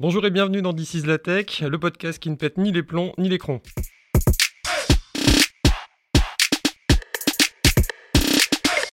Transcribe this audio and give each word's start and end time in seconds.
Bonjour 0.00 0.24
et 0.24 0.30
bienvenue 0.30 0.62
dans 0.62 0.72
This 0.72 0.94
is 0.94 1.02
la 1.02 1.18
Tech, 1.18 1.60
le 1.60 1.76
podcast 1.76 2.20
qui 2.20 2.30
ne 2.30 2.36
pète 2.36 2.56
ni 2.56 2.70
les 2.70 2.84
plombs 2.84 3.12
ni 3.18 3.28
les 3.28 3.36
crons. 3.36 3.60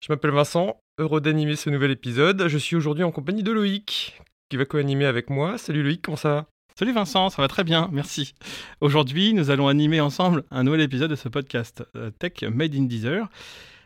Je 0.00 0.08
m'appelle 0.08 0.32
Vincent, 0.32 0.82
heureux 0.98 1.20
d'animer 1.20 1.54
ce 1.54 1.70
nouvel 1.70 1.92
épisode. 1.92 2.48
Je 2.48 2.58
suis 2.58 2.74
aujourd'hui 2.74 3.04
en 3.04 3.12
compagnie 3.12 3.44
de 3.44 3.52
Loïc, 3.52 4.20
qui 4.48 4.56
va 4.56 4.64
co-animer 4.64 5.04
avec 5.04 5.30
moi. 5.30 5.56
Salut 5.56 5.84
Loïc, 5.84 6.02
comment 6.02 6.16
ça 6.16 6.30
va? 6.30 6.46
Salut 6.76 6.92
Vincent, 6.92 7.30
ça 7.30 7.42
va 7.42 7.46
très 7.46 7.62
bien, 7.62 7.88
merci. 7.92 8.34
Aujourd'hui, 8.80 9.34
nous 9.34 9.50
allons 9.50 9.68
animer 9.68 10.00
ensemble 10.00 10.42
un 10.50 10.64
nouvel 10.64 10.80
épisode 10.80 11.10
de 11.10 11.16
ce 11.16 11.28
podcast 11.28 11.84
euh, 11.94 12.10
Tech 12.10 12.42
Made 12.42 12.74
in 12.74 12.86
Deezer. 12.86 13.28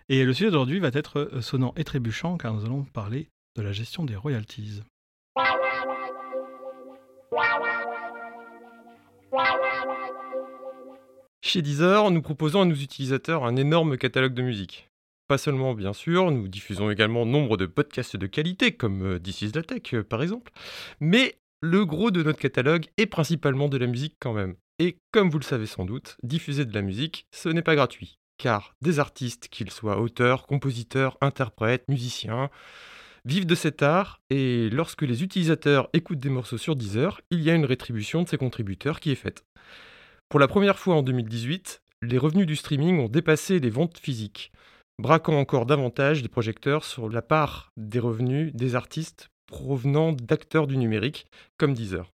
Et 0.08 0.24
le 0.24 0.32
sujet 0.32 0.50
d'aujourd'hui 0.50 0.80
va 0.80 0.88
être 0.94 1.18
euh, 1.18 1.42
sonnant 1.42 1.74
et 1.76 1.84
trébuchant 1.84 2.38
car 2.38 2.54
nous 2.54 2.64
allons 2.64 2.84
parler 2.84 3.28
de 3.58 3.60
la 3.60 3.72
gestion 3.72 4.06
des 4.06 4.16
royalties. 4.16 4.80
Chez 11.40 11.62
Deezer, 11.62 12.10
nous 12.10 12.22
proposons 12.22 12.62
à 12.62 12.64
nos 12.64 12.74
utilisateurs 12.74 13.44
un 13.44 13.56
énorme 13.56 13.96
catalogue 13.96 14.34
de 14.34 14.42
musique. 14.42 14.90
Pas 15.28 15.38
seulement, 15.38 15.74
bien 15.74 15.92
sûr, 15.92 16.30
nous 16.30 16.48
diffusons 16.48 16.90
également 16.90 17.24
nombre 17.24 17.56
de 17.56 17.66
podcasts 17.66 18.16
de 18.16 18.26
qualité, 18.26 18.72
comme 18.72 19.02
euh, 19.02 19.18
This 19.18 19.42
is 19.42 19.52
la 19.54 19.62
Tech, 19.62 19.94
euh, 19.94 20.02
par 20.02 20.22
exemple, 20.22 20.52
mais 21.00 21.38
le 21.60 21.84
gros 21.86 22.10
de 22.10 22.22
notre 22.22 22.38
catalogue 22.38 22.86
est 22.98 23.06
principalement 23.06 23.68
de 23.68 23.78
la 23.78 23.86
musique 23.86 24.16
quand 24.20 24.32
même. 24.32 24.56
Et 24.78 24.98
comme 25.12 25.30
vous 25.30 25.38
le 25.38 25.44
savez 25.44 25.66
sans 25.66 25.84
doute, 25.84 26.16
diffuser 26.22 26.64
de 26.64 26.74
la 26.74 26.82
musique, 26.82 27.26
ce 27.32 27.48
n'est 27.48 27.62
pas 27.62 27.76
gratuit, 27.76 28.18
car 28.36 28.74
des 28.82 28.98
artistes, 28.98 29.48
qu'ils 29.48 29.70
soient 29.70 30.00
auteurs, 30.00 30.46
compositeurs, 30.46 31.16
interprètes, 31.20 31.88
musiciens, 31.88 32.50
vivent 33.24 33.46
de 33.46 33.54
cet 33.54 33.82
art, 33.82 34.20
et 34.30 34.68
lorsque 34.70 35.02
les 35.02 35.22
utilisateurs 35.22 35.88
écoutent 35.92 36.18
des 36.18 36.28
morceaux 36.28 36.58
sur 36.58 36.76
Deezer, 36.76 37.20
il 37.30 37.42
y 37.42 37.50
a 37.50 37.54
une 37.54 37.64
rétribution 37.64 38.22
de 38.22 38.28
ces 38.28 38.38
contributeurs 38.38 39.00
qui 39.00 39.10
est 39.10 39.16
faite. 39.16 39.44
Pour 40.28 40.40
la 40.40 40.48
première 40.48 40.78
fois 40.78 40.96
en 40.96 41.02
2018, 41.02 41.82
les 42.02 42.18
revenus 42.18 42.46
du 42.46 42.56
streaming 42.56 42.98
ont 42.98 43.08
dépassé 43.08 43.60
les 43.60 43.70
ventes 43.70 43.98
physiques, 43.98 44.50
braquant 44.98 45.38
encore 45.38 45.66
davantage 45.66 46.22
les 46.22 46.28
projecteurs 46.28 46.84
sur 46.84 47.08
la 47.08 47.22
part 47.22 47.70
des 47.76 47.98
revenus 47.98 48.52
des 48.54 48.74
artistes 48.74 49.28
provenant 49.46 50.12
d'acteurs 50.12 50.66
du 50.66 50.76
numérique, 50.76 51.26
comme 51.58 51.74
Deezer. 51.74 52.10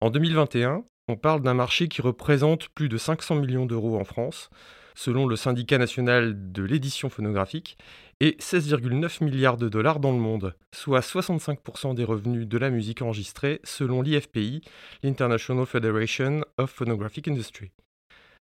En 0.00 0.10
2021, 0.10 0.84
on 1.08 1.16
parle 1.16 1.42
d'un 1.42 1.54
marché 1.54 1.88
qui 1.88 2.02
représente 2.02 2.68
plus 2.70 2.88
de 2.88 2.98
500 2.98 3.36
millions 3.36 3.66
d'euros 3.66 3.98
en 3.98 4.04
France, 4.04 4.50
selon 4.96 5.26
le 5.26 5.36
syndicat 5.36 5.78
national 5.78 6.52
de 6.52 6.62
l'édition 6.62 7.08
phonographique, 7.08 7.76
et 8.20 8.36
16,9 8.40 9.24
milliards 9.24 9.56
de 9.56 9.68
dollars 9.68 10.00
dans 10.00 10.12
le 10.12 10.18
monde, 10.18 10.54
soit 10.74 11.00
65% 11.00 11.94
des 11.94 12.04
revenus 12.04 12.46
de 12.46 12.58
la 12.58 12.70
musique 12.70 13.02
enregistrée 13.02 13.60
selon 13.64 14.02
l'IFPI, 14.02 14.62
l'International 15.02 15.66
Federation 15.66 16.44
of 16.58 16.70
Phonographic 16.70 17.28
Industry. 17.28 17.70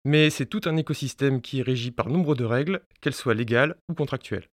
Mais 0.05 0.31
c'est 0.31 0.47
tout 0.47 0.62
un 0.65 0.77
écosystème 0.77 1.41
qui 1.41 1.61
est 1.61 1.62
régi 1.62 1.91
par 1.91 2.09
nombre 2.09 2.34
de 2.34 2.45
règles, 2.45 2.81
qu'elles 3.00 3.15
soient 3.15 3.34
légales 3.34 3.77
ou 3.89 3.95
contractuelles. 3.95 4.48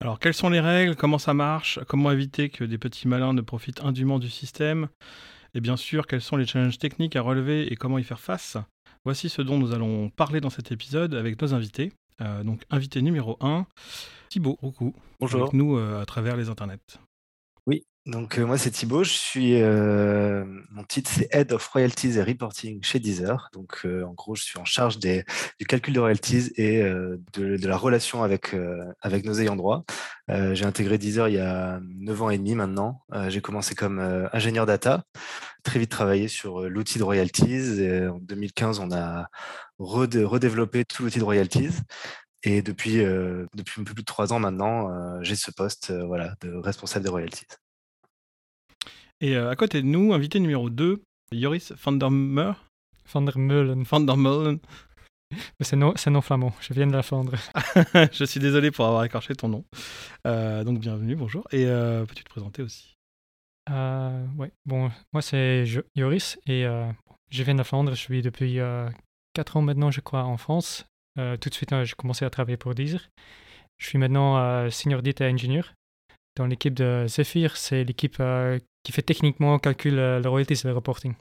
Alors, 0.00 0.20
quelles 0.20 0.34
sont 0.34 0.50
les 0.50 0.60
règles? 0.60 0.94
Comment 0.94 1.18
ça 1.18 1.34
marche? 1.34 1.80
Comment 1.88 2.12
éviter 2.12 2.50
que 2.50 2.62
des 2.62 2.78
petits 2.78 3.08
malins 3.08 3.32
ne 3.32 3.40
profitent 3.40 3.82
indûment 3.82 4.20
du 4.20 4.30
système? 4.30 4.88
Et 5.54 5.60
bien 5.60 5.76
sûr, 5.76 6.06
quels 6.06 6.20
sont 6.20 6.36
les 6.36 6.46
challenges 6.46 6.78
techniques 6.78 7.16
à 7.16 7.22
relever 7.22 7.72
et 7.72 7.74
comment 7.74 7.98
y 7.98 8.04
faire 8.04 8.20
face? 8.20 8.56
Voici 9.04 9.28
ce 9.28 9.42
dont 9.42 9.58
nous 9.58 9.72
allons 9.72 10.10
parler 10.10 10.40
dans 10.40 10.50
cet 10.50 10.70
épisode 10.70 11.14
avec 11.14 11.40
nos 11.42 11.52
invités. 11.52 11.92
Euh, 12.20 12.42
donc, 12.42 12.62
invité 12.70 13.02
numéro 13.02 13.36
1, 13.40 13.66
Thibaut 14.28 14.58
Roucou. 14.60 14.94
Bonjour. 15.20 15.42
Avec 15.42 15.52
nous 15.52 15.76
euh, 15.76 16.02
à 16.02 16.06
travers 16.06 16.36
les 16.36 16.48
internets. 16.48 16.98
Donc 18.08 18.38
euh, 18.38 18.46
moi 18.46 18.56
c'est 18.56 18.70
Thibaut, 18.70 19.04
je 19.04 19.12
suis 19.12 19.60
euh, 19.60 20.42
mon 20.70 20.82
titre 20.82 21.10
c'est 21.12 21.28
Head 21.30 21.52
of 21.52 21.66
Royalties 21.68 22.16
et 22.16 22.22
Reporting 22.22 22.82
chez 22.82 23.00
Deezer. 23.00 23.50
Donc 23.52 23.82
euh, 23.84 24.02
en 24.02 24.14
gros 24.14 24.34
je 24.34 24.42
suis 24.44 24.58
en 24.58 24.64
charge 24.64 24.98
du 24.98 25.26
calcul 25.68 25.92
de 25.92 26.00
royalties 26.00 26.50
et 26.56 26.80
de, 27.34 27.66
la 27.66 27.76
relation 27.76 28.22
avec 28.22 28.54
nos 28.54 29.34
ayants 29.34 29.56
droit. 29.56 29.84
J'ai 30.28 30.64
intégré 30.64 30.96
Deezer 30.96 31.28
il 31.28 31.34
y 31.34 31.38
a 31.38 31.80
9 31.82 32.22
ans 32.22 32.30
et 32.30 32.38
demi 32.38 32.54
maintenant. 32.54 33.02
j'ai 33.28 33.42
commencé 33.42 33.74
comme 33.74 34.00
ingénieur 34.32 34.64
data, 34.64 35.04
très 35.62 35.78
vite 35.78 35.90
travaillé 35.90 36.28
sur 36.28 36.62
l'outil 36.62 36.98
de 36.98 37.04
royalties. 37.04 38.08
En 38.08 38.18
2015 38.20 38.78
on 38.78 38.90
a 38.90 39.28
redéveloppé 39.78 40.86
tout 40.86 41.02
l'outil 41.02 41.18
de 41.18 41.24
royalties. 41.24 41.76
Et 42.42 42.62
depuis, 42.62 43.04
depuis 43.54 43.84
plus 43.84 43.94
de 43.94 44.02
trois 44.02 44.32
ans 44.32 44.38
maintenant, 44.38 45.20
j'ai 45.22 45.36
ce 45.36 45.50
poste 45.50 45.92
voilà, 45.92 46.34
de 46.40 46.54
responsable 46.54 47.04
des 47.04 47.10
royalties. 47.10 47.46
Et 49.20 49.36
à 49.36 49.54
côté 49.56 49.82
de 49.82 49.86
nous, 49.86 50.12
invité 50.12 50.40
numéro 50.40 50.70
2, 50.70 51.02
Joris 51.32 51.72
van 51.72 51.92
der 51.92 52.10
Meulen. 52.10 52.54
Van 53.12 53.22
der 53.22 53.38
Meulen. 53.38 53.82
Van 53.82 54.00
der 54.00 54.16
Meulen. 54.16 54.58
C'est 55.60 55.76
non, 55.76 55.92
non 56.06 56.20
flamand, 56.22 56.54
je 56.60 56.72
viens 56.72 56.86
de 56.86 56.92
la 56.92 57.02
Flandre. 57.02 57.34
je 58.12 58.24
suis 58.24 58.40
désolé 58.40 58.70
pour 58.70 58.86
avoir 58.86 59.04
écorché 59.04 59.34
ton 59.34 59.48
nom. 59.48 59.64
donc 60.24 60.78
bienvenue, 60.78 61.16
bonjour. 61.16 61.46
Et 61.52 61.66
peux-tu 61.66 62.24
te 62.24 62.30
présenter 62.30 62.62
aussi? 62.62 62.96
Oui, 63.68 64.48
bon, 64.64 64.90
moi 65.12 65.20
c'est 65.20 65.66
Joris 65.94 66.38
et 66.46 66.64
je 67.30 67.42
viens 67.42 67.52
de 67.52 67.58
la 67.58 67.64
Flandre, 67.64 67.90
je 67.90 68.00
suis 68.00 68.22
depuis 68.22 68.58
4 69.34 69.56
ans 69.56 69.62
maintenant, 69.62 69.90
je 69.90 70.00
crois, 70.00 70.24
en 70.24 70.36
France. 70.36 70.86
Euh, 71.18 71.36
tout 71.36 71.48
de 71.48 71.54
suite, 71.54 71.70
j'ai 71.84 71.94
commencé 71.94 72.24
à 72.24 72.30
travailler 72.30 72.56
pour 72.56 72.74
Deezer. 72.74 73.08
Je 73.78 73.86
suis 73.86 73.98
maintenant 73.98 74.38
euh, 74.38 74.70
senior 74.70 75.02
data 75.02 75.28
engineer 75.28 75.62
dans 76.36 76.46
l'équipe 76.46 76.74
de 76.74 77.06
Zephyr. 77.08 77.56
C'est 77.56 77.84
l'équipe 77.84 78.16
euh, 78.20 78.58
qui 78.88 78.92
fait 78.92 79.02
techniquement 79.02 79.58
calcul 79.58 79.96
le 79.96 80.26
royalties 80.26 80.64
et 80.64 80.68
le 80.68 80.72
reporting. 80.72 81.14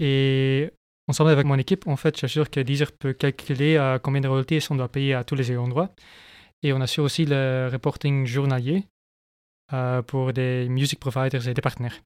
Et 0.00 0.72
ensemble 1.06 1.30
avec 1.30 1.46
mon 1.46 1.56
équipe, 1.56 1.86
en 1.86 1.94
fait, 1.94 2.18
j'assure 2.18 2.50
que 2.50 2.58
Deezer 2.58 2.90
peut 2.90 3.12
calculer 3.12 3.78
combien 4.02 4.20
de 4.20 4.26
royalties 4.26 4.66
on 4.70 4.74
doit 4.74 4.88
payer 4.88 5.14
à 5.14 5.22
tous 5.22 5.36
les 5.36 5.54
droit. 5.54 5.94
Et 6.64 6.72
on 6.72 6.80
assure 6.80 7.04
aussi 7.04 7.26
le 7.26 7.68
reporting 7.72 8.26
journalier 8.26 8.88
pour 10.08 10.32
des 10.32 10.68
music 10.68 10.98
providers 10.98 11.46
et 11.46 11.54
des 11.54 11.62
partenaires, 11.62 12.00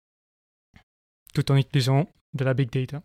tout 1.32 1.50
en 1.50 1.56
utilisant 1.56 2.06
de 2.34 2.44
la 2.44 2.52
big 2.52 2.70
data. 2.70 3.02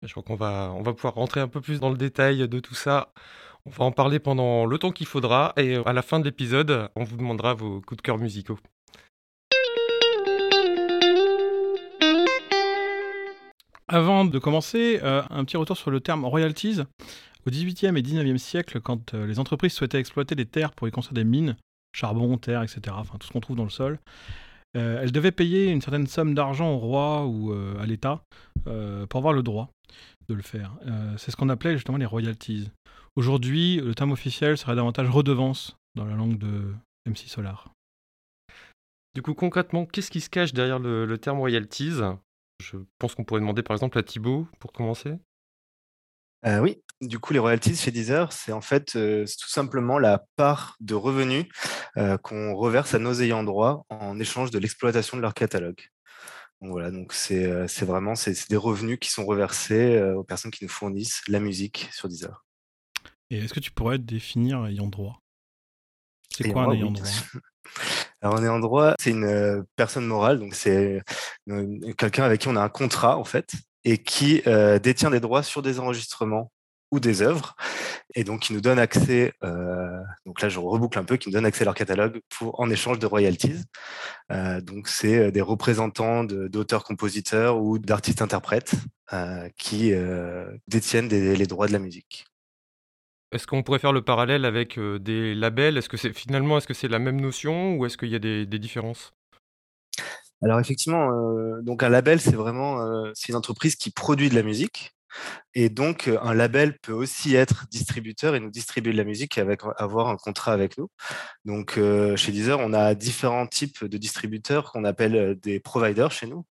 Je 0.00 0.10
crois 0.10 0.22
qu'on 0.22 0.36
va, 0.36 0.72
on 0.74 0.80
va 0.80 0.94
pouvoir 0.94 1.12
rentrer 1.16 1.40
un 1.40 1.48
peu 1.48 1.60
plus 1.60 1.80
dans 1.80 1.90
le 1.90 1.98
détail 1.98 2.48
de 2.48 2.60
tout 2.60 2.74
ça. 2.74 3.12
On 3.66 3.70
va 3.70 3.84
en 3.84 3.92
parler 3.92 4.18
pendant 4.18 4.64
le 4.64 4.78
temps 4.78 4.90
qu'il 4.90 5.06
faudra 5.06 5.52
et 5.56 5.76
à 5.76 5.92
la 5.92 6.02
fin 6.02 6.18
de 6.18 6.24
l'épisode, 6.24 6.88
on 6.96 7.04
vous 7.04 7.16
demandera 7.16 7.52
vos 7.52 7.80
coups 7.82 7.98
de 7.98 8.02
cœur 8.02 8.16
musicaux. 8.16 8.58
Avant 13.86 14.24
de 14.24 14.38
commencer, 14.38 15.00
euh, 15.02 15.22
un 15.30 15.44
petit 15.44 15.56
retour 15.56 15.76
sur 15.76 15.90
le 15.90 16.00
terme 16.00 16.24
royalties. 16.24 16.80
Au 17.46 17.50
XVIIIe 17.50 17.96
et 17.96 18.02
XIXe 18.02 18.40
siècle, 18.40 18.80
quand 18.80 19.14
euh, 19.14 19.26
les 19.26 19.38
entreprises 19.38 19.72
souhaitaient 19.72 19.98
exploiter 19.98 20.34
les 20.34 20.46
terres 20.46 20.72
pour 20.72 20.86
y 20.88 20.90
construire 20.90 21.14
des 21.14 21.24
mines, 21.24 21.56
charbon, 21.92 22.38
terre, 22.38 22.62
etc., 22.62 22.80
enfin 22.90 23.18
tout 23.18 23.26
ce 23.26 23.32
qu'on 23.32 23.40
trouve 23.40 23.56
dans 23.56 23.64
le 23.64 23.70
sol, 23.70 23.98
euh, 24.76 25.02
elles 25.02 25.12
devaient 25.12 25.32
payer 25.32 25.66
une 25.66 25.80
certaine 25.80 26.06
somme 26.06 26.34
d'argent 26.34 26.70
au 26.70 26.78
roi 26.78 27.26
ou 27.26 27.52
à 27.80 27.84
l'État 27.84 28.22
pour 28.64 29.18
avoir 29.18 29.32
le 29.32 29.42
droit 29.42 29.70
de 30.30 30.34
le 30.34 30.42
faire. 30.42 30.72
Euh, 30.86 31.14
c'est 31.18 31.30
ce 31.30 31.36
qu'on 31.36 31.48
appelait 31.48 31.74
justement 31.74 31.98
les 31.98 32.06
royalties. 32.06 32.70
Aujourd'hui, 33.20 33.82
le 33.82 33.94
terme 33.94 34.12
officiel 34.12 34.56
serait 34.56 34.74
davantage 34.74 35.10
redevance 35.10 35.76
dans 35.94 36.06
la 36.06 36.14
langue 36.14 36.38
de 36.38 36.74
MC 37.04 37.28
Solar. 37.28 37.74
Du 39.14 39.20
coup, 39.20 39.34
concrètement, 39.34 39.84
qu'est-ce 39.84 40.10
qui 40.10 40.22
se 40.22 40.30
cache 40.30 40.54
derrière 40.54 40.78
le, 40.78 41.18
terme 41.18 41.36
royalties? 41.36 42.00
Je 42.62 42.78
pense 42.98 43.14
qu'on 43.14 43.24
pourrait 43.24 43.42
demander 43.42 43.62
par 43.62 43.76
exemple 43.76 43.98
à 43.98 44.02
Thibaut 44.02 44.48
pour 44.58 44.72
commencer. 44.72 45.18
Euh, 46.46 46.60
oui, 46.60 46.82
du 47.02 47.18
coup, 47.18 47.34
les 47.34 47.38
royalties 47.38 47.76
chez 47.76 47.90
Deezer, 47.90 48.32
c'est 48.32 48.52
en 48.52 48.62
fait 48.62 48.96
euh, 48.96 49.26
tout 49.26 49.50
simplement 49.50 49.98
la 49.98 50.24
part 50.36 50.78
de 50.80 50.94
revenus 50.94 51.44
qu'on 52.22 52.54
reverse 52.54 52.94
à 52.94 52.98
nos 52.98 53.12
ayants 53.20 53.44
droit 53.44 53.84
en 53.90 54.18
échange 54.18 54.50
de 54.50 54.58
l'exploitation 54.58 55.18
de 55.18 55.22
leur 55.22 55.34
catalogue. 55.34 55.82
Donc 56.62 56.70
voilà, 56.70 56.90
donc 56.90 57.12
c'est 57.12 57.84
vraiment 57.84 58.14
c'est 58.14 58.48
des 58.48 58.56
revenus 58.56 58.98
qui 58.98 59.10
sont 59.10 59.26
reversés 59.26 60.00
aux 60.16 60.24
personnes 60.24 60.50
qui 60.50 60.64
nous 60.64 60.70
fournissent 60.70 61.20
la 61.28 61.38
musique 61.38 61.90
sur 61.92 62.08
Deezer. 62.08 62.46
Et 63.30 63.38
est-ce 63.38 63.54
que 63.54 63.60
tu 63.60 63.70
pourrais 63.70 63.98
définir 63.98 64.66
ayant 64.66 64.88
droit? 64.88 65.20
C'est 66.30 66.50
quoi 66.50 66.64
un 66.64 66.72
ayant 66.72 66.90
droit? 66.90 67.06
Alors 68.22 68.36
un 68.36 68.42
ayant 68.42 68.58
droit, 68.58 68.94
c'est 68.98 69.10
une 69.10 69.64
personne 69.76 70.06
morale, 70.06 70.38
donc 70.38 70.54
c'est 70.54 71.02
quelqu'un 71.96 72.24
avec 72.24 72.40
qui 72.40 72.48
on 72.48 72.56
a 72.56 72.60
un 72.60 72.68
contrat 72.68 73.16
en 73.16 73.24
fait 73.24 73.52
et 73.84 73.98
qui 73.98 74.42
détient 74.82 75.10
des 75.10 75.20
droits 75.20 75.42
sur 75.42 75.62
des 75.62 75.80
enregistrements 75.80 76.50
ou 76.90 77.00
des 77.00 77.22
œuvres, 77.22 77.54
et 78.14 78.24
donc 78.24 78.40
qui 78.40 78.52
nous 78.52 78.60
donne 78.60 78.78
accès, 78.78 79.32
euh, 79.44 80.00
donc 80.26 80.40
là 80.42 80.48
je 80.48 80.58
reboucle 80.58 80.98
un 80.98 81.04
peu, 81.04 81.16
qui 81.16 81.28
nous 81.28 81.32
donne 81.32 81.46
accès 81.46 81.62
à 81.62 81.64
leur 81.66 81.74
catalogue 81.74 82.20
pour, 82.28 82.58
en 82.60 82.68
échange 82.70 82.98
de 82.98 83.06
royalties. 83.06 83.62
Euh, 84.32 84.60
donc 84.60 84.88
c'est 84.88 85.18
euh, 85.18 85.30
des 85.30 85.40
représentants 85.40 86.24
d'auteurs-compositeurs 86.24 87.58
ou 87.58 87.78
d'artistes-interprètes 87.78 88.74
euh, 89.12 89.48
qui 89.56 89.92
euh, 89.92 90.50
détiennent 90.66 91.08
des, 91.08 91.36
les 91.36 91.46
droits 91.46 91.68
de 91.68 91.72
la 91.72 91.78
musique. 91.78 92.26
Est-ce 93.32 93.46
qu'on 93.46 93.62
pourrait 93.62 93.78
faire 93.78 93.92
le 93.92 94.02
parallèle 94.02 94.44
avec 94.44 94.78
des 94.78 95.34
labels? 95.34 95.76
Est-ce 95.76 95.88
que 95.88 95.96
c'est 95.96 96.12
finalement 96.12 96.58
est-ce 96.58 96.66
que 96.66 96.74
c'est 96.74 96.88
la 96.88 96.98
même 96.98 97.20
notion 97.20 97.76
ou 97.76 97.86
est-ce 97.86 97.96
qu'il 97.96 98.08
y 98.08 98.16
a 98.16 98.18
des, 98.18 98.46
différences? 98.46 99.12
Alors 100.42 100.58
effectivement, 100.58 101.10
donc 101.62 101.82
un 101.82 101.88
label 101.88 102.20
c'est 102.20 102.34
vraiment 102.34 102.82
c'est 103.14 103.28
une 103.28 103.36
entreprise 103.36 103.76
qui 103.76 103.90
produit 103.90 104.30
de 104.30 104.34
la 104.34 104.42
musique 104.42 104.94
et 105.54 105.68
donc, 105.68 106.08
un 106.22 106.34
label 106.34 106.78
peut 106.78 106.92
aussi 106.92 107.34
être 107.34 107.66
distributeur 107.70 108.34
et 108.34 108.40
nous 108.40 108.50
distribuer 108.50 108.92
de 108.92 108.96
la 108.96 109.04
musique 109.04 109.36
et 109.38 109.40
avec, 109.40 109.62
avoir 109.76 110.08
un 110.08 110.16
contrat 110.16 110.52
avec 110.52 110.78
nous. 110.78 110.88
Donc, 111.44 111.78
chez 112.16 112.32
Deezer, 112.32 112.60
on 112.60 112.72
a 112.72 112.94
différents 112.94 113.46
types 113.46 113.84
de 113.84 113.98
distributeurs 113.98 114.72
qu'on 114.72 114.84
appelle 114.84 115.36
des 115.40 115.58
providers 115.60 116.12
chez 116.12 116.26
nous. 116.26 116.46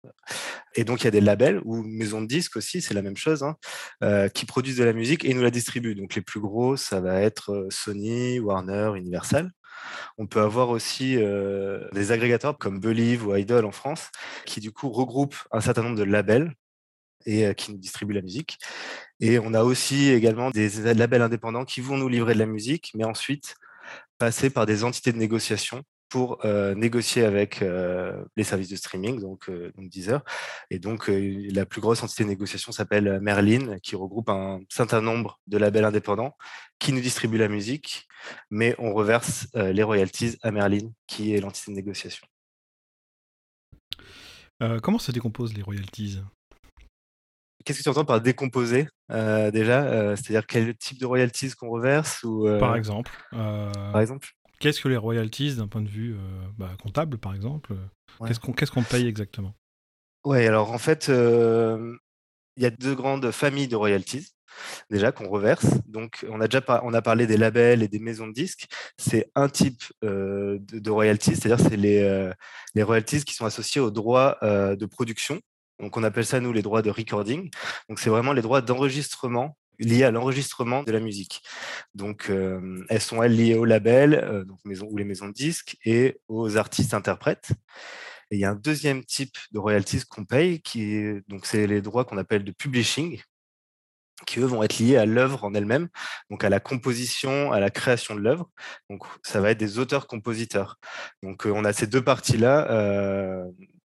Et 0.75 0.85
donc, 0.85 1.03
il 1.03 1.05
y 1.05 1.09
a 1.09 1.13
des 1.13 1.21
labels 1.21 1.61
ou 1.65 1.83
maisons 1.83 2.21
de 2.23 2.27
disques 2.27 2.57
aussi, 2.57 2.81
c'est 2.81 2.95
la 2.95 3.03
même 3.03 3.17
chose, 3.17 3.45
hein, 3.45 4.29
qui 4.31 4.47
produisent 4.47 4.79
de 4.79 4.85
la 4.85 4.93
musique 4.93 5.25
et 5.25 5.33
nous 5.35 5.43
la 5.43 5.51
distribuent. 5.51 5.95
Donc, 5.95 6.15
les 6.15 6.23
plus 6.23 6.41
gros, 6.41 6.77
ça 6.77 7.01
va 7.01 7.21
être 7.21 7.69
Sony, 7.71 8.41
Warner, 8.41 8.93
Universal. 8.97 9.51
On 10.19 10.27
peut 10.27 10.41
avoir 10.41 10.71
aussi 10.71 11.17
des 11.93 12.13
agrégateurs 12.13 12.59
comme 12.59 12.81
Believe 12.81 13.27
ou 13.27 13.37
Idol 13.37 13.65
en 13.65 13.73
France, 13.73 14.11
qui 14.45 14.59
du 14.61 14.73
coup 14.73 14.91
regroupent 14.91 15.39
un 15.53 15.61
certain 15.61 15.83
nombre 15.83 15.97
de 15.97 16.03
labels 16.03 16.53
et 17.27 17.55
qui 17.55 17.73
nous 17.73 17.79
distribuent 17.79 18.15
la 18.15 18.23
musique. 18.23 18.59
Et 19.21 19.39
on 19.39 19.55
a 19.55 19.63
aussi 19.63 20.11
également 20.11 20.51
des 20.51 20.95
labels 20.95 21.23
indépendants 21.23 21.65
qui 21.65 21.81
vont 21.81 21.97
nous 21.97 22.09
livrer 22.09 22.35
de 22.35 22.39
la 22.39 22.47
musique, 22.47 22.93
mais 22.95 23.05
ensuite 23.05 23.55
passer 24.19 24.51
par 24.51 24.67
des 24.67 24.85
entités 24.85 25.13
de 25.13 25.19
négociation 25.19 25.83
pour 26.09 26.39
négocier 26.75 27.25
avec 27.25 27.63
les 28.37 28.45
services 28.45 28.71
de 28.71 28.77
streaming, 28.77 29.21
donc, 29.21 29.51
Deezer. 29.77 30.25
Et 30.71 30.79
donc, 30.79 31.11
la 31.11 31.67
plus 31.67 31.83
grosse 31.83 32.03
entité 32.03 32.25
de 32.25 32.31
négociation 32.31 32.73
s'appelle 32.73 33.21
Merlin, 33.21 33.79
qui 33.83 33.95
regroupe 33.95 34.31
un 34.31 34.61
certain 34.71 35.03
nombre 35.03 35.39
de 35.49 35.59
labels 35.59 35.85
indépendants 35.85 36.35
qui 36.79 36.95
nous 36.95 37.01
distribuent 37.01 37.37
la 37.37 37.49
musique, 37.49 38.09
mais 38.51 38.75
on 38.79 38.95
reverse 38.95 39.49
les 39.55 39.83
royalties 39.83 40.39
à 40.43 40.51
Merlin, 40.51 40.91
qui 41.07 41.35
est 41.35 41.41
l'entité 41.43 41.73
de 41.73 41.77
négociation. 41.77 42.27
comment 44.83 44.99
se 44.99 45.13
décomposent 45.13 45.53
les 45.53 45.63
royalties? 45.63 46.21
Qu'est-ce 47.65 47.79
que 47.79 47.83
tu 47.83 47.89
entends 47.89 48.05
par 48.05 48.21
décomposer 48.21 48.89
euh, 49.11 49.51
déjà 49.51 49.83
euh, 49.85 50.17
C'est-à-dire 50.17 50.47
quel 50.47 50.77
type 50.77 50.99
de 50.99 51.07
royalties 51.07 51.51
qu'on 51.53 51.71
reverse 51.71 52.23
ou, 52.23 52.47
euh, 52.47 52.59
Par 52.59 52.77
exemple. 52.77 53.13
Par 53.31 54.01
exemple? 54.01 54.29
Qu'est-ce 54.61 54.81
que 54.81 54.89
les 54.89 54.97
royalties 54.97 55.57
d'un 55.57 55.69
point 55.69 55.83
de 55.83 55.89
vue 55.89 56.17
bah, 56.57 56.71
comptable, 56.83 57.19
par 57.19 57.35
exemple 57.35 57.75
Qu'est-ce 58.27 58.41
qu'on 58.41 58.53
qu'est-ce 58.53 58.73
qu'on 58.73 58.83
paye 58.83 59.07
exactement? 59.07 59.55
Oui, 60.25 60.45
alors 60.47 60.73
en 60.73 60.79
fait, 60.79 61.09
il 61.09 62.63
y 62.63 62.67
a 62.67 62.71
deux 62.71 62.95
grandes 62.95 63.31
familles 63.31 63.69
de 63.69 63.77
royalties 63.77 64.27
déjà 64.91 65.13
qu'on 65.13 65.29
reverse. 65.29 65.67
Donc, 65.87 66.27
on 66.29 66.41
a 66.41 66.49
déjà 66.49 66.83
on 66.83 66.93
a 66.93 67.03
parlé 67.03 67.29
des 67.29 67.37
labels 67.37 67.85
et 67.85 67.89
des 67.89 68.01
maisons 68.01 68.27
de 68.27 68.33
disques. 68.33 68.67
C'est 68.97 69.31
un 69.37 69.49
type 69.49 69.85
de, 70.03 70.61
de, 70.61 70.91
royalties, 70.91 71.37
c'est-à-dire 71.37 71.61
c'est 71.61 71.77
les, 71.77 72.31
les 72.75 72.83
royalties 72.83 73.23
qui 73.25 73.35
sont 73.35 73.47
associés 73.47 73.81
aux 73.81 73.93
droits 73.93 74.39
de 74.43 74.87
production 74.87 75.41
donc 75.79 75.97
on 75.97 76.03
appelle 76.05 76.27
ça 76.27 76.41
nous 76.41 76.53
les 76.53 76.63
droits 76.63 76.83
de 76.83 76.91
recording. 76.91 77.51
Donc 77.89 77.99
c'est 77.99 78.11
vraiment 78.11 78.33
les 78.33 78.43
droits 78.43 78.61
d'enregistrement 78.61 79.57
liés 79.79 80.05
à 80.05 80.11
l'enregistrement 80.11 80.83
de 80.83 80.93
la 80.93 81.01
musique. 81.01 81.43
Donc 81.95 82.31
elles 82.89 83.01
sont 83.01 83.23
elles 83.23 83.37
liées 83.37 83.55
au 83.55 83.65
label, 83.65 84.15
euh, 84.15 84.45
ou 84.83 84.97
les 84.97 85.05
maisons 85.05 85.29
de 85.29 85.33
disques 85.33 85.77
et 85.85 86.21
aux 86.29 86.57
artistes 86.57 86.95
interprètes. 86.95 87.51
Et 88.31 88.37
il 88.37 88.41
y 88.41 88.45
a 88.45 88.51
un 88.51 88.57
deuxième 88.57 89.05
type 89.05 89.37
de 89.53 89.59
royalties 89.59 90.03
qu'on 90.09 90.25
paye, 90.25 90.61
qui 90.61 90.95
est, 90.95 91.23
donc 91.29 91.47
c'est 91.47 91.67
les 91.67 91.81
droits 91.81 92.05
qu'on 92.05 92.19
appelle 92.19 92.45
de 92.45 92.53
publishing, 92.53 93.23
qui 94.27 94.41
eux 94.41 94.45
vont 94.45 94.63
être 94.63 94.79
liés 94.79 94.97
à 94.97 95.07
l'œuvre 95.07 95.45
en 95.45 95.55
elle-même, 95.55 95.89
donc 96.29 96.45
à 96.45 96.51
la 96.51 96.61
composition, 96.61 97.53
à 97.53 97.61
la 97.61 97.71
création 97.71 98.15
de 98.15 98.21
l'œuvre. 98.21 98.51
Donc 98.91 99.05
ça 99.23 99.41
va 99.41 99.53
être 99.53 99.59
des 99.59 99.79
auteurs-compositeurs. 99.79 100.77
Donc 101.23 101.47
on 101.47 101.65
a 101.65 101.73
ces 101.73 101.87
deux 101.87 102.03
parties-là. 102.03 103.47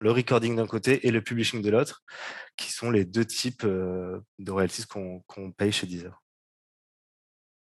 Le 0.05 0.11
recording 0.11 0.55
d'un 0.55 0.67
côté 0.67 1.07
et 1.07 1.11
le 1.11 1.23
publishing 1.23 1.63
de 1.63 1.71
l'autre, 1.71 2.03
qui 2.59 2.71
sont 2.71 2.91
les 2.91 3.07
deux 3.07 3.25
types 3.25 3.65
euh, 3.65 4.21
de 4.39 4.53
royalties 4.53 4.85
qu'on 4.87 5.53
paye 5.53 5.73
chez 5.73 5.87
Deezer. 5.87 6.23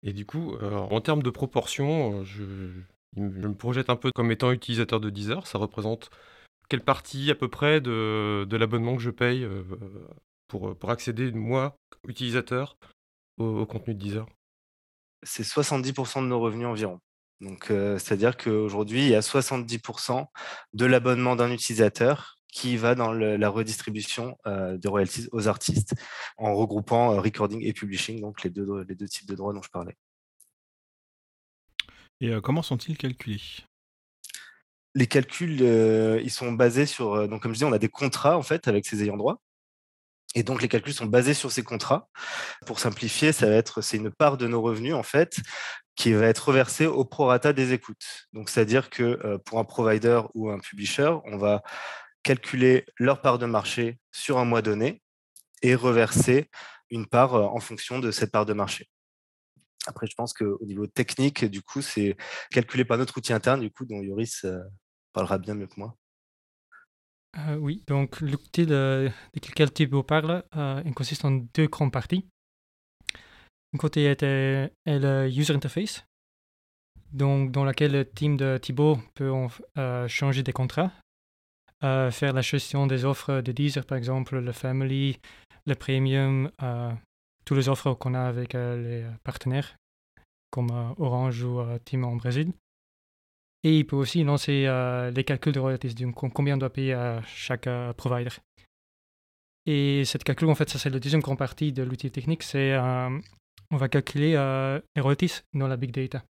Et 0.02 0.12
du 0.12 0.26
coup, 0.26 0.56
euh, 0.56 0.72
en 0.72 1.02
termes 1.02 1.22
de 1.22 1.30
proportion, 1.30 2.22
euh, 2.22 2.24
je, 2.24 2.44
me 3.16 3.54
projette 3.54 3.92
un 3.92 3.96
peu 3.96 4.10
comme 4.16 4.32
étant 4.32 4.52
utilisateur 4.52 5.00
de 5.00 5.12
Deezer. 5.12 5.46
Ça 5.46 5.60
représente 5.60 6.10
quelle 6.68 6.84
partie 6.84 7.30
à 7.30 7.36
peu 7.36 7.48
près 7.48 7.80
de, 7.80 8.48
l'abonnement 8.50 8.96
que 8.96 9.04
je 9.04 9.12
paye 9.12 9.48
pour, 10.48 10.76
pour 10.76 10.90
accéder, 10.90 11.32
moi, 11.32 11.76
utilisateur, 12.08 12.76
au 13.38 13.68
contenu 13.68 13.94
de 13.94 14.00
Deezer? 14.00 14.26
C'est 15.22 15.44
70% 15.44 16.24
de 16.24 16.28
nos 16.28 16.40
revenus 16.40 16.66
environ. 16.66 17.00
Donc, 17.42 17.66
c'est-à-dire 17.68 18.38
qu'aujourd'hui, 18.38 19.04
il 19.04 19.10
y 19.10 19.16
a 19.16 19.20
70% 19.20 20.26
de 20.74 20.86
l'abonnement 20.86 21.36
d'un 21.36 21.52
utilisateur 21.52 22.40
qui 22.52 22.78
va 22.78 22.96
dans 22.96 23.12
la 23.12 23.50
redistribution 23.50 24.38
de 24.46 24.88
royalties 24.88 25.28
aux 25.34 25.48
artistes 25.48 25.94
en 26.38 26.56
regroupant 26.56 27.22
recording 27.22 27.62
et 27.62 27.74
publishing, 27.74 28.22
donc 28.22 28.44
les 28.44 28.50
deux, 28.50 28.86
les 28.88 28.96
deux 28.96 29.10
types 29.10 29.28
de 29.28 29.36
droits 29.36 29.54
dont 29.54 29.62
je 29.62 29.70
parlais. 29.70 29.98
Et 32.22 32.34
comment 32.42 32.62
sont-ils 32.62 32.98
calculés? 32.98 33.42
Les 34.94 35.08
calculs, 35.08 35.60
ils 36.24 36.32
sont 36.32 36.54
basés 36.54 36.86
sur, 36.86 37.28
donc 37.28 37.42
comme 37.42 37.52
je 37.52 37.56
disais, 37.56 37.66
on 37.66 37.74
a 37.74 37.80
des 37.80 37.90
contrats 37.90 38.38
en 38.38 38.44
fait 38.44 38.70
avec 38.70 38.86
ces 38.86 39.04
ayants 39.04 39.18
droit. 39.18 39.42
Et 40.38 40.44
donc, 40.44 40.62
les 40.62 40.68
calculs 40.68 40.94
sont 40.94 41.06
basés 41.06 41.34
sur 41.34 41.50
ces 41.50 41.64
contrats. 41.64 42.10
Pour 42.66 42.80
simplifier, 42.80 43.32
ça 43.32 43.48
va 43.48 43.56
être, 43.56 43.82
c'est 43.82 43.96
une 43.96 44.12
part 44.12 44.36
de 44.36 44.48
nos 44.48 44.62
revenus, 44.62 44.94
en 44.94 45.04
fait, 45.04 45.38
qui 45.96 46.14
va 46.14 46.26
être 46.26 46.50
reversée 46.50 46.86
au 46.88 47.06
prorata 47.06 47.54
des 47.54 47.74
écoutes. 47.74 48.28
Donc, 48.34 48.50
c'est-à-dire 48.50 48.90
que 48.90 49.04
euh, 49.04 49.38
pour 49.38 49.60
un 49.60 49.64
provider 49.64 50.22
ou 50.34 50.50
un 50.50 50.60
publisher, 50.60 51.12
on 51.26 51.38
va 51.38 51.64
calculer 52.24 52.86
leur 52.98 53.22
part 53.22 53.40
de 53.40 53.46
marché 53.46 54.00
sur 54.12 54.38
un 54.38 54.46
mois 54.46 54.62
donné 54.62 55.02
et 55.62 55.76
reverser 55.76 56.50
une 56.90 57.06
part 57.06 57.36
euh, 57.36 57.44
en 57.44 57.60
fonction 57.60 58.00
de 58.00 58.12
cette 58.12 58.32
part 58.32 58.46
de 58.46 58.54
marché. 58.54 58.90
Après, 59.88 60.08
je 60.08 60.16
pense 60.16 60.34
qu'au 60.34 60.66
niveau 60.66 60.88
technique, 60.88 61.46
du 61.46 61.62
coup, 61.62 61.82
c'est 61.82 62.18
calculé 62.52 62.86
par 62.86 62.98
notre 62.98 63.18
outil 63.18 63.34
interne, 63.34 63.62
du 63.62 63.72
coup, 63.72 63.86
dont 63.86 64.02
Yoris 64.02 64.44
euh, 64.46 64.60
parlera 65.14 65.38
bien 65.38 65.54
mieux 65.54 65.68
que 65.68 65.80
moi. 65.80 65.96
Oui, 67.60 67.84
donc 67.88 68.22
l'outil 68.22 68.66
de, 68.66 69.12
de 69.34 69.66
Thibaut 69.66 70.04
parle 70.04 70.44
euh, 70.56 70.82
consiste 70.94 71.26
en 71.26 71.32
deux 71.32 71.68
grandes 71.68 71.92
parties. 71.92 72.30
Un 73.76 73.78
côté 73.78 74.06
est, 74.06 74.24
le 74.24 75.28
user 75.28 75.54
interface, 75.54 76.06
donc 77.12 77.52
dans 77.52 77.66
laquelle 77.66 77.92
le 77.92 78.10
team 78.10 78.38
de 78.38 78.58
Thibaut 78.58 78.98
peut 79.16 79.32
euh, 79.78 80.08
changer 80.08 80.44
des 80.44 80.54
contrats, 80.54 80.92
faire 81.82 82.34
la 82.34 82.42
gestion 82.42 82.88
des 82.88 83.04
offres 83.06 83.42
de 83.42 83.52
Deezer 83.52 83.86
par 83.86 83.98
exemple, 83.98 84.40
le 84.40 84.52
Family, 84.54 85.20
le 85.66 85.76
Premium, 85.76 86.50
toutes 87.44 87.58
les 87.58 87.70
offres 87.70 87.94
qu'on 87.94 88.14
a 88.14 88.22
avec 88.22 88.54
les 88.54 89.06
partenaires 89.24 89.76
comme 90.50 90.72
Orange 90.98 91.44
ou 91.44 91.62
Team 91.84 92.06
en 92.06 92.16
Brésil. 92.16 92.54
Et 93.66 93.80
il 93.80 93.88
peut 93.88 93.96
aussi 93.96 94.24
lancer 94.24 94.66
euh, 94.68 95.10
les 95.10 95.24
calculs 95.24 95.52
de 95.52 95.60
royalties, 95.60 95.96
donc 95.96 96.14
combien 96.14 96.54
on 96.54 96.58
doit 96.58 96.72
payer 96.72 96.94
à 96.94 97.24
chaque 97.24 97.66
euh, 97.66 97.94
provider. 97.94 98.30
Et 99.66 100.06
cette 100.06 100.24
calcul, 100.24 100.48
en 100.50 100.54
fait, 100.54 100.70
ça 100.70 100.78
c'est 100.78 100.92
la 100.92 101.00
deuxième 101.00 101.22
grande 101.22 101.40
partie 101.40 101.74
de 101.74 101.82
l'outil 101.82 102.12
technique, 102.12 102.44
c'est 102.44 102.74
euh, 102.74 103.20
on 103.72 103.78
va 103.78 103.90
calculer 103.90 104.32
les 104.96 105.02
royalties 105.02 105.42
dans 105.54 105.68
la 105.68 105.78
big 105.78 105.92
data. 105.92 106.24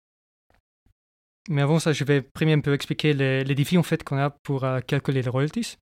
Mais 1.48 1.62
avant 1.62 1.78
ça, 1.78 1.92
je 1.92 2.04
vais 2.04 2.22
premier 2.22 2.52
un 2.52 2.60
peu 2.60 2.72
expliquer 2.72 3.14
les, 3.14 3.54
défis 3.54 3.78
en 3.78 3.82
fait 3.82 4.04
qu'on 4.04 4.18
a 4.18 4.30
pour 4.30 4.66
calculer 4.86 5.22
les 5.22 5.28
royalties. 5.28 5.76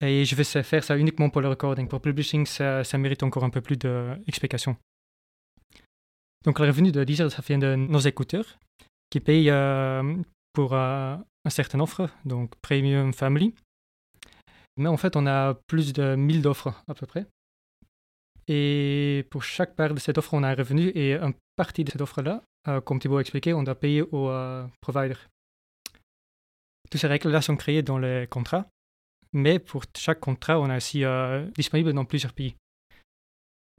Et 0.00 0.24
je 0.24 0.34
vais 0.34 0.44
faire 0.44 0.84
ça 0.84 0.96
uniquement 0.96 1.30
pour 1.30 1.40
le 1.40 1.48
recording. 1.48 1.88
Pour 1.88 2.00
publishing, 2.00 2.46
ça, 2.46 2.98
mérite 2.98 3.22
encore 3.22 3.44
un 3.44 3.50
peu 3.50 3.60
plus 3.60 3.76
d'explication. 3.76 4.76
Donc 6.44 6.58
le 6.60 6.66
revenu 6.66 6.92
de 6.92 7.02
Deezer, 7.04 7.30
ça 7.32 7.42
vient 7.42 7.58
de 7.58 7.74
nos 7.74 8.00
écouteurs 8.00 8.58
qui 9.10 9.20
payent 9.20 9.50
pour 10.54 10.72
euh, 10.72 11.16
un 11.44 11.50
certain 11.50 11.80
offre, 11.80 12.08
donc 12.24 12.54
Premium 12.62 13.12
Family. 13.12 13.54
Mais 14.76 14.88
en 14.88 14.96
fait, 14.96 15.16
on 15.16 15.26
a 15.26 15.54
plus 15.66 15.92
de 15.92 16.14
1000 16.14 16.46
offres 16.46 16.72
à 16.88 16.94
peu 16.94 17.06
près. 17.06 17.26
Et 18.48 19.26
pour 19.30 19.42
chaque 19.42 19.74
part 19.74 19.94
de 19.94 19.98
cette 19.98 20.18
offre, 20.18 20.34
on 20.34 20.42
a 20.42 20.50
un 20.50 20.54
revenu 20.54 20.88
et 20.88 21.14
une 21.14 21.34
partie 21.56 21.84
de 21.84 21.90
cette 21.90 22.00
offre-là, 22.00 22.42
euh, 22.68 22.80
comme 22.80 22.98
Thibaut 22.98 23.18
a 23.18 23.20
expliqué, 23.20 23.52
on 23.52 23.62
doit 23.62 23.74
payer 23.74 24.02
au 24.02 24.28
euh, 24.28 24.66
provider. 24.80 25.16
Toutes 26.90 27.00
ces 27.00 27.06
règles-là 27.06 27.42
sont 27.42 27.56
créées 27.56 27.82
dans 27.82 27.98
les 27.98 28.26
contrats, 28.28 28.66
mais 29.32 29.58
pour 29.58 29.84
chaque 29.96 30.20
contrat, 30.20 30.60
on 30.60 30.68
a 30.68 30.76
aussi 30.76 31.02
disponible 31.56 31.92
dans 31.92 32.04
plusieurs 32.04 32.32
pays. 32.32 32.54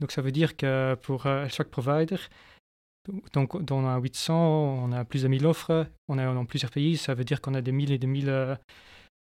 Donc 0.00 0.12
ça 0.12 0.20
veut 0.20 0.32
dire 0.32 0.56
que 0.56 0.94
pour 1.00 1.22
chaque 1.48 1.68
provider, 1.68 2.16
donc, 3.32 3.62
dans 3.62 3.84
un 3.86 3.98
800, 3.98 4.34
on 4.34 4.92
a 4.92 5.04
plus 5.04 5.22
de 5.22 5.28
1000 5.28 5.46
offres, 5.46 5.86
on 6.08 6.18
est 6.18 6.24
dans 6.24 6.44
plusieurs 6.44 6.70
pays, 6.70 6.96
ça 6.96 7.14
veut 7.14 7.24
dire 7.24 7.40
qu'on 7.40 7.54
a 7.54 7.60
des 7.60 7.72
1000 7.72 7.92
et 7.92 7.98
des 7.98 8.06
1000 8.06 8.28
euh, 8.28 8.56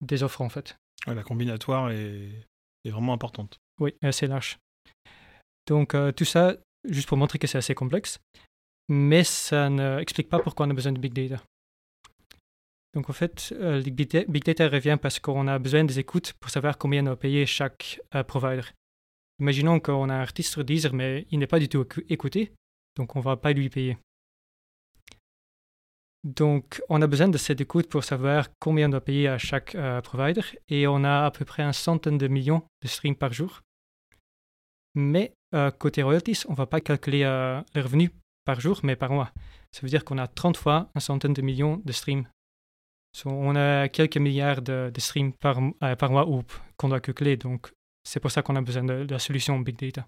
des 0.01 0.23
offres 0.23 0.41
en 0.41 0.49
fait. 0.49 0.77
la 1.07 1.23
combinatoire 1.23 1.91
est, 1.91 2.29
vraiment 2.85 3.13
importante. 3.13 3.59
Oui, 3.79 3.93
assez 4.01 4.27
large. 4.27 4.57
Donc, 5.67 5.95
euh, 5.95 6.11
tout 6.11 6.25
ça, 6.25 6.55
juste 6.87 7.07
pour 7.07 7.17
montrer 7.17 7.39
que 7.39 7.47
c'est 7.47 7.57
assez 7.57 7.75
complexe. 7.75 8.19
mais 8.87 9.23
ça 9.23 9.69
n'explique 9.69 10.29
pas 10.29 10.39
pourquoi 10.39 10.67
on 10.67 10.69
a 10.69 10.73
besoin 10.73 10.91
de 10.91 10.99
big 10.99 11.13
data. 11.13 11.41
Donc 12.93 13.09
en 13.09 13.13
fait, 13.13 13.51
le 13.59 13.89
big 13.89 14.43
data 14.45 14.69
revient 14.69 14.97
parce 15.01 15.19
qu'on 15.19 15.47
a 15.47 15.57
besoin 15.57 15.83
des 15.83 15.97
écoutes 15.97 16.33
pour 16.33 16.51
savoir 16.51 16.77
combien 16.77 17.03
on 17.05 17.11
a 17.11 17.15
payé 17.15 17.47
chaque 17.47 17.99
provider. 18.27 18.61
Imaginons 19.39 19.79
qu'on 19.79 20.09
a 20.09 20.13
un 20.13 20.21
artiste 20.21 20.53
sur 20.53 20.63
Deezer, 20.63 20.93
mais 20.93 21.25
il 21.31 21.39
n'est 21.39 21.47
pas 21.47 21.59
du 21.59 21.67
tout 21.67 21.85
écouté, 22.09 22.53
donc 22.95 23.15
on 23.15 23.19
ne 23.19 23.23
va 23.23 23.35
pas 23.35 23.51
lui 23.51 23.69
payer. 23.69 23.97
Donc, 26.25 26.81
on 26.89 27.03
a 27.03 27.07
besoin 27.07 27.27
de 27.27 27.37
cette 27.37 27.61
écoute 27.61 27.87
pour 27.87 28.03
savoir 28.03 28.47
combien 28.59 28.87
on 28.87 28.89
doit 28.89 29.01
payer 29.01 29.27
à 29.27 29.37
chaque 29.37 29.75
euh, 29.75 30.01
provider. 30.01 30.41
Et 30.69 30.87
on 30.87 31.03
a 31.03 31.25
à 31.25 31.31
peu 31.31 31.45
près 31.45 31.61
un 31.61 31.71
centaine 31.71 32.17
de 32.17 32.27
millions 32.27 32.63
de 32.81 32.87
streams 32.87 33.15
par 33.15 33.31
jour. 33.31 33.61
Mais 34.95 35.33
euh, 35.53 35.71
côté 35.71 36.03
royalties, 36.03 36.43
on 36.47 36.51
ne 36.51 36.57
va 36.57 36.65
pas 36.65 36.81
calculer 36.81 37.23
euh, 37.23 37.61
les 37.73 37.81
revenus 37.81 38.11
par 38.45 38.59
jour, 38.59 38.79
mais 38.83 38.95
par 38.95 39.11
mois. 39.11 39.31
Ça 39.71 39.81
veut 39.81 39.89
dire 39.89 40.05
qu'on 40.05 40.17
a 40.17 40.27
30 40.27 40.57
fois 40.57 40.89
un 40.95 40.99
centaine 40.99 41.33
de 41.33 41.41
millions 41.41 41.81
de 41.83 41.91
streams. 41.91 42.27
on 43.25 43.55
a 43.55 43.89
quelques 43.89 44.17
milliards 44.17 44.61
de, 44.61 44.91
streams 44.97 45.33
par, 45.33 45.59
par 45.97 46.11
mois 46.11 46.25
qu'on 46.77 46.89
doit 46.89 47.01
calculer. 47.01 47.35
Donc, 47.35 47.71
c'est 48.03 48.19
pour 48.19 48.31
ça 48.31 48.41
qu'on 48.41 48.55
a 48.55 48.61
besoin 48.61 48.83
de 48.83 49.07
la 49.09 49.19
solution 49.19 49.59
Big 49.59 49.77
Data. 49.77 50.07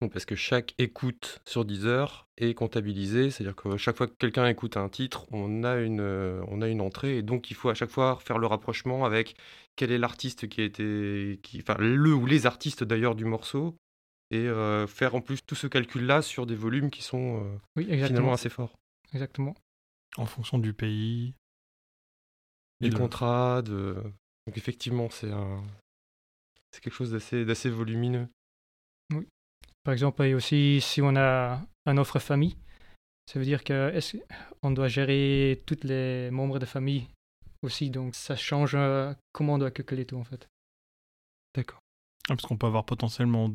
Parce 0.00 0.24
que 0.24 0.36
chaque 0.36 0.74
écoute 0.78 1.40
sur 1.44 1.64
Deezer 1.64 2.28
est 2.36 2.54
comptabilisée, 2.54 3.32
c'est-à-dire 3.32 3.56
que 3.56 3.76
chaque 3.76 3.96
fois 3.96 4.06
que 4.06 4.14
quelqu'un 4.14 4.46
écoute 4.46 4.76
un 4.76 4.88
titre, 4.88 5.26
on 5.32 5.64
a, 5.64 5.80
une, 5.80 6.00
euh, 6.00 6.40
on 6.46 6.62
a 6.62 6.68
une 6.68 6.80
entrée, 6.80 7.18
et 7.18 7.22
donc 7.22 7.50
il 7.50 7.54
faut 7.54 7.68
à 7.68 7.74
chaque 7.74 7.90
fois 7.90 8.16
faire 8.24 8.38
le 8.38 8.46
rapprochement 8.46 9.04
avec 9.04 9.34
quel 9.74 9.90
est 9.90 9.98
l'artiste 9.98 10.48
qui 10.48 10.60
a 10.60 10.64
été, 10.64 11.40
qui, 11.42 11.58
enfin 11.60 11.76
le 11.80 12.14
ou 12.14 12.26
les 12.26 12.46
artistes 12.46 12.84
d'ailleurs 12.84 13.16
du 13.16 13.24
morceau, 13.24 13.76
et 14.30 14.46
euh, 14.46 14.86
faire 14.86 15.16
en 15.16 15.20
plus 15.20 15.40
tout 15.44 15.56
ce 15.56 15.66
calcul-là 15.66 16.22
sur 16.22 16.46
des 16.46 16.54
volumes 16.54 16.90
qui 16.90 17.02
sont 17.02 17.42
euh, 17.76 17.82
finalement 17.82 18.32
assez 18.32 18.50
forts. 18.50 18.78
Exactement. 19.12 19.56
En 20.16 20.26
fonction 20.26 20.58
du 20.58 20.74
pays, 20.74 21.34
du 22.80 22.92
contrat, 22.92 23.62
de... 23.62 23.96
donc 24.46 24.56
effectivement 24.56 25.10
c'est 25.10 25.32
un, 25.32 25.60
c'est 26.70 26.80
quelque 26.84 26.94
chose 26.94 27.10
d'assez, 27.10 27.44
d'assez 27.44 27.68
volumineux. 27.68 28.28
Par 29.88 29.94
exemple, 29.94 30.20
aussi, 30.20 30.82
si 30.82 31.00
on 31.00 31.16
a 31.16 31.62
une 31.86 31.98
offre 31.98 32.18
famille, 32.18 32.58
ça 33.24 33.38
veut 33.38 33.46
dire 33.46 33.64
qu'on 33.64 34.70
doit 34.70 34.88
gérer 34.88 35.62
tous 35.64 35.82
les 35.82 36.30
membres 36.30 36.58
de 36.58 36.66
famille 36.66 37.08
aussi? 37.62 37.88
Donc, 37.88 38.14
ça 38.14 38.36
change 38.36 38.74
euh, 38.74 39.14
comment 39.32 39.54
on 39.54 39.58
doit 39.58 39.70
calculer 39.70 40.04
tout, 40.04 40.18
en 40.18 40.24
fait. 40.24 40.46
D'accord. 41.54 41.78
Ah, 42.28 42.36
parce 42.36 42.42
qu'on 42.42 42.58
peut 42.58 42.66
avoir 42.66 42.84
potentiellement 42.84 43.50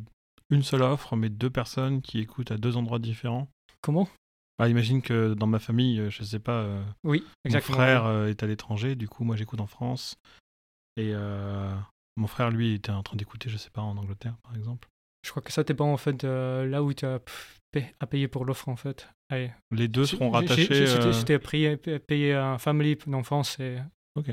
une 0.49 0.63
seule 0.63 0.81
offre, 0.81 1.15
mais 1.15 1.29
deux 1.29 1.51
personnes 1.51 2.01
qui 2.01 2.17
écoutent 2.17 2.49
à 2.49 2.57
deux 2.57 2.77
endroits 2.77 2.97
différents. 2.97 3.47
Comment? 3.81 4.09
Ah, 4.57 4.69
imagine 4.69 5.03
que 5.03 5.35
dans 5.35 5.45
ma 5.45 5.59
famille, 5.59 5.99
euh, 5.99 6.09
je 6.09 6.23
sais 6.23 6.39
pas, 6.39 6.63
euh, 6.63 6.83
oui, 7.03 7.23
exactement. 7.45 7.77
mon 7.77 7.83
frère 7.83 8.27
est 8.27 8.41
à 8.41 8.47
l'étranger, 8.47 8.95
du 8.95 9.07
coup 9.07 9.23
moi 9.23 9.35
j'écoute 9.35 9.61
en 9.61 9.67
France, 9.67 10.15
et 10.97 11.13
mon 12.15 12.25
frère 12.25 12.49
lui 12.49 12.73
était 12.73 12.91
en 12.91 13.03
train 13.03 13.17
d'écouter, 13.17 13.51
je 13.51 13.57
sais 13.57 13.69
pas, 13.69 13.83
en 13.83 13.97
Angleterre 13.97 14.35
par 14.41 14.55
exemple. 14.55 14.89
Je 15.23 15.31
crois 15.31 15.41
que 15.41 15.51
ça 15.51 15.63
dépend 15.63 15.91
en 15.91 15.97
fait 15.97 16.13
de 16.13 16.65
là 16.69 16.83
où 16.83 16.93
tu 16.93 17.05
as 17.05 17.19
à 17.99 18.07
payer 18.07 18.27
pour 18.27 18.45
l'offre 18.45 18.69
en 18.69 18.75
fait. 18.75 19.07
Les 19.71 19.87
deux 19.87 20.05
seront 20.05 20.29
rattachés. 20.29 20.85
Si 20.85 21.25
tu 21.25 21.33
as 21.33 21.39
payé 21.99 22.33
un 22.33 22.57
family 22.57 22.97
d'enfance, 23.07 23.59
et... 23.59 23.79
Ok. 24.15 24.29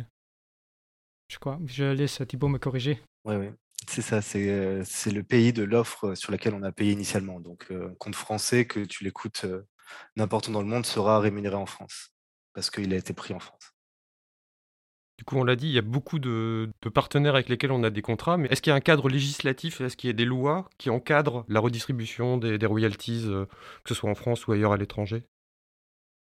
Je 1.28 1.38
crois. 1.38 1.58
Je 1.64 1.84
laisse 1.84 2.20
Thibaut 2.26 2.48
me 2.48 2.58
corriger. 2.58 3.00
Oui, 3.24 3.36
oui. 3.36 3.50
C'est 3.88 4.02
ça, 4.02 4.20
c'est 4.20 4.44
le 5.10 5.22
pays 5.22 5.54
de 5.54 5.62
l'offre 5.62 6.14
sur 6.14 6.32
laquelle 6.32 6.54
on 6.54 6.62
a 6.62 6.72
payé 6.72 6.92
initialement. 6.92 7.40
Donc, 7.40 7.68
un 7.70 7.94
compte 7.94 8.14
français, 8.14 8.66
que 8.66 8.80
tu 8.80 9.04
l'écoutes 9.04 9.46
n'importe 10.16 10.48
où 10.48 10.52
dans 10.52 10.60
le 10.60 10.68
monde, 10.68 10.84
sera 10.84 11.18
rémunéré 11.18 11.54
en 11.54 11.66
France, 11.66 12.12
parce 12.52 12.70
qu'il 12.70 12.92
a 12.92 12.96
été 12.96 13.14
pris 13.14 13.32
en 13.32 13.38
France. 13.40 13.72
On 15.32 15.44
l'a 15.44 15.56
dit, 15.56 15.68
il 15.68 15.72
y 15.72 15.78
a 15.78 15.82
beaucoup 15.82 16.18
de, 16.18 16.70
partenaires 16.92 17.34
avec 17.34 17.48
lesquels 17.48 17.72
on 17.72 17.82
a 17.82 17.90
des 17.90 18.02
contrats, 18.02 18.36
mais 18.36 18.48
est-ce 18.48 18.62
qu'il 18.62 18.70
y 18.70 18.74
a 18.74 18.76
un 18.76 18.80
cadre 18.80 19.08
législatif, 19.08 19.80
est-ce 19.80 19.96
qu'il 19.96 20.08
y 20.08 20.10
a 20.10 20.14
des 20.14 20.24
lois 20.24 20.68
qui 20.78 20.90
encadrent 20.90 21.44
la 21.48 21.60
redistribution 21.60 22.36
des, 22.36 22.66
royalties, 22.66 23.24
euh, 23.26 23.46
que 23.84 23.88
ce 23.88 23.94
soit 23.94 24.10
en 24.10 24.14
France 24.14 24.46
ou 24.46 24.52
ailleurs 24.52 24.72
à 24.72 24.76
l'étranger? 24.76 25.24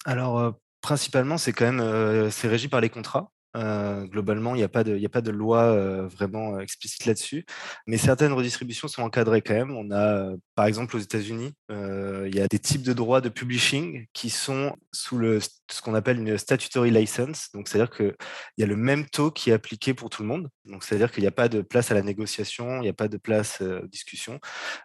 Alors, 0.06 0.40
euh, 0.40 0.52
principalement, 0.82 1.38
c'est 1.38 1.54
quand 1.54 1.66
même 1.66 1.80
euh, 1.80 2.30
c'est 2.30 2.48
régi 2.48 2.68
par 2.68 2.82
les 2.82 2.90
contrats. 2.90 3.32
Globalement, 3.54 4.56
il 4.56 4.60
n'y 4.60 4.64
a, 4.64 4.70
pas 4.70 4.86
de, 4.86 5.04
a 5.04 5.10
pas 5.10 5.20
de 5.20 5.30
loi 5.30 5.76
vraiment 6.08 6.58
explicite 6.62 7.06
là-dessus, 7.06 7.46
mais 7.86 7.98
certaines 7.98 8.32
redistributions 8.32 8.88
sont 8.88 9.02
encadrées 9.02 9.42
quand 9.42 9.54
même. 9.54 9.72
On 9.72 9.92
a, 9.92 10.32
par 10.62 10.68
exemple, 10.68 10.96
aux 10.96 11.00
États-Unis, 11.00 11.54
il 11.70 12.36
y 12.36 12.40
a 12.40 12.48
des 12.48 12.60
types 12.60 12.84
de 12.84 12.94
droits 12.94 13.20
de 13.20 13.30
publishing 13.30 14.06
qui 14.14 14.30
sont 14.30 14.76
sous 14.92 15.18
le, 15.18 15.40
ce 15.40 15.82
qu'on 15.82 15.96
appelle 15.96 16.20
une 16.20 16.38
statutory 16.38 16.92
license. 16.92 17.50
Donc, 17.56 17.68
c'est-à-dire 17.68 17.90
qu'il 17.90 18.14
y 18.60 18.64
a 18.64 18.68
le 18.68 18.76
même 18.76 19.10
taux 19.10 19.32
qui 19.32 19.50
est 19.50 19.54
appliqué 19.54 19.96
pour 19.96 20.12
tout 20.12 20.22
le 20.22 20.28
monde. 20.28 20.50
Donc, 20.66 20.84
c'est-à-dire 20.84 21.12
qu'il 21.12 21.24
n'y 21.24 21.28
a 21.28 21.32
pas 21.32 21.50
de 21.50 21.62
place 21.62 21.90
à 21.90 21.96
la 21.96 22.04
négociation, 22.04 22.78
il 22.78 22.82
n'y 22.82 22.90
a 22.90 22.94
pas 22.94 23.08
de 23.08 23.18
place 23.18 23.62
aux 23.62 23.88
discussions. 23.88 24.40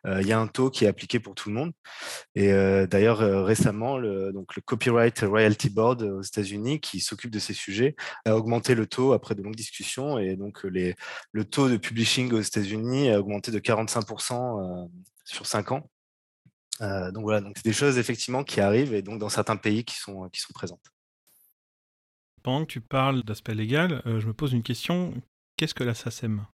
il 0.07 0.27
y 0.27 0.33
a 0.33 0.39
un 0.39 0.47
taux 0.47 0.71
qui 0.71 0.87
est 0.87 0.89
appliqué 0.89 1.21
pour 1.21 1.35
tout 1.35 1.51
le 1.51 1.57
monde. 1.57 1.73
Et 2.35 2.53
d'ailleurs, 2.87 3.19
récemment, 3.45 3.99
le, 3.99 4.33
donc, 4.33 4.57
le 4.57 4.63
Copyright 4.63 5.19
Royalty 5.21 5.69
Board 5.69 6.01
aux 6.01 6.23
États-Unis, 6.23 6.81
qui 6.81 7.01
s'occupe 7.01 7.31
de 7.31 7.39
ces 7.39 7.53
sujets, 7.53 7.97
a 8.25 8.35
augmenté 8.35 8.75
le 8.75 8.87
taux 8.87 9.13
après 9.13 9.35
de 9.35 9.43
longues 9.43 9.57
discussions 9.57 10.19
et 10.19 10.37
donc 10.37 10.65
les, 10.65 10.95
le 11.33 11.45
taux 11.45 11.69
de 11.69 11.77
publishing 11.77 12.33
aux 12.33 12.41
États-Unis 12.41 13.11
a 13.11 13.21
augmenté 13.21 13.51
de 13.51 13.59
45% 13.59 14.87
euh, 14.87 14.87
sur 15.27 15.47
5 15.47 15.73
ans. 15.73 15.91
Euh, 16.81 17.11
donc 17.11 17.25
voilà, 17.25 17.41
donc 17.41 17.55
c'est 17.57 17.65
des 17.65 17.73
choses 17.73 17.99
effectivement 17.99 18.45
qui 18.45 18.61
arrivent 18.61 18.95
et 18.95 19.03
donc 19.03 19.19
dans 19.19 19.29
certains 19.29 19.57
pays 19.57 19.85
qui 19.85 19.97
sont, 19.97 20.29
qui 20.31 20.41
sont 20.41 20.53
présentes. 20.53 20.85
Pendant 22.43 22.65
que 22.65 22.73
tu 22.73 22.81
parles 22.81 23.23
d'aspect 23.23 23.55
légal, 23.55 24.03
euh, 24.07 24.21
je 24.21 24.27
me 24.27 24.35
pose 24.35 24.53
une 24.53 24.63
question. 24.63 25.15
Qu'est-ce 25.57 25.75
que 25.75 25.85
la 25.85 25.95
SACEM 25.95 26.47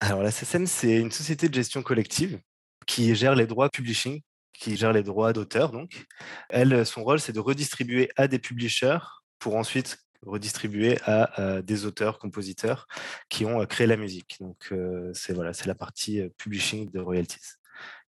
Alors 0.00 0.22
la 0.22 0.30
SACEM, 0.30 0.66
c'est 0.66 0.98
une 0.98 1.10
société 1.10 1.48
de 1.48 1.54
gestion 1.54 1.82
collective 1.82 2.40
qui 2.86 3.14
gère 3.14 3.34
les 3.34 3.46
droits 3.46 3.70
publishing, 3.70 4.22
qui 4.52 4.76
gère 4.76 4.92
les 4.92 5.02
droits 5.02 5.32
d'auteur. 5.32 5.72
Donc, 5.72 6.06
elle, 6.48 6.86
son 6.86 7.02
rôle, 7.02 7.18
c'est 7.18 7.32
de 7.32 7.40
redistribuer 7.40 8.10
à 8.16 8.28
des 8.28 8.38
publishers 8.38 8.98
pour 9.38 9.56
ensuite 9.56 10.05
redistribué 10.26 10.98
à, 11.04 11.62
des 11.62 11.86
auteurs, 11.86 12.18
compositeurs 12.18 12.86
qui 13.28 13.44
ont 13.44 13.64
créé 13.66 13.86
la 13.86 13.96
musique. 13.96 14.36
Donc 14.40 14.72
c'est 15.14 15.32
voilà, 15.32 15.52
la 15.64 15.74
partie 15.74 16.22
publishing 16.36 16.90
de 16.90 17.00
royalties. 17.00 17.54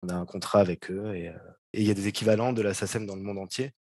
On 0.01 0.09
a 0.09 0.15
un 0.15 0.25
contrat 0.25 0.59
avec 0.59 0.89
eux 0.91 1.15
et 1.15 1.31
il 1.73 1.83
y 1.83 1.91
a 1.91 1.93
des 1.93 2.07
équivalents 2.07 2.53
de 2.53 2.61
la 2.61 2.73
SACEM 2.73 3.05
dans 3.05 3.15
le 3.15 3.21
monde 3.21 3.37
entier. 3.37 3.71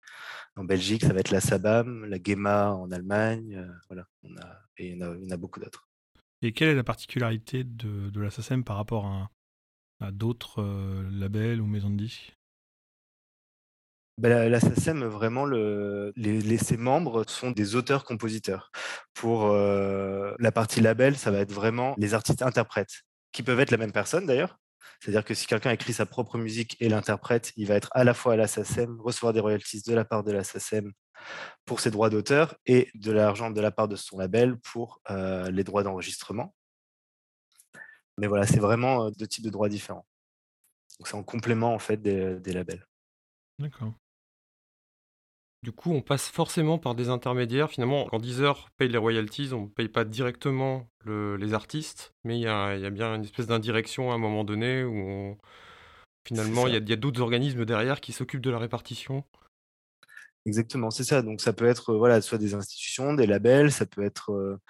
En 0.56 0.64
Belgique, 0.64 1.02
ça 1.02 1.12
va 1.12 1.20
être 1.20 1.30
la 1.30 1.40
SABAM, 1.40 2.04
la 2.06 2.18
GEMA 2.22 2.72
en 2.72 2.90
Allemagne, 2.90 3.66
voilà. 3.88 4.06
On 4.22 4.36
a, 4.36 4.60
et 4.76 4.88
il 4.88 4.98
y 4.98 5.04
en 5.04 5.30
a, 5.30 5.36
beaucoup 5.36 5.60
d'autres. 5.60 5.88
Et 6.42 6.52
quelle 6.52 6.68
est 6.68 6.74
la 6.74 6.84
particularité 6.84 7.64
de, 7.64 8.10
de 8.10 8.20
la 8.20 8.30
SACEM 8.30 8.64
par 8.64 8.76
rapport 8.76 9.06
à, 9.06 9.30
à 10.00 10.12
d'autres 10.12 10.62
labels 11.10 11.60
ou 11.60 11.66
maisons 11.66 11.90
de 11.90 11.96
disques? 11.96 12.37
Bah, 14.18 14.48
la, 14.48 14.58
vraiment, 14.58 15.44
le, 15.44 16.12
les, 16.16 16.58
ses 16.58 16.76
membres 16.76 17.24
sont 17.28 17.52
des 17.52 17.76
auteurs-compositeurs. 17.76 18.72
Pour 19.14 19.46
euh, 19.46 20.34
la 20.40 20.50
partie 20.50 20.80
label, 20.80 21.16
ça 21.16 21.30
va 21.30 21.38
être 21.38 21.52
vraiment 21.52 21.94
les 21.98 22.14
artistes-interprètes, 22.14 23.02
qui 23.30 23.44
peuvent 23.44 23.60
être 23.60 23.70
la 23.70 23.76
même 23.76 23.92
personne 23.92 24.26
d'ailleurs. 24.26 24.58
C'est-à-dire 25.00 25.24
que 25.24 25.34
si 25.34 25.46
quelqu'un 25.46 25.70
écrit 25.70 25.92
sa 25.92 26.04
propre 26.04 26.36
musique 26.36 26.76
et 26.80 26.88
l'interprète, 26.88 27.52
il 27.56 27.68
va 27.68 27.76
être 27.76 27.90
à 27.92 28.02
la 28.02 28.12
fois 28.12 28.32
à 28.32 28.36
la 28.36 28.46
recevoir 28.98 29.32
des 29.32 29.38
royalties 29.38 29.82
de 29.86 29.94
la 29.94 30.04
part 30.04 30.24
de 30.24 30.32
la 30.32 30.42
SACEM 30.42 30.92
pour 31.64 31.78
ses 31.78 31.92
droits 31.92 32.10
d'auteur 32.10 32.56
et 32.66 32.90
de 32.94 33.12
l'argent 33.12 33.52
de 33.52 33.60
la 33.60 33.70
part 33.70 33.86
de 33.86 33.94
son 33.94 34.18
label 34.18 34.58
pour 34.58 35.00
euh, 35.10 35.48
les 35.52 35.62
droits 35.62 35.84
d'enregistrement. 35.84 36.52
Mais 38.18 38.26
voilà, 38.26 38.46
c'est 38.46 38.58
vraiment 38.58 39.04
euh, 39.04 39.10
deux 39.10 39.28
types 39.28 39.44
de 39.44 39.50
droits 39.50 39.68
différents. 39.68 40.06
Donc 40.98 41.06
c'est 41.06 41.14
en 41.14 41.22
complément 41.22 41.72
en 41.72 41.78
fait 41.78 41.98
des 42.02 42.52
labels. 42.52 42.84
D'accord. 43.60 43.92
Du 45.62 45.72
coup, 45.72 45.92
on 45.92 46.02
passe 46.02 46.28
forcément 46.28 46.78
par 46.78 46.94
des 46.94 47.08
intermédiaires. 47.08 47.70
Finalement, 47.70 48.06
quand 48.08 48.20
Deezer 48.20 48.70
paye 48.76 48.88
les 48.88 48.98
royalties, 48.98 49.50
on 49.52 49.62
ne 49.62 49.68
paye 49.68 49.88
pas 49.88 50.04
directement 50.04 50.88
les 51.04 51.54
artistes, 51.54 52.14
mais 52.22 52.38
il 52.38 52.42
y 52.42 52.46
a, 52.46 52.90
bien 52.90 53.14
une 53.14 53.24
espèce 53.24 53.46
d'indirection 53.46 54.12
à 54.12 54.14
un 54.14 54.18
moment 54.18 54.44
donné 54.44 54.84
où 54.84 55.36
finalement, 56.24 56.66
il 56.66 56.74
y 56.74 56.92
a, 56.92 56.96
d'autres 56.96 57.22
organismes 57.22 57.64
derrière 57.64 58.00
qui 58.00 58.12
s'occupent 58.12 58.42
de 58.42 58.50
la 58.50 58.58
répartition. 58.58 59.24
Exactement, 60.46 60.90
c'est 60.90 61.04
ça. 61.04 61.22
Donc 61.22 61.40
ça 61.40 61.52
peut 61.52 61.66
être 61.66 61.94
voilà, 61.94 62.20
soit 62.20 62.38
des 62.38 62.54
institutions, 62.54 63.14
des 63.14 63.26
labels, 63.26 63.72
ça 63.72 63.84
peut 63.84 64.04
être 64.04 64.32
euh, 64.32 64.60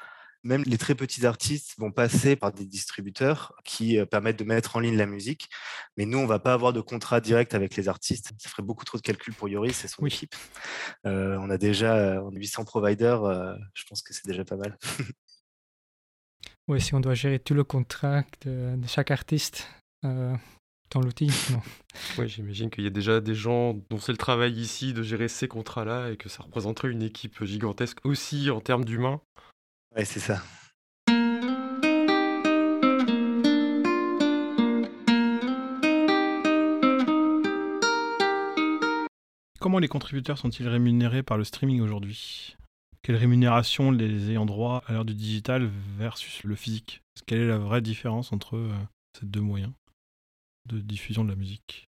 même 0.45 0.63
les 0.65 0.79
très 0.79 0.95
petits 0.95 1.27
artistes 1.27 1.75
vont 1.79 1.91
passer 1.91 2.37
par 2.37 2.53
des 2.53 2.65
distributeurs 2.65 3.55
qui 3.65 3.99
euh, 3.99 4.07
permettent 4.07 4.39
de 4.39 4.45
mettre 4.45 4.77
en 4.77 4.81
ligne 4.81 4.97
la 4.97 5.07
musique. 5.07 5.49
Mais 5.97 6.07
nous, 6.07 6.19
on 6.19 6.23
ne 6.23 6.29
va 6.29 6.39
pas 6.39 6.53
avoir 6.53 6.73
de 6.73 6.81
contrat 6.81 7.21
direct 7.21 7.55
avec 7.55 7.77
les 7.77 7.89
artistes. 7.89 8.33
Ça 8.39 8.49
ferait 8.49 8.63
beaucoup 8.63 8.85
trop 8.85 8.99
de 8.99 9.03
calculs 9.03 9.35
pour 9.35 9.49
Yoris 9.49 9.85
et 9.85 9.89
son 9.89 10.07
équipe. 10.07 10.35
Euh, 11.07 11.37
on 11.41 11.51
a 11.51 11.59
déjà 11.59 12.21
800 12.33 12.65
providers. 12.65 13.25
Euh, 13.25 13.55
je 13.75 13.85
pense 13.85 14.03
que 14.03 14.15
c'est 14.15 14.27
déjà 14.27 14.45
pas 14.45 14.57
mal. 14.57 14.79
oui, 16.69 16.81
si 16.81 16.95
on 16.95 17.01
doit 17.01 17.15
gérer 17.15 17.39
tout 17.39 17.55
le 17.55 17.65
contrat 17.65 18.25
de, 18.43 18.79
chaque 18.87 19.11
artiste, 19.11 19.69
dans 20.03 21.01
l'outil. 21.01 21.31
Oui, 22.17 22.29
j'imagine 22.29 22.71
qu'il 22.71 22.85
y 22.85 22.87
a 22.87 22.91
déjà 22.91 23.21
des 23.21 23.35
gens 23.35 23.75
dont 23.91 23.99
c'est 23.99 24.13
le 24.13 24.19
travail 24.19 24.53
ici 24.53 24.93
de 24.95 25.03
gérer 25.03 25.29
ces 25.29 25.49
contrats-là 25.49 26.11
et 26.11 26.17
que 26.17 26.29
ça 26.29 26.43
représenterait 26.43 26.91
une 26.91 27.03
équipe 27.03 27.45
gigantesque 27.45 27.99
aussi 28.05 28.51
en 28.51 28.61
termes 28.61 28.85
d'humains. 28.85 29.21
Oui, 29.97 30.05
c'est 30.05 30.21
ça. 30.21 30.43
Comment 39.61 39.81
les 39.81 39.89
contributeurs 39.89 40.39
sont-ils 40.39 40.69
rémunérés 40.69 41.23
par 41.23 41.37
le 41.37 41.45
streaming 41.45 41.81
aujourd'hui? 41.81 42.57
Quelle 43.03 43.17
rémunération 43.17 43.91
les 43.91 44.31
ayant 44.31 44.47
droit 44.47 44.83
à 44.87 44.93
l'heure 44.93 45.05
du 45.05 45.15
digital 45.15 45.69
versus 45.99 46.45
le 46.45 46.55
physique? 46.55 47.03
Quelle 47.27 47.41
est 47.41 47.49
la 47.49 47.59
vraie 47.59 47.83
différence 47.83 48.33
entre 48.33 48.57
euh, 48.57 48.73
ces 49.19 49.27
deux 49.27 49.41
moyens 49.41 49.73
de 50.67 50.79
diffusion 50.81 51.25
de 51.25 51.31
la 51.31 51.37
musique? 51.37 51.88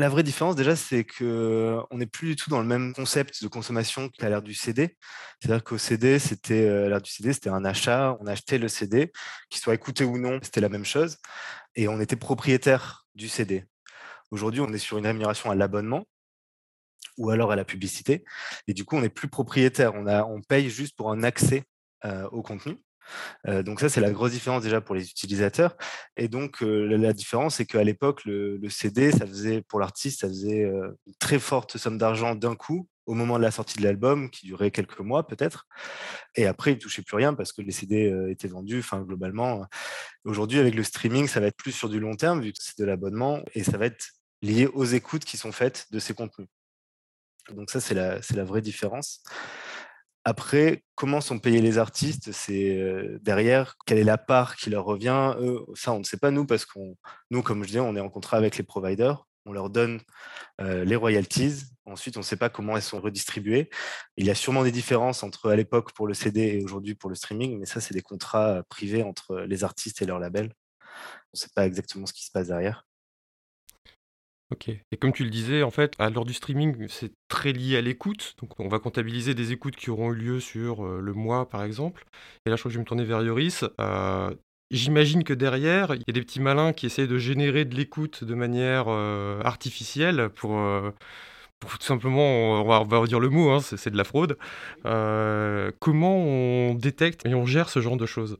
La 0.00 0.08
vraie 0.08 0.22
différence, 0.22 0.56
déjà, 0.56 0.74
c'est 0.74 1.04
qu'on 1.04 1.86
n'est 1.92 2.06
plus 2.06 2.30
du 2.30 2.36
tout 2.36 2.50
dans 2.50 2.60
le 2.60 2.66
même 2.66 2.92
concept 2.92 3.42
de 3.42 3.48
consommation 3.48 4.08
qu'à 4.08 4.28
l'ère 4.28 4.42
du 4.42 4.54
CD. 4.54 4.96
C'est-à-dire 5.40 5.62
qu'au 5.62 5.78
CD, 5.78 6.18
c'était 6.18 6.66
euh, 6.66 6.88
l'ère 6.88 7.00
du 7.00 7.10
CD, 7.10 7.32
c'était 7.32 7.50
un 7.50 7.64
achat. 7.64 8.16
On 8.20 8.26
achetait 8.26 8.58
le 8.58 8.68
CD, 8.68 9.12
qu'il 9.50 9.60
soit 9.60 9.74
écouté 9.74 10.04
ou 10.04 10.18
non, 10.18 10.40
c'était 10.42 10.60
la 10.60 10.68
même 10.68 10.84
chose. 10.84 11.18
Et 11.76 11.88
on 11.88 12.00
était 12.00 12.16
propriétaire 12.16 13.06
du 13.14 13.28
CD. 13.28 13.64
Aujourd'hui, 14.30 14.60
on 14.60 14.72
est 14.72 14.78
sur 14.78 14.98
une 14.98 15.06
rémunération 15.06 15.50
à 15.50 15.54
l'abonnement 15.54 16.04
ou 17.16 17.30
alors 17.30 17.52
à 17.52 17.56
la 17.56 17.64
publicité. 17.64 18.24
Et 18.66 18.74
du 18.74 18.84
coup, 18.84 18.96
on 18.96 19.02
n'est 19.02 19.08
plus 19.08 19.28
propriétaire. 19.28 19.94
On, 19.94 20.40
paye 20.42 20.70
juste 20.70 20.96
pour 20.96 21.12
un 21.12 21.22
accès 21.22 21.64
euh, 22.04 22.28
au 22.30 22.42
contenu. 22.42 22.78
Donc 23.46 23.80
ça, 23.80 23.88
c'est 23.88 24.00
la 24.00 24.10
grosse 24.10 24.32
différence 24.32 24.62
déjà 24.62 24.80
pour 24.80 24.94
les 24.94 25.10
utilisateurs. 25.10 25.76
Et 26.16 26.28
donc 26.28 26.60
la 26.60 27.12
différence, 27.12 27.56
c'est 27.56 27.66
qu'à 27.66 27.84
l'époque, 27.84 28.24
le, 28.24 28.60
CD, 28.68 29.10
ça 29.12 29.26
faisait 29.26 29.62
pour 29.62 29.80
l'artiste, 29.80 30.20
ça 30.20 30.28
faisait 30.28 30.62
une 30.62 31.14
très 31.18 31.38
forte 31.38 31.76
somme 31.76 31.98
d'argent 31.98 32.34
d'un 32.34 32.54
coup 32.54 32.88
au 33.06 33.14
moment 33.14 33.38
de 33.38 33.42
la 33.42 33.50
sortie 33.50 33.78
de 33.78 33.82
l'album, 33.82 34.30
qui 34.30 34.46
durait 34.46 34.70
quelques 34.70 35.00
mois 35.00 35.26
peut-être. 35.26 35.66
Et 36.36 36.46
après, 36.46 36.72
il 36.72 36.74
ne 36.76 36.80
touchait 36.80 37.02
plus 37.02 37.16
rien 37.16 37.34
parce 37.34 37.52
que 37.52 37.60
les 37.60 37.72
CD 37.72 38.14
étaient 38.30 38.48
vendus. 38.48 38.78
Enfin, 38.78 39.00
globalement, 39.00 39.66
aujourd'hui, 40.24 40.60
avec 40.60 40.76
le 40.76 40.84
streaming, 40.84 41.26
ça 41.26 41.40
va 41.40 41.48
être 41.48 41.56
plus 41.56 41.72
sur 41.72 41.88
du 41.88 41.98
long 41.98 42.14
terme, 42.14 42.40
vu 42.40 42.52
que 42.52 42.58
c'est 42.60 42.78
de 42.78 42.84
l'abonnement, 42.84 43.42
et 43.54 43.64
ça 43.64 43.78
va 43.78 43.86
être 43.86 44.10
lié 44.42 44.66
aux 44.66 44.84
écoutes 44.84 45.24
qui 45.24 45.36
sont 45.36 45.50
faites 45.50 45.86
de 45.90 45.98
ces 45.98 46.14
contenus. 46.14 46.48
Donc 47.52 47.70
ça, 47.70 47.80
c'est 47.80 47.94
la 47.94 48.44
vraie 48.44 48.62
différence. 48.62 49.24
Après, 50.24 50.84
comment 50.94 51.20
sont 51.20 51.38
payés 51.38 51.60
les 51.60 51.78
artistes? 51.78 52.32
C'est 52.32 52.78
derrière, 53.22 53.76
quelle 53.86 53.98
est 53.98 54.04
la 54.04 54.18
part 54.18 54.56
qui 54.56 54.70
leur 54.70 54.84
revient? 54.84 55.34
Ça, 55.74 55.92
on 55.92 56.00
ne 56.00 56.04
sait 56.04 56.18
pas 56.18 56.30
nous, 56.30 56.46
parce 56.46 56.64
qu'on, 56.64 56.96
nous, 57.30 57.42
comme 57.42 57.62
je 57.62 57.68
disais, 57.68 57.80
on 57.80 57.96
est 57.96 58.00
en 58.00 58.10
contrat 58.10 58.36
avec 58.36 58.56
les 58.56 58.64
providers. 58.64 59.26
On 59.46 59.52
leur 59.52 59.70
donne 59.70 60.00
les 60.58 60.96
royalties. 60.96 61.62
Ensuite, 61.86 62.16
on 62.18 62.20
ne 62.20 62.24
sait 62.24 62.36
pas 62.36 62.50
comment 62.50 62.76
elles 62.76 62.82
sont 62.82 63.00
redistribuées. 63.00 63.70
Il 64.16 64.26
y 64.26 64.30
a 64.30 64.34
sûrement 64.34 64.62
des 64.62 64.70
différences 64.70 65.22
entre 65.22 65.50
à 65.50 65.56
l'époque 65.56 65.92
pour 65.92 66.06
le 66.06 66.14
CD 66.14 66.40
et 66.40 66.62
aujourd'hui 66.62 66.94
pour 66.94 67.08
le 67.08 67.16
streaming, 67.16 67.58
mais 67.58 67.66
ça, 67.66 67.80
c'est 67.80 67.94
des 67.94 68.02
contrats 68.02 68.62
privés 68.68 69.02
entre 69.02 69.40
les 69.40 69.64
artistes 69.64 70.02
et 70.02 70.06
leurs 70.06 70.18
labels. 70.18 70.52
On 70.52 71.34
ne 71.34 71.38
sait 71.38 71.48
pas 71.54 71.66
exactement 71.66 72.04
ce 72.06 72.12
qui 72.12 72.24
se 72.26 72.30
passe 72.30 72.48
derrière. 72.48 72.86
Ok. 74.52 74.68
Et 74.68 74.96
comme 74.96 75.12
tu 75.12 75.22
le 75.22 75.30
disais, 75.30 75.62
en 75.62 75.70
fait, 75.70 75.94
à 76.00 76.10
l'heure 76.10 76.24
du 76.24 76.34
streaming, 76.34 76.86
c'est 76.88 77.12
très 77.28 77.52
lié 77.52 77.76
à 77.76 77.80
l'écoute. 77.80 78.34
Donc, 78.40 78.58
on 78.58 78.68
va 78.68 78.80
comptabiliser 78.80 79.34
des 79.34 79.52
écoutes 79.52 79.76
qui 79.76 79.90
auront 79.90 80.12
eu 80.12 80.16
lieu 80.16 80.40
sur 80.40 80.84
euh, 80.84 81.00
le 81.00 81.12
mois, 81.12 81.48
par 81.48 81.62
exemple. 81.62 82.04
Et 82.44 82.50
là, 82.50 82.56
je 82.56 82.62
crois 82.62 82.70
que 82.70 82.72
je 82.72 82.78
vais 82.78 82.82
me 82.82 82.86
tourner 82.86 83.04
vers 83.04 83.22
Yoris. 83.22 83.64
Euh, 83.80 84.34
j'imagine 84.72 85.22
que 85.22 85.34
derrière, 85.34 85.94
il 85.94 86.00
y 86.00 86.10
a 86.10 86.12
des 86.12 86.20
petits 86.22 86.40
malins 86.40 86.72
qui 86.72 86.86
essayent 86.86 87.06
de 87.06 87.18
générer 87.18 87.64
de 87.64 87.76
l'écoute 87.76 88.24
de 88.24 88.34
manière 88.34 88.86
euh, 88.88 89.40
artificielle 89.42 90.30
pour, 90.30 90.58
tout 91.60 91.76
simplement, 91.80 92.60
on 92.62 92.64
va, 92.64 92.80
on 92.80 92.84
va 92.84 93.06
dire 93.06 93.20
le 93.20 93.28
mot, 93.28 93.50
hein, 93.50 93.60
c'est 93.60 93.90
de 93.90 93.96
la 93.96 94.04
fraude. 94.04 94.36
comment 94.82 96.16
on 96.16 96.74
détecte 96.74 97.24
et 97.24 97.34
on 97.34 97.46
gère 97.46 97.68
ce 97.68 97.80
genre 97.80 97.96
de 97.96 98.06
choses? 98.06 98.38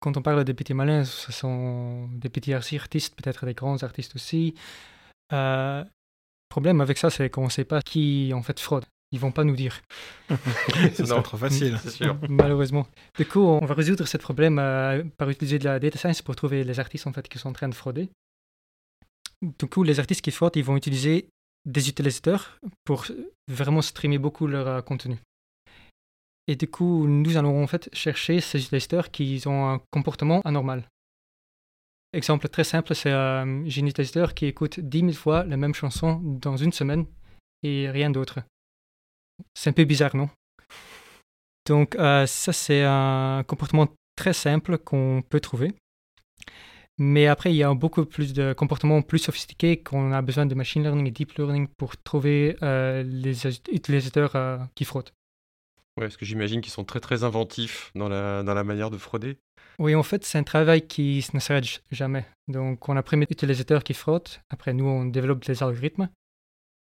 Quand 0.00 0.16
on 0.16 0.22
parle 0.22 0.44
des 0.44 0.54
petits 0.54 0.74
malins, 0.74 1.04
ce 1.04 1.32
sont 1.32 2.08
des 2.12 2.28
petits 2.28 2.54
artistes, 2.54 3.14
peut-être 3.16 3.46
des 3.46 3.54
grands 3.54 3.82
artistes 3.82 4.14
aussi. 4.14 4.54
Euh, 5.32 5.82
le 5.82 6.48
problème 6.48 6.80
avec 6.80 6.98
ça, 6.98 7.10
c'est 7.10 7.30
qu'on 7.30 7.44
ne 7.44 7.50
sait 7.50 7.64
pas 7.64 7.82
qui 7.82 8.32
en 8.34 8.42
fait 8.42 8.58
fraude. 8.60 8.84
Ils 9.10 9.18
vont 9.18 9.32
pas 9.32 9.44
nous 9.44 9.56
dire. 9.56 9.80
c'est 10.92 11.04
trop 11.22 11.38
facile. 11.38 11.78
Sûr. 11.78 12.18
Malheureusement. 12.28 12.86
Du 13.16 13.24
coup, 13.24 13.40
on 13.40 13.64
va 13.64 13.74
résoudre 13.74 14.06
ce 14.06 14.18
problème 14.18 14.58
euh, 14.58 15.02
par 15.16 15.30
utiliser 15.30 15.58
de 15.58 15.64
la 15.64 15.78
data 15.78 15.98
science 15.98 16.20
pour 16.20 16.36
trouver 16.36 16.62
les 16.62 16.78
artistes 16.78 17.06
en 17.06 17.12
fait 17.12 17.26
qui 17.26 17.38
sont 17.38 17.48
en 17.48 17.54
train 17.54 17.68
de 17.68 17.74
frauder. 17.74 18.10
Du 19.40 19.66
coup, 19.66 19.82
les 19.82 19.98
artistes 19.98 20.20
qui 20.20 20.30
fraudent, 20.30 20.56
ils 20.56 20.64
vont 20.64 20.76
utiliser 20.76 21.28
des 21.64 21.88
utilisateurs 21.88 22.58
pour 22.84 23.06
vraiment 23.48 23.82
streamer 23.82 24.18
beaucoup 24.18 24.46
leur 24.46 24.68
euh, 24.68 24.80
contenu. 24.82 25.16
Et 26.48 26.56
du 26.56 26.66
coup, 26.66 27.06
nous 27.06 27.36
allons 27.36 27.62
en 27.62 27.66
fait 27.66 27.90
chercher 27.92 28.40
ces 28.40 28.58
utilisateurs 28.58 29.10
qui 29.10 29.40
ont 29.46 29.68
un 29.68 29.80
comportement 29.90 30.40
anormal. 30.46 30.88
Exemple 32.14 32.48
très 32.48 32.64
simple, 32.64 32.94
c'est 32.94 33.12
euh, 33.12 33.42
un 33.42 33.64
utilisateur 33.66 34.32
qui 34.32 34.46
écoute 34.46 34.80
10 34.80 35.00
000 35.00 35.12
fois 35.12 35.44
la 35.44 35.58
même 35.58 35.74
chanson 35.74 36.20
dans 36.24 36.56
une 36.56 36.72
semaine 36.72 37.04
et 37.62 37.90
rien 37.90 38.08
d'autre. 38.08 38.40
C'est 39.54 39.68
un 39.68 39.74
peu 39.74 39.84
bizarre, 39.84 40.16
non? 40.16 40.30
Donc 41.66 41.96
euh, 41.96 42.24
ça, 42.24 42.54
c'est 42.54 42.82
un 42.82 43.44
comportement 43.46 43.88
très 44.16 44.32
simple 44.32 44.78
qu'on 44.78 45.22
peut 45.28 45.40
trouver. 45.40 45.74
Mais 46.96 47.26
après, 47.26 47.52
il 47.52 47.56
y 47.56 47.62
a 47.62 47.74
beaucoup 47.74 48.06
plus 48.06 48.32
de 48.32 48.54
comportements 48.54 49.02
plus 49.02 49.18
sophistiqués 49.18 49.82
qu'on 49.82 50.12
a 50.12 50.22
besoin 50.22 50.46
de 50.46 50.54
machine 50.54 50.82
learning 50.82 51.06
et 51.06 51.10
deep 51.10 51.34
learning 51.34 51.68
pour 51.76 51.96
trouver 51.98 52.56
euh, 52.62 53.02
les 53.02 53.46
utilisateurs 53.46 54.66
qui 54.74 54.86
fraudent. 54.86 55.12
Ouais, 55.98 56.06
parce 56.06 56.16
que 56.16 56.24
j'imagine 56.24 56.60
qu'ils 56.60 56.72
sont 56.72 56.84
très 56.84 57.00
très 57.00 57.24
inventifs 57.24 57.90
dans 57.94 58.08
la, 58.08 58.42
dans 58.42 58.54
la 58.54 58.64
manière 58.64 58.90
de 58.90 58.98
frauder. 58.98 59.38
Oui, 59.78 59.94
en 59.94 60.02
fait, 60.02 60.24
c'est 60.24 60.38
un 60.38 60.44
travail 60.44 60.86
qui 60.86 61.24
ne 61.34 61.40
s'arrête 61.40 61.82
jamais. 61.90 62.24
Donc, 62.48 62.88
on 62.88 62.96
a 62.96 63.02
premier 63.02 63.26
utilisateur 63.28 63.82
qui 63.84 63.94
fraude. 63.94 64.28
Après, 64.50 64.72
nous, 64.72 64.86
on 64.86 65.04
développe 65.04 65.44
des 65.44 65.62
algorithmes. 65.62 66.08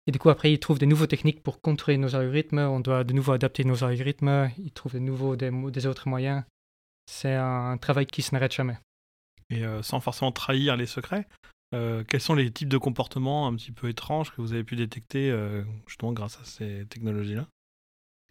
Et 0.06 0.12
du 0.12 0.18
coup, 0.18 0.30
après, 0.30 0.52
ils 0.52 0.58
trouvent 0.58 0.78
des 0.78 0.86
nouvelles 0.86 1.08
techniques 1.08 1.42
pour 1.42 1.60
contrôler 1.60 1.98
nos 1.98 2.16
algorithmes. 2.16 2.58
On 2.58 2.80
doit 2.80 3.04
de 3.04 3.12
nouveau 3.12 3.32
adapter 3.32 3.64
nos 3.64 3.84
algorithmes. 3.84 4.50
Ils 4.58 4.72
trouvent 4.72 4.94
de 4.94 4.98
nouveau 4.98 5.36
des, 5.36 5.50
des 5.50 5.86
autres 5.86 6.08
moyens. 6.08 6.44
C'est 7.06 7.34
un 7.34 7.76
travail 7.78 8.06
qui 8.06 8.20
ne 8.20 8.24
s'arrête 8.24 8.54
jamais. 8.54 8.78
Et 9.50 9.64
euh, 9.64 9.82
sans 9.82 10.00
forcément 10.00 10.32
trahir 10.32 10.76
les 10.76 10.86
secrets, 10.86 11.26
euh, 11.74 12.04
quels 12.04 12.20
sont 12.20 12.34
les 12.34 12.50
types 12.50 12.68
de 12.68 12.78
comportements 12.78 13.46
un 13.46 13.54
petit 13.54 13.72
peu 13.72 13.88
étranges 13.88 14.30
que 14.30 14.40
vous 14.40 14.52
avez 14.52 14.64
pu 14.64 14.76
détecter 14.76 15.30
euh, 15.30 15.62
justement 15.86 16.12
grâce 16.12 16.38
à 16.40 16.44
ces 16.44 16.86
technologies-là? 16.88 17.46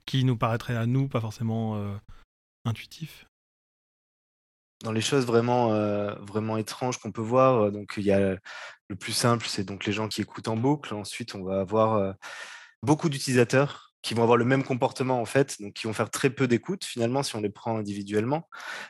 Qui 0.09 0.23
nous 0.23 0.35
paraîtrait 0.35 0.75
à 0.75 0.87
nous 0.87 1.07
pas 1.07 1.21
forcément 1.21 1.75
euh, 1.75 1.95
intuitif 2.65 3.27
Dans 4.83 4.91
les 4.91 5.01
choses 5.01 5.23
vraiment, 5.23 5.71
euh, 5.73 6.15
vraiment 6.15 6.57
étranges 6.57 6.97
qu'on 6.97 7.11
peut 7.11 7.21
voir, 7.21 7.65
euh, 7.65 7.69
donc 7.69 7.93
il 7.95 8.05
y 8.05 8.11
a 8.11 8.35
le 8.87 8.95
plus 8.95 9.11
simple, 9.11 9.45
c'est 9.47 9.63
donc 9.63 9.85
les 9.85 9.91
gens 9.91 10.07
qui 10.07 10.21
écoutent 10.21 10.47
en 10.47 10.57
boucle. 10.57 10.95
Ensuite, 10.95 11.35
on 11.35 11.43
va 11.43 11.59
avoir 11.59 12.15
beaucoup 12.81 13.07
d'utilisateurs 13.07 13.88
qui 14.01 14.13
vont 14.13 14.23
avoir 14.23 14.37
le 14.37 14.45
même 14.45 14.63
comportement 14.63 15.21
en 15.21 15.25
fait, 15.25 15.61
donc 15.61 15.73
qui 15.73 15.87
vont 15.87 15.93
faire 15.93 16.09
très 16.09 16.29
peu 16.29 16.47
d'écoute 16.47 16.85
finalement 16.85 17.21
si 17.23 17.35
on 17.35 17.41
les 17.41 17.49
prend 17.49 17.77
individuellement. 17.77 18.47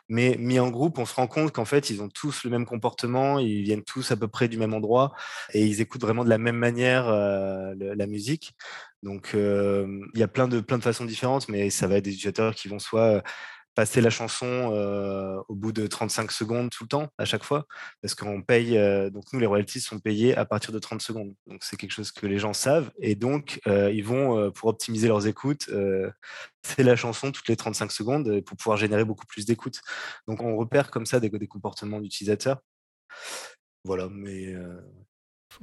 Mais 0.08 0.36
mis 0.38 0.60
en 0.60 0.70
groupe, 0.70 1.00
on 1.00 1.06
se 1.06 1.16
rend 1.16 1.28
compte 1.28 1.52
qu'en 1.52 1.66
fait, 1.66 1.90
ils 1.90 2.02
ont 2.02 2.10
tous 2.10 2.44
le 2.44 2.50
même 2.50 2.66
comportement, 2.66 3.40
ils 3.40 3.64
viennent 3.64 3.84
tous 3.84 4.12
à 4.12 4.18
peu 4.18 4.28
près 4.28 4.48
du 4.48 4.58
même 4.58 4.74
endroit 4.74 5.14
et 5.54 5.66
ils 5.66 5.82
écoutent 5.82 6.02
vraiment 6.02 6.24
de 6.24 6.30
la 6.30 6.38
même 6.38 6.58
manière 6.58 7.08
euh, 7.08 7.74
la 7.78 8.08
musique. 8.08 8.54
Donc 9.02 9.32
euh, 9.34 10.02
il 10.14 10.20
y 10.20 10.24
a 10.24 10.28
plein 10.28 10.48
de, 10.48 10.60
plein 10.60 10.78
de 10.78 10.84
façons 10.84 11.06
différentes, 11.06 11.50
mais 11.50 11.70
ça 11.70 11.88
va 11.88 11.98
être 11.98 12.06
des 12.06 12.12
utilisateurs 12.12 12.54
qui 12.54 12.68
vont 12.68 12.80
soit 12.80 13.24
passer 13.76 14.02
la 14.02 14.10
chanson 14.10 14.72
euh, 14.74 15.42
au 15.48 15.56
bout 15.56 15.72
de 15.72 15.88
35 15.88 16.32
secondes 16.32 16.70
tout 16.70 16.84
le 16.84 16.90
temps, 16.90 17.08
à 17.18 17.26
chaque 17.26 17.44
fois, 17.44 17.66
parce 18.02 18.16
qu'on 18.16 18.42
paye, 18.42 18.78
euh, 18.78 19.10
donc 19.10 19.26
nous, 19.32 19.40
les 19.40 19.46
royalties 19.46 19.80
sont 19.80 20.00
payées 20.00 20.36
à 20.36 20.46
partir 20.46 20.74
de 20.74 20.80
30 20.80 21.02
secondes. 21.02 21.34
Donc 21.48 21.64
c'est 21.64 21.78
quelque 21.78 21.92
chose 21.92 22.12
que 22.12 22.28
les 22.28 22.40
gens 22.40 22.54
savent, 22.54 22.92
et 23.00 23.16
donc 23.16 23.60
euh, 23.68 23.92
ils 23.92 24.04
vont, 24.04 24.52
pour 24.52 24.70
optimiser 24.70 25.08
leurs 25.08 25.28
écoutes, 25.28 25.70
c'est 26.64 26.84
la 26.84 26.96
chanson 26.96 27.32
toutes 27.32 27.48
les 27.48 27.56
35 27.56 27.92
secondes 27.92 28.42
pour 28.42 28.58
pouvoir 28.58 28.78
générer 28.78 29.06
beaucoup 29.06 29.26
plus 29.26 29.46
d'écoutes. 29.46 29.82
Donc 30.28 30.42
on 30.42 30.58
repère 30.58 30.92
comme 30.92 31.06
ça 31.06 31.20
des, 31.20 31.30
des 31.30 31.48
comportements 31.48 32.00
d'utilisateurs. 32.00 32.60
Voilà, 33.86 34.10
mais... 34.12 34.54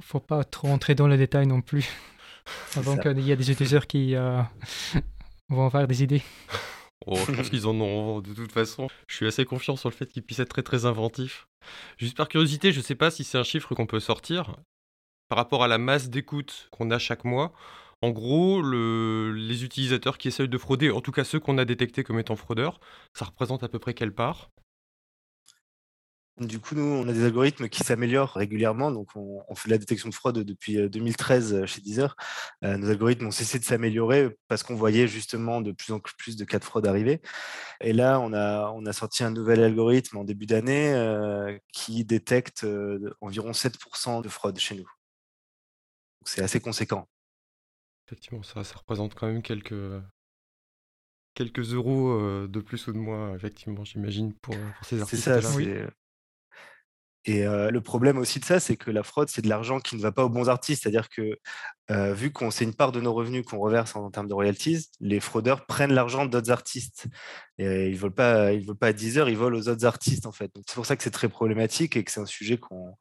Faut 0.01 0.19
pas 0.19 0.43
trop 0.43 0.67
entrer 0.69 0.95
dans 0.95 1.07
les 1.07 1.17
détails 1.17 1.47
non 1.47 1.61
plus, 1.61 1.87
avant 2.75 2.97
qu'il 2.97 3.19
y 3.19 3.31
ait 3.31 3.37
des 3.37 3.51
utilisateurs 3.51 3.87
qui 3.87 4.15
vont 5.49 5.65
avoir 5.65 5.87
des 5.87 6.03
idées. 6.03 6.23
Oh, 7.07 7.15
je 7.27 7.31
pense 7.31 7.49
qu'ils 7.49 7.67
en 7.67 7.75
ont 7.79 8.21
de 8.21 8.33
toute 8.33 8.51
façon. 8.51 8.87
Je 9.07 9.15
suis 9.15 9.27
assez 9.27 9.45
confiant 9.45 9.75
sur 9.75 9.89
le 9.89 9.95
fait 9.95 10.07
qu'ils 10.07 10.23
puissent 10.23 10.39
être 10.39 10.49
très 10.49 10.63
très 10.63 10.85
inventifs. 10.85 11.47
Juste 11.97 12.17
par 12.17 12.27
curiosité, 12.27 12.71
je 12.71 12.79
ne 12.79 12.83
sais 12.83 12.95
pas 12.95 13.11
si 13.11 13.23
c'est 13.23 13.37
un 13.37 13.43
chiffre 13.43 13.73
qu'on 13.75 13.85
peut 13.85 13.99
sortir 13.99 14.55
par 15.29 15.37
rapport 15.37 15.63
à 15.63 15.67
la 15.67 15.77
masse 15.77 16.09
d'écoute 16.09 16.67
qu'on 16.71 16.91
a 16.91 16.99
chaque 16.99 17.23
mois. 17.23 17.53
En 18.01 18.11
gros, 18.11 18.61
les 18.61 19.63
utilisateurs 19.63 20.17
qui 20.17 20.27
essayent 20.27 20.49
de 20.49 20.57
frauder, 20.57 20.91
en 20.91 21.01
tout 21.01 21.11
cas 21.11 21.23
ceux 21.23 21.39
qu'on 21.39 21.57
a 21.57 21.65
détectés 21.65 22.03
comme 22.03 22.19
étant 22.19 22.35
fraudeurs, 22.35 22.79
ça 23.13 23.25
représente 23.25 23.63
à 23.63 23.69
peu 23.69 23.79
près 23.79 23.93
quelle 23.93 24.13
part? 24.13 24.49
Du 26.39 26.59
coup, 26.59 26.75
nous, 26.75 26.83
on 26.83 27.07
a 27.07 27.13
des 27.13 27.25
algorithmes 27.25 27.67
qui 27.67 27.83
s'améliorent 27.83 28.33
régulièrement. 28.33 28.91
Donc, 28.91 29.15
on, 29.15 29.55
fait 29.55 29.69
de 29.69 29.73
la 29.73 29.79
détection 29.79 30.07
de 30.07 30.13
fraude 30.13 30.37
depuis 30.37 30.87
2013 30.87 31.53
euh, 31.53 31.63
euh, 31.63 31.65
chez 31.65 31.81
Deezer. 31.81 32.15
Euh, 32.63 32.77
nos 32.77 32.91
algorithmes 32.91 33.25
ont 33.25 33.31
cessé 33.31 33.57
de 33.57 33.63
s'améliorer 33.63 34.37
parce 34.47 34.61
qu'on 34.61 34.75
voyait 34.75 35.07
justement 35.07 35.61
de 35.61 35.71
plus 35.71 35.93
en 35.93 35.99
plus 35.99 36.35
de 36.35 36.45
cas 36.45 36.59
de 36.59 36.63
fraude 36.63 36.85
arriver. 36.85 37.21
Et 37.81 37.91
là, 37.91 38.19
on 38.19 38.33
a, 38.33 38.69
on 38.69 38.85
a 38.85 38.93
sorti 38.93 39.23
un 39.23 39.31
nouvel 39.31 39.63
algorithme 39.63 40.17
en 40.17 40.23
début 40.23 40.45
d'année 40.45 41.57
qui 41.73 42.05
détecte 42.05 42.67
environ 43.19 43.51
7% 43.51 44.21
de 44.21 44.29
fraude 44.29 44.59
chez 44.59 44.75
nous. 44.75 44.89
C'est 46.23 46.43
assez 46.43 46.59
conséquent. 46.59 47.07
Effectivement, 48.05 48.43
ça, 48.43 48.63
ça 48.63 48.75
représente 48.75 49.15
quand 49.15 49.25
même 49.25 49.41
quelques, 49.41 49.73
quelques 51.33 51.73
euros 51.73 52.47
de 52.47 52.59
plus 52.59 52.85
ou 52.87 52.93
de 52.93 52.99
moins, 52.99 53.33
effectivement, 53.33 53.83
j'imagine, 53.83 54.33
pour, 54.35 54.55
ces 54.83 55.01
artistes. 55.01 55.23
C'est 55.23 55.41
ça, 55.41 55.89
et 57.25 57.43
le 57.43 57.79
problème 57.81 58.17
aussi 58.17 58.39
de 58.39 58.45
ça, 58.45 58.59
c'est 58.59 58.77
que 58.77 58.89
la 58.89 59.03
fraude, 59.03 59.27
c'est 59.29 59.41
de 59.41 59.49
l'argent 59.49 59.79
qui 59.79 59.97
ne 59.97 60.01
va 60.01 60.13
pas 60.13 60.23
aux 60.23 60.29
bons 60.29 60.47
artistes. 60.47 60.83
C'est-à-dire 60.83 61.09
que 61.09 61.37
vu 62.13 62.31
qu'on 62.31 62.51
c'est 62.51 62.63
une 62.63 62.73
part 62.73 62.93
de 62.93 63.01
nos 63.01 63.13
revenus 63.13 63.45
qu'on 63.45 63.59
reverse 63.59 63.95
en, 63.97 64.09
termes 64.11 64.27
de 64.27 64.33
royalties, 64.33 64.89
les 65.01 65.19
fraudeurs 65.19 65.65
prennent 65.65 65.93
l'argent 65.93 66.25
d'autres 66.25 66.51
artistes. 66.51 67.07
Et 67.57 67.87
ils 67.87 67.93
ne 67.95 67.97
volent 67.97 68.13
pas, 68.13 68.51
pas 68.79 68.87
à 68.87 68.93
10 68.93 69.17
heures, 69.17 69.29
ils 69.29 69.37
volent 69.37 69.57
aux 69.57 69.67
autres 69.67 69.85
artistes 69.85 70.25
en 70.25 70.31
fait. 70.31 70.51
C'est 70.67 70.75
pour 70.75 70.85
ça 70.85 70.95
que 70.95 71.03
c'est 71.03 71.11
très 71.11 71.27
problématique 71.27 71.97
et 71.97 72.03
que 72.05 72.11
c'est 72.11 72.21
un 72.21 72.25
sujet 72.25 72.57
qu'on 72.57 72.95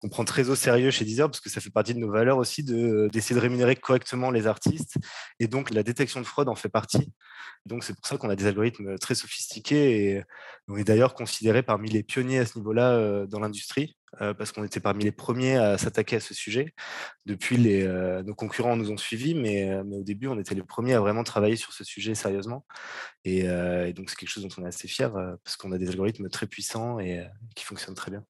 qu'on 0.00 0.08
prend 0.08 0.24
très 0.24 0.48
au 0.48 0.54
sérieux 0.54 0.90
chez 0.90 1.04
Deezer 1.04 1.28
parce 1.28 1.40
que 1.40 1.50
ça 1.50 1.60
fait 1.60 1.70
partie 1.70 1.94
de 1.94 1.98
nos 1.98 2.10
valeurs 2.10 2.38
aussi 2.38 2.62
d'essayer 2.62 3.34
de 3.34 3.40
rémunérer 3.40 3.76
correctement 3.76 4.30
les 4.30 4.46
artistes. 4.46 4.96
Et 5.40 5.48
donc, 5.48 5.70
la 5.72 5.82
détection 5.82 6.20
de 6.20 6.26
fraude 6.26 6.48
en 6.48 6.54
fait 6.54 6.68
partie. 6.68 7.12
Donc, 7.66 7.84
c'est 7.84 7.94
pour 7.94 8.06
ça 8.06 8.16
qu'on 8.16 8.30
a 8.30 8.36
des 8.36 8.46
algorithmes 8.46 8.96
très 8.98 9.14
sophistiqués 9.14 10.12
et 10.12 10.22
on 10.68 10.76
est 10.76 10.84
d'ailleurs 10.84 11.14
considéré 11.14 11.62
parmi 11.62 11.90
les 11.90 12.02
pionniers 12.02 12.38
à 12.38 12.46
ce 12.46 12.58
niveau-là 12.58 12.92
euh, 12.92 13.26
dans 13.26 13.40
l'industrie 13.40 13.96
euh, 14.22 14.32
parce 14.34 14.52
qu'on 14.52 14.64
était 14.64 14.80
parmi 14.80 15.04
les 15.04 15.12
premiers 15.12 15.56
à 15.56 15.76
s'attaquer 15.78 16.16
à 16.16 16.20
ce 16.20 16.32
sujet. 16.32 16.74
Depuis, 17.26 17.56
les, 17.56 17.82
euh, 17.82 18.22
nos 18.22 18.34
concurrents 18.34 18.76
nous 18.76 18.90
ont 18.90 18.96
suivis, 18.96 19.34
mais, 19.34 19.74
au 19.80 20.02
début, 20.04 20.28
on 20.28 20.38
était 20.38 20.54
les 20.54 20.62
premiers 20.62 20.94
à 20.94 21.00
vraiment 21.00 21.24
travailler 21.24 21.56
sur 21.56 21.72
ce 21.72 21.84
sujet 21.84 22.14
sérieusement. 22.14 22.64
Et 23.24 23.42
donc, 23.92 24.10
c'est 24.10 24.16
quelque 24.16 24.30
chose 24.30 24.44
dont 24.44 24.54
on 24.58 24.64
est 24.64 24.68
assez 24.68 24.88
fier 24.88 25.12
parce 25.44 25.56
qu'on 25.56 25.72
a 25.72 25.78
des 25.78 25.88
algorithmes 25.88 26.28
très 26.28 26.46
puissants 26.46 26.98
et 27.00 27.26
qui 27.54 27.64
fonctionnent 27.64 27.94
très 27.94 28.10
bien. 28.10 28.24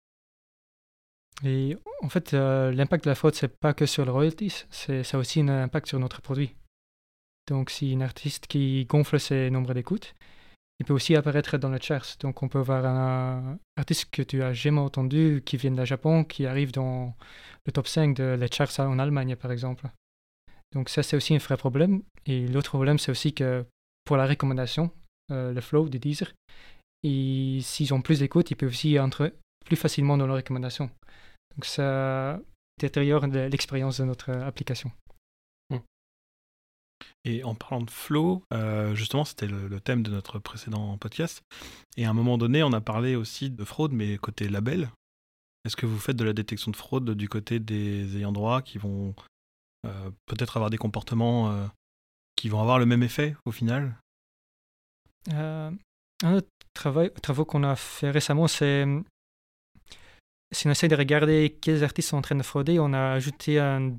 Et 1.44 1.76
en 2.02 2.08
fait, 2.08 2.34
euh, 2.34 2.72
l'impact 2.72 3.04
de 3.04 3.10
la 3.10 3.14
fraude, 3.14 3.34
c'est 3.34 3.54
pas 3.58 3.74
que 3.74 3.86
sur 3.86 4.04
le 4.04 4.12
royalties, 4.12 4.64
ça 4.70 4.92
a 4.94 5.18
aussi 5.18 5.40
un 5.40 5.48
impact 5.48 5.88
sur 5.88 5.98
notre 5.98 6.22
produit. 6.22 6.54
Donc, 7.48 7.70
si 7.70 7.94
un 7.94 8.00
artiste 8.00 8.46
qui 8.46 8.86
gonfle 8.86 9.20
ses 9.20 9.50
nombres 9.50 9.74
d'écoutes, 9.74 10.14
il 10.78 10.86
peut 10.86 10.94
aussi 10.94 11.14
apparaître 11.14 11.58
dans 11.58 11.68
le 11.68 11.78
charts. 11.80 12.16
Donc, 12.20 12.42
on 12.42 12.48
peut 12.48 12.58
avoir 12.58 12.84
un 12.84 13.58
artiste 13.76 14.10
que 14.10 14.22
tu 14.22 14.42
as 14.42 14.52
jamais 14.52 14.80
entendu, 14.80 15.42
qui 15.44 15.56
vient 15.56 15.70
de 15.70 15.84
Japon, 15.84 16.24
qui 16.24 16.46
arrive 16.46 16.72
dans 16.72 17.14
le 17.64 17.72
top 17.72 17.86
5 17.86 18.16
de 18.16 18.36
les 18.38 18.48
charts 18.50 18.80
en 18.80 18.98
Allemagne, 18.98 19.36
par 19.36 19.52
exemple. 19.52 19.88
Donc, 20.72 20.88
ça, 20.88 21.02
c'est 21.02 21.16
aussi 21.16 21.34
un 21.34 21.38
vrai 21.38 21.56
problème. 21.56 22.02
Et 22.26 22.46
l'autre 22.48 22.70
problème, 22.70 22.98
c'est 22.98 23.10
aussi 23.10 23.32
que 23.32 23.64
pour 24.04 24.16
la 24.16 24.26
recommandation, 24.26 24.90
euh, 25.30 25.52
le 25.52 25.60
flow 25.60 25.88
de 25.88 25.98
Deezer, 25.98 26.32
s'ils 27.04 27.94
ont 27.94 28.02
plus 28.02 28.18
d'écoutes, 28.20 28.50
ils 28.50 28.56
peuvent 28.56 28.70
aussi 28.70 28.98
entrer 28.98 29.32
plus 29.64 29.76
facilement 29.76 30.16
dans 30.16 30.26
leurs 30.26 30.36
recommandations. 30.36 30.90
Donc 31.56 31.64
ça 31.64 32.38
détériore 32.78 33.26
l'expérience 33.26 34.00
de 34.00 34.04
notre 34.04 34.30
application. 34.30 34.90
Hmm. 35.70 35.78
Et 37.24 37.42
en 37.44 37.54
parlant 37.54 37.82
de 37.82 37.90
flow, 37.90 38.42
euh, 38.52 38.94
justement, 38.94 39.24
c'était 39.24 39.46
le, 39.46 39.80
thème 39.80 40.02
de 40.02 40.10
notre 40.10 40.38
précédent 40.38 40.96
podcast. 40.98 41.42
Et 41.96 42.04
à 42.04 42.10
un 42.10 42.14
moment 42.14 42.36
donné, 42.36 42.62
on 42.62 42.72
a 42.72 42.80
parlé 42.80 43.16
aussi 43.16 43.50
de 43.50 43.64
fraude, 43.64 43.92
mais 43.92 44.18
côté 44.18 44.48
label. 44.48 44.90
Est-ce 45.64 45.76
que 45.76 45.86
vous 45.86 45.98
faites 45.98 46.16
de 46.16 46.24
la 46.24 46.32
détection 46.32 46.70
de 46.70 46.76
fraude 46.76 47.10
du 47.12 47.28
côté 47.28 47.58
des 47.58 48.16
ayants 48.18 48.32
droit 48.32 48.62
qui 48.62 48.78
vont 48.78 49.14
euh, 49.86 50.10
peut-être 50.26 50.56
avoir 50.56 50.70
des 50.70 50.78
comportements 50.78 51.50
euh, 51.50 51.66
qui 52.36 52.48
vont 52.48 52.60
avoir 52.60 52.78
le 52.78 52.86
même 52.86 53.02
effet 53.02 53.34
au 53.46 53.50
final? 53.50 53.96
Un 55.28 56.34
autre 56.34 56.48
travail, 56.72 57.10
travaux 57.20 57.44
qu'on 57.44 57.64
a 57.64 57.74
fait 57.74 58.10
récemment, 58.10 58.46
c'est 58.46 58.86
si 60.56 60.66
on 60.66 60.70
essaie 60.70 60.88
de 60.88 60.96
regarder 60.96 61.56
quels 61.60 61.84
artistes 61.84 62.10
sont 62.10 62.16
en 62.16 62.22
train 62.22 62.36
de 62.36 62.42
frauder, 62.42 62.78
on 62.78 62.92
a 62.92 63.12
ajouté 63.12 63.58
un 63.58 63.96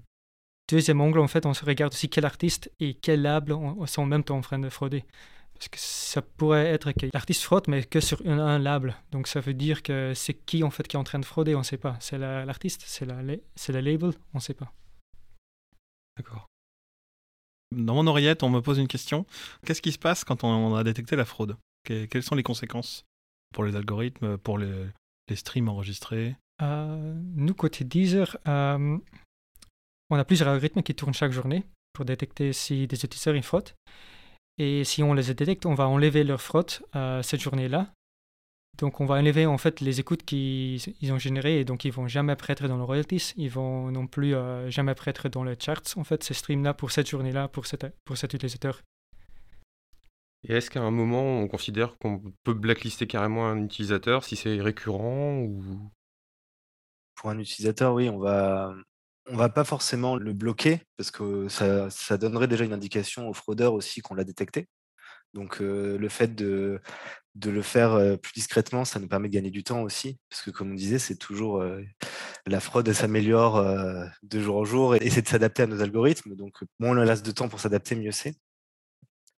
deuxième 0.70 1.02
angle. 1.02 1.20
En 1.20 1.28
fait, 1.28 1.46
on 1.46 1.54
se 1.54 1.66
regarde 1.66 1.94
aussi 1.94 2.10
quels 2.10 2.26
artistes 2.26 2.72
et 2.80 2.94
quels 2.94 3.22
labels 3.22 3.58
sont 3.86 4.02
en 4.02 4.06
même 4.06 4.24
temps 4.24 4.38
en 4.38 4.42
train 4.42 4.60
de 4.60 4.70
frauder. 4.70 5.06
Parce 5.54 5.70
que 5.70 5.78
ça 5.80 6.22
pourrait 6.22 6.68
être 6.68 6.92
que 6.92 7.08
l'artiste 7.14 7.42
fraude, 7.42 7.64
mais 7.68 7.84
que 7.84 8.00
sur 8.00 8.22
un, 8.28 8.60
label. 8.60 8.96
Donc 9.12 9.28
ça 9.28 9.40
veut 9.40 9.56
dire 9.56 9.82
que 9.82 10.14
c'est 10.14 10.36
qui 10.36 10.64
en 10.64 10.70
fait 10.70 10.88
qui 10.88 10.96
est 10.96 11.00
en 11.00 11.04
train 11.04 11.20
de 11.20 11.26
frauder, 11.26 11.56
on 11.56 11.60
ne 11.60 11.64
sait 11.64 11.78
pas. 11.78 11.98
C'est 12.00 12.20
l'artiste, 12.20 12.84
c'est 12.86 13.06
la, 13.06 13.82
label, 13.82 14.12
on 14.34 14.38
ne 14.38 14.42
sait 14.42 14.54
pas. 14.54 14.72
D'accord. 16.16 16.46
Dans 17.76 17.96
mon 17.96 18.08
oreillette, 18.08 18.44
on 18.44 18.50
me 18.50 18.62
pose 18.62 18.78
une 18.78 18.88
question. 18.88 19.26
Qu'est-ce 19.66 19.82
qui 19.82 19.92
se 19.92 20.00
passe 20.00 20.24
quand 20.24 20.44
on 20.44 20.76
a 20.76 20.84
détecté 20.84 21.16
la 21.16 21.26
fraude? 21.26 21.58
Quelles 21.84 22.24
sont 22.24 22.36
les 22.36 22.44
conséquences 22.44 23.04
pour 23.54 23.64
les 23.64 23.76
algorithmes, 23.76 24.38
pour 24.38 24.58
les, 24.58 24.90
streams 25.34 25.70
enregistrés? 25.70 26.36
Nous, 26.62 27.54
côté 27.54 27.84
Deezer, 27.84 28.38
euh, 28.48 28.98
on 30.10 30.16
a 30.16 30.26
plusieurs 30.26 30.50
algorithmes 30.50 30.82
qui 30.82 30.96
tournent 30.96 31.14
chaque 31.14 31.32
journée 31.32 31.64
pour 31.94 32.06
détecter 32.06 32.54
si 32.54 32.88
des 32.88 32.96
utilisateurs 32.96 33.36
y 33.36 33.44
frottent. 33.44 33.76
Et 34.58 34.84
si 34.84 35.04
on 35.04 35.14
les 35.14 35.34
détecte, 35.34 35.66
on 35.66 35.76
va 35.76 35.88
enlever 35.88 36.24
leur 36.24 36.42
frotte 36.42 36.84
euh, 36.96 37.22
cette 37.22 37.42
journée-là. 37.42 37.92
Donc 38.80 39.02
on 39.02 39.06
va 39.06 39.16
enlever 39.16 39.48
en 39.48 39.58
fait 39.58 39.82
les 39.82 40.00
écoutes 40.00 40.24
qu'ils 40.24 41.12
ont 41.12 41.18
générées 41.18 41.60
et 41.60 41.66
donc 41.66 41.84
ils 41.84 41.92
vont 41.92 42.08
jamais 42.08 42.34
apparaître 42.34 42.68
dans 42.68 42.78
le 42.78 42.84
royalties, 42.84 43.34
ils 43.36 43.50
vont 43.50 43.92
non 43.92 44.06
plus 44.06 44.36
jamais 44.68 44.92
apparaître 44.92 45.30
dans 45.30 45.44
les 45.44 45.56
charts 45.60 45.82
en 45.96 46.04
fait 46.04 46.24
ces 46.24 46.36
streams-là 46.36 46.76
pour 46.76 46.92
cette 46.92 47.10
journée-là 47.10 47.48
pour, 47.48 47.66
pour 48.06 48.18
cet 48.18 48.34
utilisateur. 48.36 48.84
Et 50.48 50.54
est-ce 50.54 50.70
qu'à 50.70 50.82
un 50.82 50.92
moment, 50.92 51.40
on 51.40 51.48
considère 51.48 51.98
qu'on 51.98 52.22
peut 52.44 52.54
blacklister 52.54 53.08
carrément 53.08 53.48
un 53.48 53.64
utilisateur 53.64 54.24
si 54.24 54.36
c'est 54.36 54.62
récurrent. 54.62 55.48
Pour 57.18 57.30
un 57.30 57.40
utilisateur, 57.40 57.94
oui, 57.94 58.10
on 58.10 58.20
va, 58.20 58.74
va 59.26 59.50
pas 59.50 59.64
forcément 59.64 60.16
le 60.16 60.34
bloquer 60.34 60.82
parce 60.96 61.12
que 61.12 61.48
ça, 61.50 62.18
donnerait 62.18 62.48
déjà 62.48 62.64
une 62.64 62.74
indication 62.74 63.28
au 63.28 63.34
fraudeur 63.34 63.74
aussi 63.74 64.02
qu'on 64.02 64.16
l'a 64.16 64.24
détecté. 64.24 64.68
Donc 65.34 65.60
le 65.60 66.10
fait 66.10 66.34
de, 66.36 66.80
de 67.36 67.50
le 67.50 67.62
faire 67.62 68.18
plus 68.20 68.34
discrètement, 68.34 68.86
ça 68.86 69.00
nous 69.00 69.08
permet 69.08 69.28
de 69.28 69.34
gagner 69.34 69.52
du 69.52 69.64
temps 69.64 69.82
aussi, 69.82 70.18
parce 70.30 70.42
que 70.42 70.52
comme 70.52 70.72
on 70.72 70.76
disait, 70.76 71.00
c'est 71.00 71.18
toujours 71.18 71.64
la 72.46 72.60
fraude 72.60 72.92
s'améliore 72.94 73.62
de 74.24 74.40
jour 74.40 74.58
en 74.58 74.64
jour 74.64 74.96
et 74.96 75.10
c'est 75.10 75.22
de 75.22 75.28
s'adapter 75.28 75.64
à 75.64 75.68
nos 75.68 75.82
algorithmes. 75.82 76.36
Donc 76.36 76.64
moins 76.80 76.92
on 76.92 77.04
laisse 77.04 77.24
de 77.24 77.32
temps 77.32 77.50
pour 77.50 77.60
s'adapter, 77.60 77.96
mieux 77.96 78.12
c'est. 78.12 78.36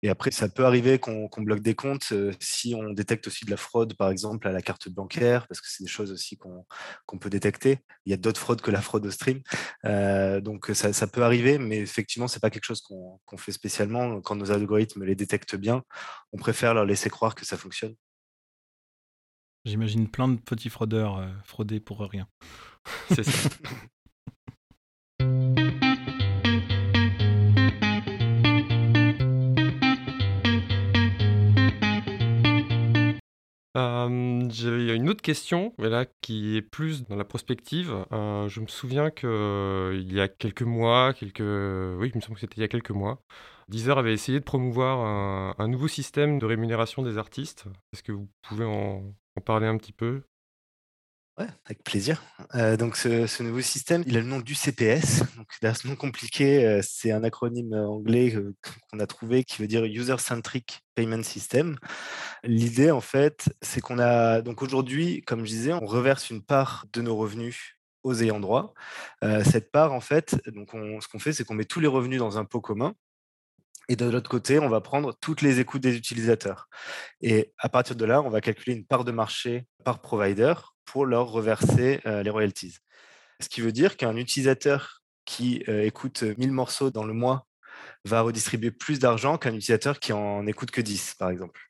Et 0.02 0.08
après, 0.08 0.30
ça 0.30 0.48
peut 0.48 0.64
arriver 0.64 0.98
qu'on 0.98 1.28
bloque 1.38 1.60
des 1.60 1.74
comptes 1.74 2.12
euh, 2.12 2.32
si 2.40 2.74
on 2.74 2.92
détecte 2.92 3.26
aussi 3.26 3.44
de 3.44 3.50
la 3.50 3.56
fraude, 3.56 3.94
par 3.94 4.10
exemple, 4.10 4.46
à 4.46 4.52
la 4.52 4.62
carte 4.62 4.88
bancaire, 4.88 5.46
parce 5.48 5.60
que 5.60 5.66
c'est 5.68 5.82
des 5.82 5.88
choses 5.88 6.12
aussi 6.12 6.36
qu'on 6.36 7.18
peut 7.18 7.30
détecter. 7.30 7.78
Il 8.06 8.10
y 8.10 8.14
a 8.14 8.16
d'autres 8.16 8.40
fraudes 8.40 8.60
que 8.60 8.70
la 8.70 8.80
fraude 8.80 9.04
au 9.06 9.10
stream. 9.10 9.40
Euh, 9.84 10.40
donc, 10.40 10.70
ça, 10.72 11.06
peut 11.08 11.24
arriver, 11.24 11.58
mais 11.58 11.78
effectivement, 11.78 12.28
ce 12.28 12.36
n'est 12.36 12.40
pas 12.40 12.50
quelque 12.50 12.64
chose 12.64 12.80
qu'on 12.80 13.36
fait 13.36 13.52
spécialement. 13.52 14.20
Quand 14.20 14.36
nos 14.36 14.52
algorithmes 14.52 15.04
les 15.04 15.16
détectent 15.16 15.56
bien, 15.56 15.82
on 16.32 16.38
préfère 16.38 16.74
leur 16.74 16.84
laisser 16.84 17.10
croire 17.10 17.34
que 17.34 17.44
ça 17.44 17.56
fonctionne. 17.56 17.94
J'imagine 19.64 20.08
plein 20.08 20.28
de 20.28 20.40
petits 20.40 20.70
fraudeurs 20.70 21.18
euh, 21.18 21.28
frauder 21.44 21.80
pour 21.80 22.00
rien. 22.00 22.28
C'est 23.10 23.24
ça. 23.24 23.48
Euh, 33.78 34.48
J'avais 34.50 34.96
une 34.96 35.08
autre 35.08 35.22
question, 35.22 35.72
mais 35.78 35.88
là 35.88 36.04
qui 36.20 36.56
est 36.56 36.62
plus 36.62 37.04
dans 37.04 37.14
la 37.16 37.24
prospective. 37.24 37.94
Euh, 38.12 38.48
je 38.48 38.60
me 38.60 38.66
souviens 38.66 39.10
qu'il 39.10 39.28
euh, 39.28 40.02
y 40.04 40.20
a 40.20 40.26
quelques 40.26 40.62
mois, 40.62 41.14
quelques... 41.14 41.40
oui, 41.40 42.10
il 42.12 42.16
me 42.16 42.20
semble 42.20 42.34
que 42.34 42.40
c'était 42.40 42.56
il 42.56 42.62
y 42.62 42.64
a 42.64 42.68
quelques 42.68 42.90
mois, 42.90 43.22
Deezer 43.68 43.98
avait 43.98 44.14
essayé 44.14 44.40
de 44.40 44.44
promouvoir 44.44 45.54
un, 45.58 45.68
nouveau 45.68 45.88
système 45.88 46.38
de 46.38 46.46
rémunération 46.46 47.02
des 47.02 47.18
artistes. 47.18 47.66
Est-ce 47.92 48.02
que 48.02 48.12
vous 48.12 48.28
pouvez 48.42 48.64
en 48.64 49.14
parler 49.44 49.66
un 49.66 49.76
petit 49.76 49.92
peu? 49.92 50.22
Ouais, 51.38 51.46
avec 51.66 51.84
plaisir. 51.84 52.20
Euh, 52.56 52.76
donc 52.76 52.96
ce, 52.96 53.42
nouveau 53.44 53.60
système, 53.60 54.02
il 54.08 54.16
a 54.16 54.20
le 54.20 54.26
nom 54.26 54.40
du 54.40 54.56
CPS. 54.56 55.22
Donc 55.36 55.46
ce 55.52 55.86
nom 55.86 55.94
compliqué, 55.94 56.66
euh, 56.66 56.80
c'est 56.82 57.12
un 57.12 57.22
acronyme 57.22 57.74
anglais 57.74 58.34
euh, 58.34 58.56
qu'on 58.90 58.98
a 58.98 59.06
trouvé 59.06 59.44
qui 59.44 59.62
veut 59.62 59.68
dire 59.68 59.84
User 59.84 60.18
Centric 60.18 60.80
Payment 60.96 61.22
System. 61.22 61.78
L'idée 62.42 62.90
en 62.90 63.00
fait, 63.00 63.50
c'est 63.62 63.80
qu'on 63.80 64.00
a 64.00 64.42
donc 64.42 64.62
aujourd'hui, 64.62 65.22
comme 65.22 65.44
je 65.44 65.50
disais, 65.50 65.72
on 65.72 65.86
reverse 65.86 66.28
une 66.28 66.42
part 66.42 66.86
de 66.92 67.02
nos 67.02 67.16
revenus 67.16 67.76
aux 68.02 68.20
ayants 68.20 68.40
droit. 68.40 68.74
cette 69.44 69.70
part 69.70 69.92
en 69.92 70.00
fait, 70.00 70.36
donc 70.48 70.70
ce 70.72 71.08
qu'on 71.08 71.18
fait, 71.18 71.32
c'est 71.32 71.44
qu'on 71.44 71.54
met 71.54 71.64
tous 71.64 71.80
les 71.80 71.86
revenus 71.88 72.18
dans 72.18 72.38
un 72.38 72.44
pot 72.44 72.60
commun 72.60 72.94
Et 73.88 73.96
de 73.96 74.04
l'autre 74.04 74.28
côté, 74.28 74.58
on 74.58 74.68
va 74.68 74.80
prendre 74.80 75.14
toutes 75.20 75.40
les 75.40 75.60
écoutes 75.60 75.82
des 75.82 75.96
utilisateurs. 75.96 76.68
Et 77.22 77.52
à 77.58 77.68
partir 77.68 77.96
de 77.96 78.04
là, 78.04 78.20
on 78.22 78.28
va 78.28 78.40
calculer 78.40 78.76
une 78.76 78.84
part 78.84 79.04
de 79.04 79.12
marché 79.12 79.66
par 79.84 80.00
provider 80.00 80.54
pour 80.84 81.06
leur 81.06 81.28
reverser 81.28 82.00
les 82.04 82.30
royalties. 82.30 82.76
Ce 83.40 83.48
qui 83.48 83.60
veut 83.60 83.72
dire 83.72 83.96
qu'un 83.96 84.16
utilisateur 84.16 85.02
qui 85.24 85.62
écoute 85.66 86.22
1000 86.22 86.52
morceaux 86.52 86.90
dans 86.90 87.04
le 87.04 87.14
mois 87.14 87.46
va 88.04 88.20
redistribuer 88.20 88.70
plus 88.70 88.98
d'argent 88.98 89.38
qu'un 89.38 89.54
utilisateur 89.54 90.00
qui 90.00 90.12
en 90.12 90.46
écoute 90.46 90.70
que 90.70 90.80
10, 90.80 91.14
par 91.18 91.30
exemple. 91.30 91.60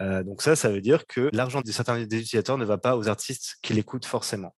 donc 0.00 0.42
ça, 0.42 0.56
ça 0.56 0.68
veut 0.68 0.80
dire 0.80 1.06
que 1.06 1.30
l'argent 1.32 1.60
de 1.60 1.70
certains 1.70 1.98
des 1.98 2.20
utilisateurs 2.20 2.58
ne 2.58 2.64
va 2.64 2.78
pas 2.78 2.96
aux 2.96 3.08
artistes 3.08 3.56
qui 3.62 3.72
l'écoutent 3.72 4.06
forcément. 4.06 4.54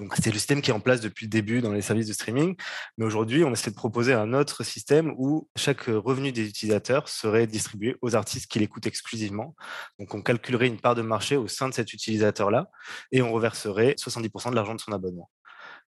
Donc 0.00 0.14
c'est 0.16 0.30
le 0.30 0.38
système 0.38 0.62
qui 0.62 0.70
est 0.70 0.74
en 0.74 0.80
place 0.80 1.02
depuis 1.02 1.26
le 1.26 1.30
début 1.30 1.60
dans 1.60 1.72
les 1.72 1.82
services 1.82 2.06
de 2.06 2.14
streaming, 2.14 2.56
mais 2.96 3.04
aujourd'hui 3.04 3.44
on 3.44 3.52
essaie 3.52 3.70
de 3.70 3.76
proposer 3.76 4.14
un 4.14 4.32
autre 4.32 4.64
système 4.64 5.12
où 5.18 5.48
chaque 5.56 5.82
revenu 5.82 6.32
des 6.32 6.48
utilisateurs 6.48 7.06
serait 7.08 7.46
distribué 7.46 7.96
aux 8.00 8.16
artistes 8.16 8.50
qui 8.50 8.58
l'écoutent 8.58 8.86
exclusivement. 8.86 9.54
Donc 9.98 10.14
on 10.14 10.22
calculerait 10.22 10.68
une 10.68 10.80
part 10.80 10.94
de 10.94 11.02
marché 11.02 11.36
au 11.36 11.48
sein 11.48 11.68
de 11.68 11.74
cet 11.74 11.92
utilisateur-là 11.92 12.70
et 13.12 13.20
on 13.20 13.30
reverserait 13.30 13.94
70% 13.98 14.50
de 14.50 14.54
l'argent 14.54 14.74
de 14.74 14.80
son 14.80 14.92
abonnement 14.92 15.30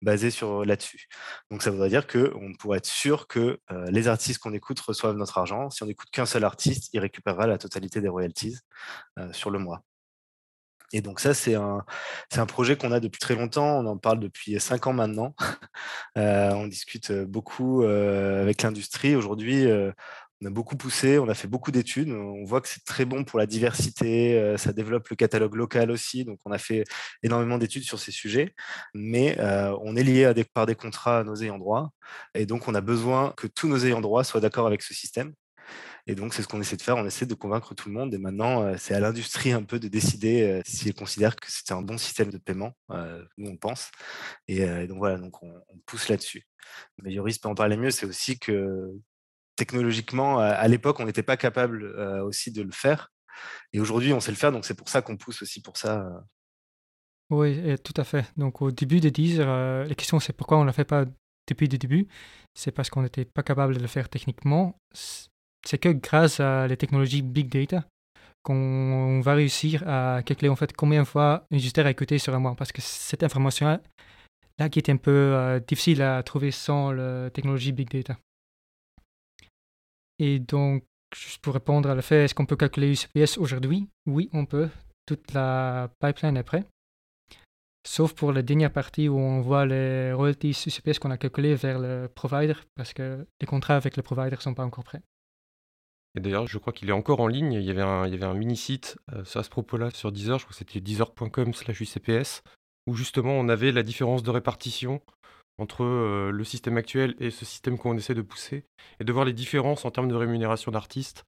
basé 0.01 0.29
sur 0.29 0.65
là-dessus. 0.65 1.07
Donc 1.49 1.61
ça 1.61 1.71
voudrait 1.71 1.89
dire 1.89 2.05
qu'on 2.05 2.53
pourrait 2.59 2.79
être 2.79 2.87
sûr 2.87 3.27
que 3.27 3.61
les 3.89 4.07
artistes 4.09 4.39
qu'on 4.39 4.51
écoute 4.53 4.79
reçoivent 4.81 5.15
notre 5.15 5.37
argent. 5.37 5.69
Si 5.69 5.83
on 5.83 5.85
n'écoute 5.85 6.09
qu'un 6.11 6.25
seul 6.25 6.43
artiste, 6.43 6.89
il 6.91 6.99
récupérera 6.99 7.47
la 7.47 7.57
totalité 7.57 8.01
des 8.01 8.09
royalties 8.09 8.57
sur 9.31 9.51
le 9.51 9.59
mois. 9.59 9.83
Et 10.93 11.01
donc 11.01 11.19
ça, 11.19 11.33
c'est 11.33 11.55
un, 11.55 11.83
projet 12.47 12.75
qu'on 12.75 12.91
a 12.91 12.99
depuis 12.99 13.19
très 13.19 13.35
longtemps. 13.35 13.79
On 13.79 13.85
en 13.85 13.97
parle 13.97 14.19
depuis 14.19 14.59
cinq 14.59 14.87
ans 14.87 14.93
maintenant. 14.93 15.35
on 16.15 16.67
discute 16.67 17.11
beaucoup 17.11 17.83
avec 17.83 18.61
l'industrie. 18.61 19.15
Aujourd'hui, 19.15 19.67
on 20.41 20.47
a 20.47 20.49
beaucoup 20.49 20.75
poussé, 20.75 21.19
on 21.19 21.29
a 21.29 21.35
fait 21.35 21.47
beaucoup 21.47 21.71
d'études. 21.71 22.09
On 22.09 22.43
voit 22.45 22.61
que 22.61 22.67
c'est 22.67 22.83
très 22.83 23.05
bon 23.05 23.23
pour 23.23 23.37
la 23.37 23.45
diversité, 23.45 24.37
euh, 24.39 24.57
ça 24.57 24.73
développe 24.73 25.09
le 25.09 25.15
catalogue 25.15 25.55
local 25.55 25.91
aussi. 25.91 26.25
Donc, 26.25 26.39
on 26.45 26.51
a 26.51 26.57
fait 26.57 26.83
énormément 27.21 27.57
d'études 27.57 27.83
sur 27.83 27.99
ces 27.99 28.11
sujets. 28.11 28.53
Mais 28.93 29.39
euh, 29.39 29.75
on 29.83 29.95
est 29.95 30.03
lié 30.03 30.33
par 30.53 30.65
des 30.65 30.75
contrats 30.75 31.19
à 31.19 31.23
nos 31.23 31.35
ayants 31.35 31.59
droit. 31.59 31.91
Et 32.33 32.45
donc, 32.45 32.67
on 32.67 32.75
a 32.75 32.81
besoin 32.81 33.33
que 33.37 33.47
tous 33.47 33.67
nos 33.67 33.85
ayants 33.85 34.01
droit 34.01 34.23
soient 34.23 34.41
d'accord 34.41 34.67
avec 34.67 34.81
ce 34.81 34.93
système. 34.93 35.33
Et 36.07 36.15
donc, 36.15 36.33
c'est 36.33 36.41
ce 36.41 36.47
qu'on 36.47 36.61
essaie 36.61 36.77
de 36.77 36.81
faire. 36.81 36.97
On 36.97 37.05
essaie 37.05 37.25
de 37.25 37.33
convaincre 37.33 37.73
tout 37.75 37.89
le 37.89 37.95
monde. 37.95 38.13
Et 38.13 38.17
maintenant, 38.17 38.63
euh, 38.63 38.75
c'est 38.77 38.93
à 38.93 38.99
l'industrie 38.99 39.51
un 39.51 39.63
peu 39.63 39.79
de 39.79 39.87
décider 39.87 40.61
si 40.65 40.87
elle 40.87 40.95
considère 40.95 41.35
que 41.35 41.47
c'est 41.49 41.71
un 41.71 41.81
bon 41.81 41.97
système 41.97 42.29
de 42.29 42.37
paiement. 42.37 42.73
nous, 43.37 43.49
on 43.49 43.57
pense. 43.57 43.91
Et, 44.47 44.65
donc, 44.87 44.97
voilà, 44.97 45.17
donc 45.17 45.41
on, 45.43 45.53
on 45.67 45.77
pousse 45.85 46.09
là-dessus. 46.09 46.47
Mais 47.01 47.13
Yoris 47.13 47.37
peut 47.39 47.49
en 47.49 47.55
parler 47.55 47.77
mieux. 47.77 47.91
C'est 47.91 48.05
aussi 48.05 48.39
que 48.39 48.91
technologiquement, 49.55 50.39
à 50.39 50.67
l'époque, 50.67 50.99
on 50.99 51.05
n'était 51.05 51.23
pas 51.23 51.37
capable 51.37 51.83
aussi 52.23 52.51
de 52.51 52.61
le 52.61 52.71
faire. 52.71 53.11
Et 53.73 53.79
aujourd'hui, 53.79 54.13
on 54.13 54.19
sait 54.19 54.31
le 54.31 54.37
faire, 54.37 54.51
donc 54.51 54.65
c'est 54.65 54.73
pour 54.73 54.89
ça 54.89 55.01
qu'on 55.01 55.17
pousse 55.17 55.41
aussi 55.41 55.61
pour 55.61 55.77
ça. 55.77 56.05
Oui, 57.29 57.77
tout 57.79 57.93
à 57.95 58.03
fait. 58.03 58.25
Donc 58.37 58.61
au 58.61 58.71
début 58.71 58.99
de 58.99 59.09
Deezer, 59.09 59.85
la 59.87 59.95
question 59.95 60.19
c'est 60.19 60.33
pourquoi 60.33 60.57
on 60.57 60.61
ne 60.61 60.65
l'a 60.65 60.73
fait 60.73 60.85
pas 60.85 61.05
depuis 61.47 61.67
le 61.67 61.77
début? 61.77 62.07
C'est 62.53 62.71
parce 62.71 62.89
qu'on 62.89 63.03
n'était 63.03 63.25
pas 63.25 63.43
capable 63.43 63.75
de 63.75 63.79
le 63.79 63.87
faire 63.87 64.09
techniquement. 64.09 64.77
C'est 65.65 65.77
que 65.77 65.89
grâce 65.89 66.39
à 66.39 66.67
les 66.67 66.77
technologies 66.77 67.21
Big 67.21 67.49
Data 67.49 67.85
qu'on 68.43 69.21
va 69.21 69.35
réussir 69.35 69.87
à 69.87 70.23
calculer 70.23 70.49
en 70.49 70.55
fait 70.55 70.73
combien 70.73 71.03
de 71.03 71.07
fois 71.07 71.45
un 71.51 71.55
user 71.55 71.81
a 71.81 71.91
écouté 71.91 72.17
sur 72.17 72.33
un 72.33 72.39
mois. 72.39 72.55
Parce 72.55 72.71
que 72.71 72.81
cette 72.81 73.23
information 73.23 73.79
là, 74.57 74.69
qui 74.69 74.79
est 74.79 74.89
un 74.89 74.97
peu 74.97 75.61
difficile 75.67 76.01
à 76.01 76.21
trouver 76.23 76.51
sans 76.51 76.91
la 76.91 77.29
technologie 77.29 77.71
Big 77.71 77.89
Data. 77.89 78.17
Et 80.19 80.39
donc, 80.39 80.83
juste 81.15 81.41
pour 81.41 81.53
répondre 81.53 81.89
à 81.89 81.95
le 81.95 82.01
fait, 82.01 82.25
est-ce 82.25 82.35
qu'on 82.35 82.45
peut 82.45 82.55
calculer 82.55 82.91
UCPS 82.91 83.37
aujourd'hui? 83.37 83.87
Oui, 84.05 84.29
on 84.33 84.45
peut. 84.45 84.69
Toute 85.07 85.33
la 85.33 85.89
pipeline 85.99 86.37
est 86.37 86.43
prête. 86.43 86.67
Sauf 87.87 88.13
pour 88.13 88.31
la 88.31 88.43
dernière 88.43 88.71
partie 88.71 89.09
où 89.09 89.17
on 89.17 89.41
voit 89.41 89.65
les 89.65 90.13
royalties 90.13 90.55
UCPS 90.67 90.99
qu'on 90.99 91.09
a 91.09 91.17
calculées 91.17 91.55
vers 91.55 91.79
le 91.79 92.07
provider, 92.13 92.53
parce 92.75 92.93
que 92.93 93.25
les 93.39 93.47
contrats 93.47 93.75
avec 93.75 93.97
le 93.97 94.03
provider 94.03 94.35
ne 94.35 94.41
sont 94.41 94.53
pas 94.53 94.63
encore 94.63 94.83
prêts. 94.83 95.01
Et 96.15 96.19
d'ailleurs, 96.19 96.47
je 96.47 96.57
crois 96.57 96.73
qu'il 96.73 96.89
est 96.89 96.93
encore 96.93 97.21
en 97.21 97.27
ligne. 97.27 97.53
Il 97.53 97.63
y 97.63 97.69
avait 97.69 97.81
un, 97.81 98.33
mini-site 98.33 98.97
euh, 99.13 99.23
à 99.35 99.43
ce 99.43 99.49
propos-là 99.49 99.91
sur 99.91 100.11
Deezer, 100.11 100.39
je 100.39 100.45
crois 100.45 100.53
que 100.53 100.57
c'était 100.57 100.81
deezer.com 100.81 101.53
slash 101.53 101.81
UCPS, 101.81 102.43
où 102.87 102.95
justement 102.95 103.33
on 103.33 103.47
avait 103.49 103.71
la 103.71 103.83
différence 103.83 104.23
de 104.23 104.29
répartition 104.29 105.01
entre 105.57 105.83
euh, 105.83 106.31
le 106.31 106.43
système 106.43 106.77
actuel 106.77 107.15
et 107.19 107.29
ce 107.29 107.45
système 107.45 107.77
qu'on 107.77 107.95
essaie 107.95 108.15
de 108.15 108.21
pousser, 108.21 108.65
et 108.99 109.03
de 109.03 109.13
voir 109.13 109.25
les 109.25 109.33
différences 109.33 109.85
en 109.85 109.91
termes 109.91 110.09
de 110.09 110.15
rémunération 110.15 110.71
d'artistes. 110.71 111.23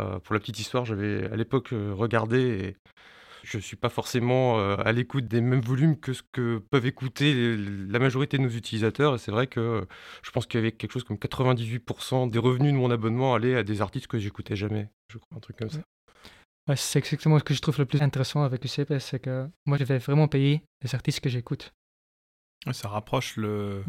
Euh, 0.00 0.18
pour 0.20 0.34
la 0.34 0.40
petite 0.40 0.60
histoire, 0.60 0.84
j'avais 0.84 1.30
à 1.30 1.36
l'époque 1.36 1.70
regardé 1.72 2.38
et 2.40 2.76
je 3.46 3.58
ne 3.58 3.62
suis 3.62 3.76
pas 3.76 3.88
forcément 3.88 4.58
à 4.58 4.90
l'écoute 4.92 5.28
des 5.28 5.40
mêmes 5.40 5.60
volumes 5.60 5.98
que 5.98 6.12
ce 6.12 6.22
que 6.32 6.58
peuvent 6.70 6.86
écouter 6.86 7.56
la 7.56 7.98
majorité 7.98 8.38
de 8.38 8.42
nos 8.42 8.48
utilisateurs. 8.50 9.14
Et 9.14 9.18
c'est 9.18 9.30
vrai 9.30 9.46
que 9.46 9.86
je 10.22 10.30
pense 10.32 10.46
qu'il 10.46 10.58
y 10.58 10.62
avait 10.62 10.72
quelque 10.72 10.92
chose 10.92 11.04
comme 11.04 11.16
98% 11.16 12.28
des 12.28 12.38
revenus 12.38 12.72
de 12.72 12.78
mon 12.78 12.90
abonnement 12.90 13.34
allaient 13.34 13.56
à 13.56 13.62
des 13.62 13.80
artistes 13.80 14.08
que 14.08 14.18
j'écoutais 14.18 14.56
jamais. 14.56 14.90
Je 15.12 15.18
crois, 15.18 15.36
un 15.36 15.40
truc 15.40 15.56
comme 15.56 15.70
ça. 15.70 15.80
c'est 16.74 16.98
exactement 16.98 17.38
ce 17.38 17.44
que 17.44 17.54
je 17.54 17.60
trouve 17.60 17.78
le 17.78 17.86
plus 17.86 18.02
intéressant 18.02 18.42
avec 18.42 18.62
le 18.64 18.68
CPS, 18.68 19.04
c'est 19.04 19.20
que 19.20 19.48
moi 19.64 19.78
je 19.78 19.84
vais 19.84 19.98
vraiment 19.98 20.26
payer 20.26 20.62
les 20.82 20.94
artistes 20.94 21.20
que 21.20 21.28
j'écoute. 21.28 21.72
Ça 22.72 22.88
rapproche 22.88 23.36
le, 23.36 23.84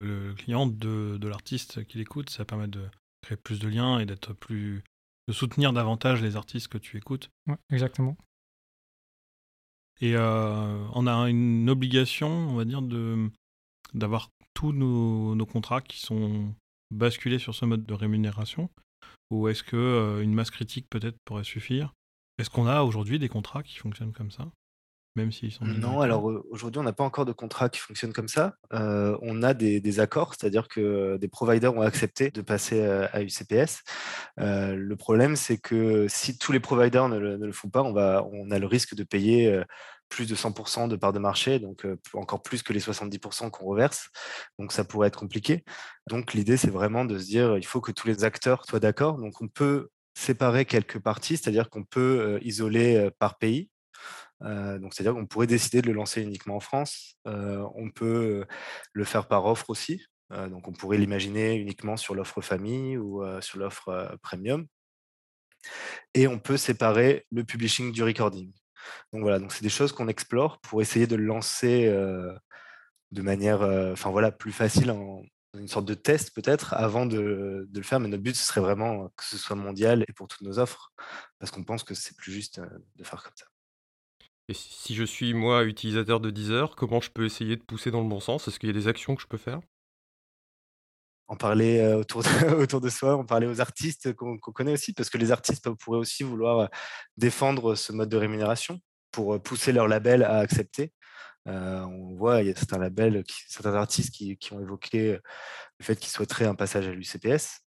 le 0.00 0.34
client 0.34 0.66
de, 0.66 1.16
de 1.16 1.28
l'artiste 1.28 1.84
qui 1.86 1.96
l'écoute, 1.96 2.28
ça 2.28 2.44
permet 2.44 2.68
de 2.68 2.82
créer 3.22 3.38
plus 3.38 3.58
de 3.58 3.68
liens 3.68 3.98
et 4.00 4.06
d'être 4.06 4.34
plus 4.34 4.82
de 5.28 5.32
soutenir 5.32 5.72
davantage 5.72 6.22
les 6.22 6.36
artistes 6.36 6.68
que 6.68 6.78
tu 6.78 6.96
écoutes. 6.96 7.30
Ouais, 7.46 7.56
exactement. 7.70 8.16
Et 10.00 10.14
euh, 10.14 10.86
on 10.94 11.06
a 11.06 11.14
une 11.28 11.68
obligation, 11.68 12.28
on 12.28 12.54
va 12.54 12.64
dire, 12.64 12.82
d'avoir 13.94 14.30
tous 14.54 14.72
nos, 14.72 15.34
nos, 15.34 15.46
contrats 15.46 15.80
qui 15.80 15.98
sont 15.98 16.54
basculés 16.90 17.38
sur 17.38 17.54
ce 17.54 17.64
mode 17.64 17.84
de 17.84 17.94
rémunération. 17.94 18.70
Ou 19.30 19.48
est-ce 19.48 19.62
que 19.62 19.76
euh, 19.76 20.22
une 20.22 20.34
masse 20.34 20.50
critique 20.50 20.86
peut-être 20.88 21.16
pourrait 21.24 21.44
suffire? 21.44 21.94
Est-ce 22.38 22.50
qu'on 22.50 22.66
a 22.66 22.82
aujourd'hui 22.82 23.18
des 23.18 23.28
contrats 23.28 23.62
qui 23.62 23.76
fonctionnent 23.76 24.12
comme 24.12 24.30
ça? 24.30 24.48
Même 25.16 25.32
s'ils 25.32 25.52
sont 25.52 25.64
Non, 25.64 26.00
alors 26.00 26.30
aujourd'hui, 26.50 26.78
on 26.78 26.84
n'a 26.84 26.92
pas 26.92 27.04
encore 27.04 27.24
de 27.24 27.32
contrat 27.32 27.68
qui 27.68 27.80
fonctionne 27.80 28.12
comme 28.12 28.28
ça. 28.28 28.54
on 28.70 29.42
a 29.42 29.54
des, 29.54 30.00
accords, 30.00 30.34
c'est-à-dire 30.34 30.68
que 30.68 31.16
des 31.16 31.28
providers 31.28 31.74
ont 31.74 31.80
accepté 31.80 32.30
de 32.30 32.40
passer 32.40 32.82
à 32.82 33.22
UCPS. 33.22 33.82
le 34.36 34.94
problème, 34.94 35.34
c'est 35.36 35.58
que 35.58 36.06
si 36.08 36.38
tous 36.38 36.52
les 36.52 36.60
providers 36.60 37.08
ne 37.08 37.18
le, 37.18 37.52
font 37.52 37.68
pas, 37.68 37.82
on, 37.82 37.92
va, 37.92 38.24
on 38.32 38.50
a 38.50 38.58
le 38.58 38.66
risque 38.66 38.94
de 38.94 39.02
payer 39.02 39.62
plus 40.08 40.26
de 40.26 40.34
100% 40.34 40.88
de 40.88 40.96
part 40.96 41.12
de 41.12 41.18
marché, 41.18 41.58
donc 41.58 41.86
encore 42.14 42.42
plus 42.42 42.62
que 42.62 42.72
les 42.72 42.80
70% 42.80 43.50
qu'on 43.50 43.66
reverse. 43.66 44.08
Donc 44.58 44.72
ça 44.72 44.84
pourrait 44.84 45.08
être 45.08 45.18
compliqué. 45.18 45.64
Donc 46.08 46.34
l'idée, 46.34 46.56
c'est 46.56 46.70
vraiment 46.70 47.04
de 47.04 47.18
se 47.18 47.26
dire, 47.26 47.56
il 47.56 47.66
faut 47.66 47.80
que 47.80 47.92
tous 47.92 48.06
les 48.06 48.24
acteurs 48.24 48.64
soient 48.64 48.80
d'accord. 48.80 49.18
Donc 49.18 49.40
on 49.40 49.48
peut 49.48 49.88
séparer 50.14 50.64
quelques 50.64 50.98
parties, 50.98 51.36
c'est-à-dire 51.36 51.70
qu'on 51.70 51.84
peut 51.84 52.38
isoler 52.42 53.10
par 53.18 53.38
pays. 53.38 53.70
Euh, 54.42 54.78
donc, 54.78 54.94
c'est-à-dire 54.94 55.14
qu'on 55.14 55.26
pourrait 55.26 55.46
décider 55.46 55.82
de 55.82 55.88
le 55.88 55.92
lancer 55.92 56.22
uniquement 56.22 56.56
en 56.56 56.60
France. 56.60 57.16
Euh, 57.26 57.66
on 57.74 57.90
peut 57.90 58.44
le 58.92 59.04
faire 59.04 59.28
par 59.28 59.46
offre 59.46 59.70
aussi. 59.70 60.04
Euh, 60.32 60.48
donc, 60.48 60.68
on 60.68 60.72
pourrait 60.72 60.98
l'imaginer 60.98 61.54
uniquement 61.54 61.96
sur 61.96 62.14
l'offre 62.14 62.40
famille 62.40 62.96
ou 62.96 63.22
sur 63.40 63.58
l'offre 63.58 64.16
premium. 64.22 64.66
Et 66.14 66.28
on 66.28 66.38
peut 66.38 66.56
séparer 66.56 67.26
le 67.30 67.44
publishing 67.44 67.92
du 67.92 68.02
recording. 68.02 68.52
Donc 69.12 69.22
voilà, 69.22 69.38
donc 69.38 69.52
c'est 69.52 69.62
des 69.62 69.68
choses 69.68 69.92
qu'on 69.92 70.08
explore 70.08 70.60
pour 70.60 70.80
essayer 70.80 71.06
de 71.06 71.16
le 71.16 71.24
lancer 71.24 71.86
de 73.10 73.22
manière, 73.22 73.94
voilà, 73.96 74.30
plus 74.30 74.52
facile 74.52 74.90
en 74.90 75.22
une 75.54 75.66
sorte 75.66 75.86
de 75.86 75.94
test 75.94 76.32
peut-être 76.34 76.74
avant 76.74 77.06
de, 77.06 77.66
de, 77.68 77.78
le 77.78 77.82
faire. 77.82 78.00
Mais 78.00 78.08
notre 78.08 78.22
but 78.22 78.36
ce 78.36 78.44
serait 78.44 78.60
vraiment 78.60 79.08
que 79.16 79.24
ce 79.24 79.36
soit 79.36 79.56
mondial 79.56 80.04
et 80.08 80.12
pour 80.12 80.28
toutes 80.28 80.42
nos 80.42 80.58
offres, 80.58 80.92
parce 81.38 81.50
qu'on 81.50 81.64
pense 81.64 81.82
que 81.82 81.94
c'est 81.94 82.16
plus 82.16 82.32
juste 82.32 82.60
de 82.96 83.04
faire 83.04 83.22
comme 83.22 83.36
ça. 83.36 83.46
Et 84.48 84.54
si 84.54 84.94
je 84.94 85.04
suis, 85.04 85.34
moi, 85.34 85.64
utilisateur 85.64 86.20
de 86.20 86.30
Deezer, 86.30 86.74
comment 86.74 87.02
je 87.02 87.10
peux 87.10 87.26
essayer 87.26 87.56
de 87.56 87.62
pousser 87.62 87.90
dans 87.90 88.00
le 88.00 88.08
bon 88.08 88.18
sens? 88.18 88.48
Est-ce 88.48 88.58
qu'il 88.58 88.68
y 88.68 88.70
a 88.70 88.72
des 88.72 88.88
actions 88.88 89.14
que 89.14 89.20
je 89.20 89.26
peux 89.26 89.36
faire? 89.36 89.60
En 91.26 91.36
parler 91.36 91.80
euh, 91.80 91.98
autour 91.98 92.22
de, 92.22 92.28
autour 92.62 92.80
de 92.80 92.88
soi, 92.88 93.14
en 93.14 93.26
parler 93.26 93.46
aux 93.46 93.60
artistes 93.60 94.14
qu'on 94.14 94.38
connaît 94.38 94.72
aussi, 94.72 94.94
parce 94.94 95.10
que 95.10 95.18
les 95.18 95.32
artistes 95.32 95.68
pourraient 95.68 95.98
aussi 95.98 96.22
vouloir 96.22 96.58
euh, 96.60 96.66
défendre 97.18 97.74
ce 97.74 97.92
mode 97.92 98.08
de 98.08 98.16
rémunération 98.16 98.80
pour 99.10 99.34
euh, 99.34 99.38
pousser 99.38 99.72
leur 99.72 99.86
label 99.86 100.22
à 100.22 100.38
accepter. 100.38 100.94
on 101.44 102.14
voit, 102.16 102.40
il 102.40 102.48
y 102.48 102.50
a 102.50 102.54
certains 102.54 102.78
labels, 102.78 103.24
certains 103.48 103.74
artistes 103.74 104.14
qui, 104.14 104.38
qui 104.38 104.54
ont 104.54 104.60
évoqué 104.60 105.18
le 105.78 105.84
fait 105.84 105.96
qu'ils 105.96 106.10
souhaiteraient 106.10 106.46
un 106.46 106.54
passage 106.54 106.88
à 106.88 106.92
l'UCPS 106.92 107.67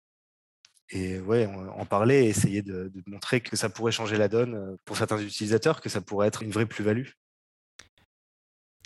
et 0.91 1.19
ouais, 1.21 1.47
en 1.47 1.85
parler 1.85 2.25
et 2.25 2.29
essayer 2.29 2.63
de, 2.63 2.93
montrer 3.07 3.41
que 3.41 3.57
ça 3.57 3.69
pourrait 3.69 3.93
changer 3.93 4.17
la 4.17 4.29
donne 4.29 4.77
pour 4.85 4.97
certains 4.97 5.19
utilisateurs, 5.19 5.81
que 5.81 5.89
ça 5.89 6.01
pourrait 6.01 6.29
être 6.29 6.43
une 6.43 6.51
vraie 6.51 6.67
plus-value. 6.67 7.09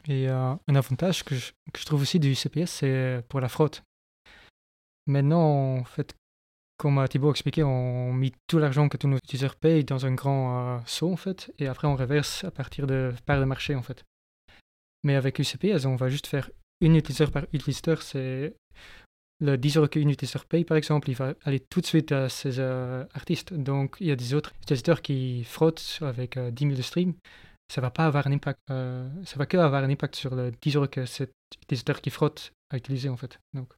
Et 0.09 0.29
un 0.29 0.59
avantage 0.69 1.25
que 1.25 1.35
je, 1.35 1.85
trouve 1.85 2.03
aussi 2.03 2.19
du 2.19 2.35
CPS, 2.35 2.71
c'est 2.71 3.23
pour 3.29 3.41
la 3.41 3.49
fraude. 3.49 3.77
Maintenant, 5.07 5.77
en 5.77 5.85
fait, 5.85 6.15
comme 6.81 7.07
Thibaut 7.09 7.29
a 7.29 7.33
expliqué, 7.33 7.63
on 7.63 8.13
met 8.15 8.33
tout 8.47 8.59
l'argent 8.59 8.89
que 8.89 8.97
tous 8.97 9.07
nos 9.07 9.19
utilisateurs 9.19 9.57
payent 9.57 9.85
dans 9.85 10.07
un 10.07 10.15
grand 10.15 10.79
euh, 10.79 10.81
saut, 10.87 11.13
en 11.13 11.17
fait, 11.17 11.53
et 11.59 11.67
après 11.67 11.87
on 11.87 11.95
reverse 11.95 12.45
à 12.45 12.51
partir 12.51 12.87
de 12.87 13.13
parts 13.27 13.39
de 13.39 13.45
marché, 13.45 13.75
en 13.75 13.83
fait. 13.83 14.03
Mais 15.05 15.15
avec 15.15 15.39
UCP, 15.39 15.75
on 15.85 15.97
va 15.97 16.09
juste 16.09 16.27
faire 16.27 16.51
une 16.81 16.97
utilisateur 16.97 17.33
par 17.33 17.45
utilisateur, 17.53 18.01
c'est 18.01 18.55
le 19.40 19.57
10 19.57 19.76
euros 19.76 19.88
qu'un 19.88 20.09
utilisateur 20.09 20.44
paye, 20.44 20.64
par 20.64 20.76
exemple, 20.76 21.11
il 21.11 21.16
va 21.16 21.35
aller 21.44 21.61
tout 21.61 21.81
de 21.81 21.87
suite 21.87 22.12
à 22.12 22.29
ces 22.29 22.59
euh, 22.59 23.05
artistes. 23.14 23.55
Donc, 23.55 23.96
il 24.00 24.07
y 24.07 24.11
a 24.11 24.16
des 24.16 24.35
autres 24.35 24.53
utilisateurs 24.62 25.03
qui 25.03 25.44
frottent 25.44 25.98
avec 26.03 26.38
10 26.38 26.64
000 26.64 26.76
de 26.76 26.83
streams. 26.83 27.14
Ça 27.68 27.81
va 27.81 27.90
pas 27.90 28.07
avoir 28.07 28.26
un 28.26 28.33
impact. 28.33 28.59
ça 28.68 29.37
va 29.37 29.46
que 29.46 29.57
avoir 29.57 29.85
un 29.85 29.90
impact 29.90 30.16
sur 30.16 30.35
le 30.35 30.50
10 30.50 30.76
euros 30.76 30.88
que 30.88 31.07
cet 31.07 31.33
utilisateur 31.62 32.00
qui 32.00 32.11
frotte 32.11 32.53
a 32.70 32.76
utilisé, 32.76 33.09
en 33.09 33.16
fait. 33.16 33.38
Donc. 33.55 33.72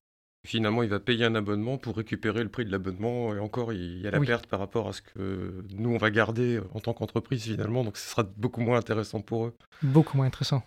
Finalement, 0.44 0.82
il 0.82 0.88
va 0.88 0.98
payer 0.98 1.24
un 1.24 1.36
abonnement 1.36 1.78
pour 1.78 1.96
récupérer 1.96 2.42
le 2.42 2.48
prix 2.48 2.64
de 2.64 2.72
l'abonnement. 2.72 3.32
Et 3.32 3.38
encore, 3.38 3.72
il 3.72 4.00
y 4.00 4.08
a 4.08 4.10
la 4.10 4.20
perte 4.20 4.46
par 4.46 4.58
rapport 4.58 4.88
à 4.88 4.92
ce 4.92 5.00
que 5.00 5.64
nous, 5.76 5.90
on 5.90 5.98
va 5.98 6.10
garder 6.10 6.60
en 6.74 6.80
tant 6.80 6.94
qu'entreprise, 6.94 7.44
finalement. 7.44 7.84
Donc, 7.84 7.96
ce 7.96 8.10
sera 8.10 8.24
beaucoup 8.24 8.60
moins 8.60 8.78
intéressant 8.78 9.20
pour 9.20 9.46
eux. 9.46 9.54
Beaucoup 9.82 10.16
moins 10.16 10.26
intéressant. 10.26 10.64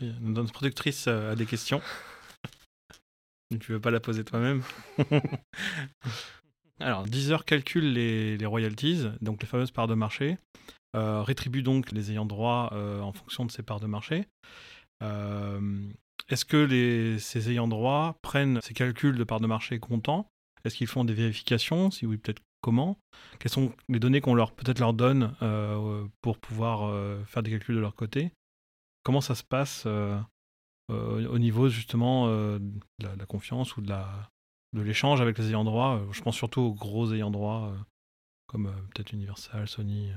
Notre 0.00 0.52
productrice 0.52 1.06
euh, 1.08 1.32
a 1.32 1.36
des 1.36 1.46
questions. 1.46 1.80
tu 3.60 3.72
veux 3.72 3.80
pas 3.80 3.90
la 3.90 4.00
poser 4.00 4.24
toi-même. 4.24 4.62
Alors, 6.80 7.04
Deezer 7.04 7.44
calcule 7.44 7.92
les, 7.92 8.44
royalties, 8.44 9.04
donc 9.20 9.40
les 9.42 9.46
fameuses 9.46 9.70
parts 9.70 9.86
de 9.86 9.94
marché, 9.94 10.38
euh, 10.96 11.22
rétribue 11.22 11.62
donc 11.62 11.92
les 11.92 12.10
ayants 12.10 12.26
droit 12.26 12.70
euh, 12.72 13.00
en 13.00 13.12
fonction 13.12 13.44
de 13.44 13.52
ces 13.52 13.62
parts 13.62 13.80
de 13.80 13.86
marché. 13.86 14.26
Est-ce 16.30 16.46
que 16.46 16.56
les, 16.56 17.18
ces 17.18 17.50
ayants 17.50 17.68
droit 17.68 18.16
prennent 18.22 18.58
ces 18.62 18.72
calculs 18.72 19.16
de 19.16 19.24
parts 19.24 19.40
de 19.40 19.46
marché 19.46 19.78
comptant? 19.78 20.26
Est-ce 20.64 20.76
qu'ils 20.76 20.86
font 20.86 21.04
des 21.04 21.12
vérifications? 21.12 21.90
Si 21.90 22.06
oui, 22.06 22.16
peut-être 22.16 22.40
comment? 22.62 22.96
Quelles 23.38 23.52
sont 23.52 23.74
les 23.90 23.98
données 23.98 24.22
qu'on 24.22 24.34
leur 24.34 24.52
peut-être 24.52 24.78
leur 24.78 24.94
donne 24.94 25.34
pour 26.22 26.38
pouvoir 26.38 26.90
faire 27.26 27.42
des 27.42 27.50
calculs 27.50 27.74
de 27.74 27.80
leur 27.80 27.94
côté? 27.94 28.32
Comment 29.04 29.20
ça 29.20 29.34
se 29.34 29.44
passe 29.44 29.84
euh, 29.86 30.18
au 30.88 31.38
niveau 31.38 31.68
justement 31.68 32.28
de 32.28 32.82
la, 32.98 33.26
confiance 33.26 33.76
ou 33.76 33.80
de 33.80 33.88
la 33.88 34.30
l'échange 34.72 35.20
avec 35.20 35.38
les 35.38 35.48
ayants 35.48 35.64
droit 35.64 36.02
Je 36.10 36.20
pense 36.20 36.36
surtout 36.36 36.60
aux 36.60 36.74
gros 36.74 37.12
ayants 37.12 37.30
droit 37.30 37.72
comme 38.48 38.72
peut-être 38.92 39.12
Universal, 39.12 39.68
Sony. 39.68 40.10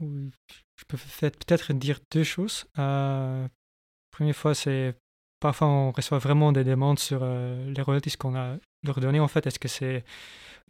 Je 0.00 0.84
peux 0.86 0.98
peut-être 0.98 1.72
dire 1.72 1.98
deux 2.10 2.24
choses. 2.24 2.66
première 2.74 4.36
fois, 4.36 4.54
c'est 4.54 4.94
parfois 5.42 5.66
on 5.66 5.90
reçoit 5.90 6.18
vraiment 6.18 6.52
des 6.52 6.64
demandes 6.64 6.98
sur 6.98 7.20
euh, 7.22 7.70
les 7.70 7.82
royalties 7.82 8.16
qu'on 8.16 8.36
a 8.36 8.56
leur 8.84 9.00
donné. 9.00 9.20
En 9.20 9.28
fait, 9.28 9.46
est-ce 9.46 9.58
que 9.58 9.68
c'est 9.68 10.04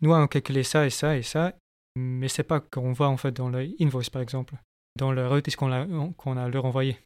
nous 0.01 0.13
on 0.13 0.27
calculé 0.27 0.65
ça 0.65 0.87
et 0.87 0.91
ça 0.91 1.17
et 1.17 1.23
ça, 1.23 1.55
mais 1.95 2.29
c'est 2.29 2.43
pas 2.43 2.61
qu'on 2.61 2.93
voit 2.93 3.09
en 3.09 3.17
fait 3.17 3.33
dans 3.33 3.49
le 3.49 3.69
invoice 3.81 4.11
par 4.11 4.23
exemple, 4.23 4.55
dans 4.99 5.13
le 5.13 5.27
royalties 5.27 5.53
qu'on 5.53 5.73
a, 5.73 5.87
qu'on 6.17 6.37
a 6.37 6.49
leur 6.49 6.65
envoyé. 6.65 6.99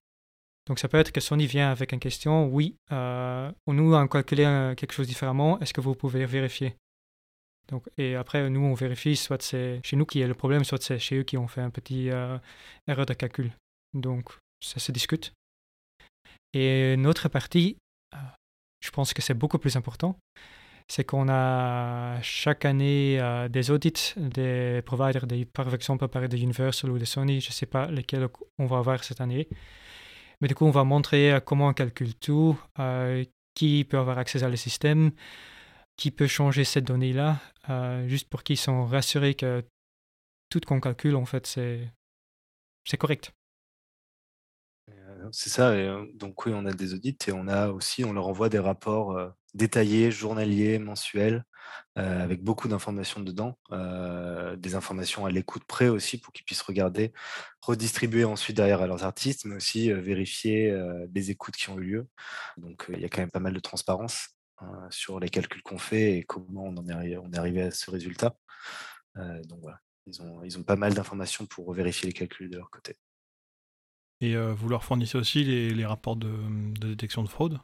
Donc 0.66 0.78
ça 0.78 0.88
peut 0.88 0.98
être 0.98 1.12
que 1.12 1.20
Sony 1.20 1.46
vient 1.46 1.70
avec 1.70 1.92
une 1.92 2.00
question, 2.00 2.46
oui, 2.48 2.76
euh, 2.92 3.50
nous 3.68 3.94
on 3.94 4.08
calculé 4.08 4.74
quelque 4.76 4.92
chose 4.92 5.06
différemment, 5.06 5.60
est-ce 5.60 5.72
que 5.72 5.80
vous 5.80 5.94
pouvez 5.94 6.26
vérifier? 6.26 6.76
Donc, 7.68 7.88
et 7.98 8.14
après, 8.14 8.48
nous, 8.48 8.60
on 8.60 8.74
vérifie, 8.74 9.16
soit 9.16 9.42
c'est 9.42 9.80
chez 9.82 9.96
nous 9.96 10.06
qui 10.06 10.20
est 10.20 10.28
le 10.28 10.34
problème, 10.34 10.64
soit 10.64 10.82
c'est 10.82 10.98
chez 10.98 11.16
eux 11.18 11.22
qui 11.24 11.36
ont 11.36 11.48
fait 11.48 11.60
un 11.60 11.70
petit 11.70 12.10
euh, 12.10 12.38
erreur 12.86 13.06
de 13.06 13.14
calcul. 13.14 13.52
Donc, 13.92 14.30
ça 14.60 14.78
se 14.78 14.92
discute. 14.92 15.32
Et 16.52 16.94
une 16.94 17.06
autre 17.06 17.28
partie, 17.28 17.76
euh, 18.14 18.18
je 18.80 18.90
pense 18.90 19.12
que 19.12 19.20
c'est 19.20 19.34
beaucoup 19.34 19.58
plus 19.58 19.76
important, 19.76 20.16
c'est 20.88 21.04
qu'on 21.04 21.28
a 21.28 22.20
chaque 22.22 22.64
année 22.64 23.18
euh, 23.20 23.48
des 23.48 23.72
audits 23.72 24.14
des 24.16 24.80
providers, 24.86 25.26
des, 25.26 25.44
par 25.44 25.74
exemple 25.74 26.06
par 26.06 26.28
de 26.28 26.36
Universal 26.36 26.90
ou 26.90 26.98
de 26.98 27.04
Sony, 27.04 27.40
je 27.40 27.48
ne 27.48 27.52
sais 27.52 27.66
pas 27.66 27.90
lesquels 27.90 28.28
on 28.58 28.66
va 28.66 28.78
avoir 28.78 29.02
cette 29.02 29.20
année. 29.20 29.48
Mais 30.40 30.48
du 30.48 30.54
coup, 30.54 30.66
on 30.66 30.70
va 30.70 30.84
montrer 30.84 31.32
euh, 31.32 31.40
comment 31.40 31.68
on 31.68 31.72
calcule 31.72 32.14
tout, 32.14 32.58
qui 33.54 33.84
peut 33.84 33.98
avoir 33.98 34.18
accès 34.18 34.42
à 34.42 34.48
le 34.48 34.56
système, 34.56 35.12
qui 35.96 36.10
peut 36.10 36.26
changer 36.26 36.64
cette 36.64 36.84
donnée-là, 36.84 37.40
juste 38.06 38.28
pour 38.28 38.42
qu'ils 38.42 38.58
soient 38.58 38.86
rassurés 38.86 39.34
que 39.34 39.64
tout 40.50 40.60
qu'on 40.60 40.80
calcule, 40.80 41.16
en 41.16 41.24
fait, 41.24 41.46
c'est 41.46 42.96
correct 42.98 43.32
c'est 45.32 45.50
ça. 45.50 45.74
donc 46.14 46.46
oui, 46.46 46.52
on 46.54 46.66
a 46.66 46.72
des 46.72 46.94
audits 46.94 47.16
et 47.26 47.32
on 47.32 47.48
a 47.48 47.68
aussi, 47.70 48.04
on 48.04 48.12
leur 48.12 48.28
envoie 48.28 48.48
des 48.48 48.60
rapports 48.60 49.18
détaillés, 49.54 50.12
journaliers, 50.12 50.78
mensuels, 50.78 51.44
avec 51.94 52.42
beaucoup 52.42 52.68
d'informations 52.68 53.20
dedans, 53.20 53.58
des 53.70 54.74
informations 54.74 55.24
à 55.26 55.30
l'écoute 55.30 55.64
près 55.64 55.88
aussi 55.88 56.18
pour 56.18 56.32
qu'ils 56.32 56.44
puissent 56.44 56.62
regarder, 56.62 57.12
redistribuer 57.62 58.24
ensuite 58.24 58.56
derrière 58.56 58.82
à 58.82 58.86
leurs 58.86 59.04
artistes, 59.04 59.44
mais 59.44 59.56
aussi 59.56 59.90
vérifier 59.92 60.76
les 61.14 61.30
écoutes 61.30 61.56
qui 61.56 61.70
ont 61.70 61.78
eu 61.78 61.84
lieu. 61.84 62.08
Donc 62.58 62.86
il 62.92 63.00
y 63.00 63.04
a 63.04 63.08
quand 63.08 63.22
même 63.22 63.30
pas 63.30 63.40
mal 63.40 63.54
de 63.54 63.60
transparence 63.60 64.28
hein, 64.58 64.86
sur 64.90 65.20
les 65.20 65.30
calculs 65.30 65.62
qu'on 65.62 65.78
fait 65.78 66.18
et 66.18 66.22
comment 66.22 66.64
on 66.64 66.76
en 66.76 66.86
est, 66.88 67.16
on 67.16 67.32
est 67.32 67.38
arrivé 67.38 67.62
à 67.62 67.70
ce 67.70 67.90
résultat. 67.90 68.36
donc 69.16 69.60
voilà, 69.62 69.80
ils 70.06 70.20
ont, 70.20 70.42
ils 70.44 70.58
ont 70.58 70.64
pas 70.64 70.76
mal 70.76 70.92
d'informations 70.94 71.46
pour 71.46 71.72
vérifier 71.72 72.08
les 72.08 72.12
calculs 72.12 72.50
de 72.50 72.58
leur 72.58 72.70
côté. 72.70 72.96
Et 74.20 74.34
euh, 74.34 74.54
vous 74.54 74.68
leur 74.68 74.84
fournissez 74.84 75.18
aussi 75.18 75.44
les, 75.44 75.86
rapports 75.86 76.16
de, 76.16 76.32
détection 76.80 77.22
de 77.22 77.28
fraude? 77.28 77.60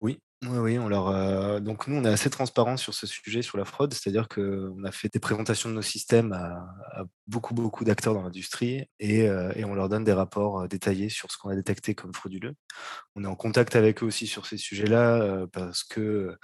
Oui, 0.00 0.18
oui, 0.50 0.58
oui, 0.58 0.78
on 0.78 0.88
leur, 0.88 1.08
euh, 1.08 1.60
donc 1.60 1.86
nous, 1.86 1.96
on 1.96 2.04
est 2.04 2.08
assez 2.08 2.30
transparent 2.30 2.76
sur 2.76 2.94
ce 2.94 3.06
sujet, 3.06 3.42
sur 3.42 3.58
la 3.58 3.64
fraude, 3.64 3.94
c'est-à-dire 3.94 4.28
qu'on 4.28 4.84
a 4.84 4.92
fait 4.92 5.12
des 5.12 5.18
présentations 5.18 5.68
de 5.68 5.74
nos 5.74 5.82
systèmes 5.82 6.32
à, 6.32 7.04
beaucoup, 7.26 7.54
beaucoup 7.54 7.84
d'acteurs 7.84 8.14
dans 8.14 8.22
l'industrie 8.22 8.88
euh, 9.02 9.52
et, 9.54 9.64
on 9.64 9.74
leur 9.74 9.88
donne 9.88 10.04
des 10.04 10.12
rapports 10.12 10.68
détaillés 10.68 11.08
sur 11.08 11.30
ce 11.30 11.38
qu'on 11.38 11.50
a 11.50 11.54
détecté 11.54 11.94
comme 11.94 12.14
frauduleux. 12.14 12.54
On 13.14 13.24
est 13.24 13.28
en 13.28 13.36
contact 13.36 13.76
avec 13.76 14.02
eux 14.02 14.06
aussi 14.06 14.26
sur 14.26 14.46
ces 14.46 14.56
sujets-là 14.56 15.46
parce 15.52 15.84
que 15.84 16.36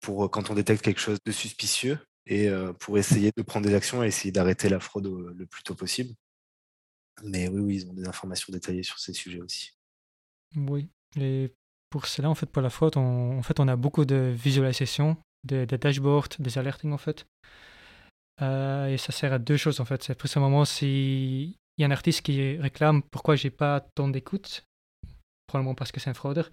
pour 0.00 0.30
quand 0.30 0.50
on 0.50 0.54
détecte 0.54 0.82
quelque 0.82 1.00
chose 1.00 1.18
de 1.24 1.32
suspicieux 1.32 1.98
et 2.26 2.50
pour 2.80 2.98
essayer 2.98 3.30
de 3.36 3.42
prendre 3.42 3.66
des 3.66 3.74
actions 3.74 4.02
et 4.02 4.08
essayer 4.08 4.32
d'arrêter 4.32 4.68
la 4.68 4.80
fraude 4.80 5.06
le 5.34 5.46
plus 5.46 5.62
tôt 5.62 5.74
possible. 5.74 6.14
Mais 7.22 7.48
oui, 7.48 7.60
oui, 7.60 7.76
ils 7.76 7.88
ont 7.88 7.94
des 7.94 8.06
informations 8.06 8.52
détaillées 8.52 8.82
sur 8.82 8.98
ces 8.98 9.12
sujets 9.12 9.40
aussi. 9.40 9.72
Oui, 10.56 10.90
et 11.16 11.54
pour 11.94 12.06
cela, 12.06 12.28
en 12.28 12.34
fait, 12.34 12.46
pour 12.46 12.60
la 12.60 12.70
fraude, 12.70 12.96
on, 12.96 13.38
en 13.38 13.42
fait, 13.44 13.60
on 13.60 13.68
a 13.68 13.76
beaucoup 13.76 14.04
de 14.04 14.34
visualisation, 14.34 15.16
des, 15.44 15.64
dashboards, 15.64 16.30
des 16.40 16.58
alertings, 16.58 16.90
en 16.90 16.98
fait. 16.98 17.24
Euh, 18.42 18.88
et 18.88 18.96
ça 18.96 19.12
sert 19.12 19.32
à 19.32 19.38
deux 19.38 19.56
choses, 19.56 19.78
en 19.78 19.84
fait. 19.84 20.02
C'est 20.02 20.16
précisément 20.16 20.64
s'il 20.64 21.54
y 21.78 21.84
a 21.84 21.86
un 21.86 21.92
artiste 21.92 22.22
qui 22.22 22.56
réclame 22.56 23.00
pourquoi 23.12 23.36
j'ai 23.36 23.50
pas 23.50 23.78
tant 23.94 24.08
d'écoute, 24.08 24.64
probablement 25.46 25.76
parce 25.76 25.92
que 25.92 26.00
c'est 26.00 26.10
un 26.10 26.14
fraudeur. 26.14 26.50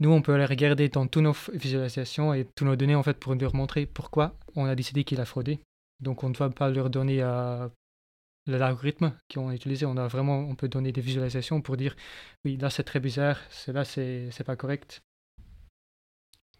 Nous, 0.00 0.10
on 0.10 0.22
peut 0.22 0.32
aller 0.32 0.46
regarder 0.46 0.88
dans 0.88 1.06
toutes 1.06 1.22
nos 1.22 1.36
visualisations 1.52 2.32
et 2.32 2.46
toutes 2.56 2.66
nos 2.66 2.76
données, 2.76 2.94
en 2.94 3.02
fait, 3.02 3.18
pour 3.18 3.34
leur 3.34 3.54
montrer 3.54 3.84
pourquoi 3.84 4.38
on 4.56 4.64
a 4.64 4.74
décidé 4.74 5.04
qu'il 5.04 5.20
a 5.20 5.26
fraudé. 5.26 5.60
Donc, 6.00 6.24
on 6.24 6.30
ne 6.30 6.34
doit 6.34 6.48
pas 6.48 6.70
leur 6.70 6.88
donner 6.88 7.20
à 7.20 7.70
l'algorithme 8.52 9.14
qu'on 9.32 9.48
a 9.48 9.54
utilisé, 9.54 9.86
on 9.86 9.96
a 9.96 10.08
vraiment, 10.08 10.38
on 10.38 10.54
peut 10.54 10.68
donner 10.68 10.92
des 10.92 11.00
visualisations 11.00 11.60
pour 11.60 11.76
dire 11.76 11.94
oui, 12.44 12.56
là 12.56 12.70
c'est 12.70 12.84
très 12.84 13.00
bizarre, 13.00 13.38
c'est 13.50 13.72
là 13.72 13.84
c'est 13.84 14.44
pas 14.44 14.56
correct. 14.56 15.02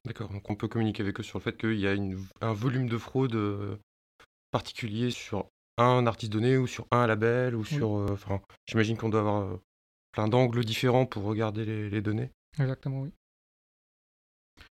D'accord, 0.04 0.30
donc 0.30 0.48
on 0.48 0.54
peut 0.54 0.68
communiquer 0.68 1.02
avec 1.02 1.18
eux 1.20 1.22
sur 1.22 1.38
le 1.38 1.42
fait 1.42 1.56
qu'il 1.56 1.78
y 1.78 1.86
a 1.86 1.94
un 2.40 2.52
volume 2.52 2.88
de 2.88 2.96
fraude 2.98 3.34
euh, 3.34 3.76
particulier 4.50 5.10
sur 5.10 5.48
un 5.76 6.06
artiste 6.06 6.32
donné 6.32 6.56
ou 6.56 6.66
sur 6.66 6.86
un 6.90 7.06
label 7.06 7.54
ou 7.54 7.64
sur. 7.64 7.96
Euh, 7.96 8.06
enfin, 8.12 8.40
j'imagine 8.66 8.96
qu'on 8.96 9.08
doit 9.08 9.20
avoir 9.20 9.42
euh, 9.42 9.60
plein 10.12 10.28
d'angles 10.28 10.64
différents 10.64 11.04
pour 11.04 11.24
regarder 11.24 11.90
les, 11.90 12.00
données. 12.00 12.30
Exactement, 12.58 13.02
oui. 13.02 13.10